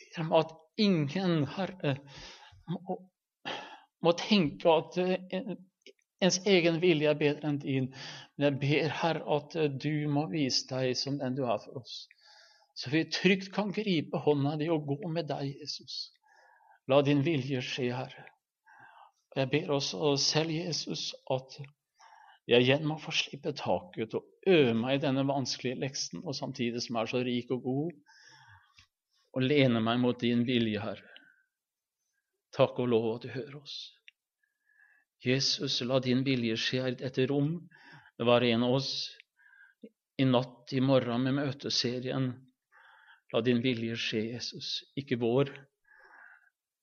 Ber 0.00 0.22
om 0.24 0.32
at 0.38 0.54
ingen, 0.80 1.42
Herre, 1.56 1.98
må, 2.72 2.96
må 4.00 4.14
tenke 4.16 4.72
at 4.72 4.96
eh, 5.02 5.52
ens 6.26 6.40
egen 6.48 6.80
vilje 6.82 7.10
er 7.10 7.18
bedre 7.18 7.50
enn 7.50 7.60
din. 7.62 7.88
Men 8.36 8.48
jeg 8.48 8.58
ber, 8.62 8.94
Herre, 9.00 9.24
at 9.38 9.56
eh, 9.56 9.70
du 9.70 10.06
må 10.12 10.26
vise 10.32 10.66
deg 10.70 10.92
som 10.98 11.18
den 11.20 11.38
du 11.38 11.44
er 11.46 11.60
for 11.62 11.82
oss. 11.82 12.04
Så 12.76 12.92
vi 12.92 13.06
trygt 13.08 13.52
kan 13.54 13.72
gripe 13.72 14.20
hånda 14.26 14.56
di 14.60 14.68
og 14.72 14.84
gå 14.90 15.08
med 15.08 15.30
deg, 15.30 15.54
Jesus. 15.62 16.10
La 16.90 17.00
din 17.02 17.24
vilje 17.24 17.62
skje, 17.64 17.88
Herre. 17.96 18.26
Jeg 19.36 19.50
ber 19.52 19.72
også 19.76 20.14
selv, 20.20 20.52
Jesus, 20.52 21.10
at 21.32 21.58
jeg 22.46 22.62
igjen 22.62 22.86
må 22.86 22.96
få 23.02 23.12
slippe 23.12 23.50
taket 23.58 24.14
og 24.16 24.28
øve 24.46 24.74
meg 24.78 24.98
i 24.98 25.02
denne 25.02 25.24
vanskelige 25.28 25.80
leksen, 25.82 26.22
og 26.22 26.36
samtidig 26.36 26.84
som 26.84 26.96
jeg 26.96 27.08
er 27.08 27.10
så 27.10 27.22
rik 27.26 27.50
og 27.56 27.64
god, 27.64 27.90
og 29.36 29.44
lene 29.44 29.82
meg 29.82 30.00
mot 30.00 30.20
din 30.20 30.46
vilje, 30.48 30.80
Herre. 30.80 31.12
Takk 32.56 32.78
og 32.80 32.88
lov 32.88 33.08
at 33.16 33.26
du 33.26 33.32
hører 33.34 33.58
oss. 33.58 33.76
Jesus, 35.24 35.80
la 35.80 35.98
din 36.00 36.22
vilje 36.24 36.56
skje 36.60 36.82
i 36.90 36.96
dette 37.00 37.26
rom 37.26 37.54
var 38.18 38.44
en 38.44 38.62
av 38.62 38.76
oss 38.78 38.90
i 40.16 40.24
natt, 40.24 40.72
i 40.72 40.80
morgen 40.80 41.24
med 41.24 41.36
møteserien. 41.36 42.30
La 43.32 43.42
din 43.44 43.60
vilje 43.64 43.96
skje, 44.00 44.22
Jesus. 44.36 44.70
Ikke 44.96 45.18
vår, 45.20 45.50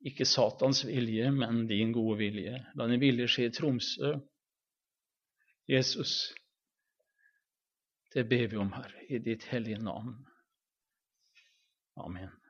ikke 0.06 0.28
Satans 0.28 0.84
vilje, 0.86 1.32
men 1.32 1.64
din 1.70 1.94
gode 1.96 2.20
vilje. 2.20 2.60
La 2.76 2.88
din 2.92 3.02
vilje 3.02 3.30
skje 3.32 3.48
i 3.48 3.56
Tromsø. 3.56 4.14
Jesus, 5.72 6.34
det 8.14 8.28
ber 8.30 8.50
vi 8.52 8.60
om, 8.60 8.74
Herre, 8.76 9.08
i 9.10 9.22
ditt 9.24 9.48
hellige 9.50 9.80
navn. 9.82 10.18
Amen. 12.04 12.43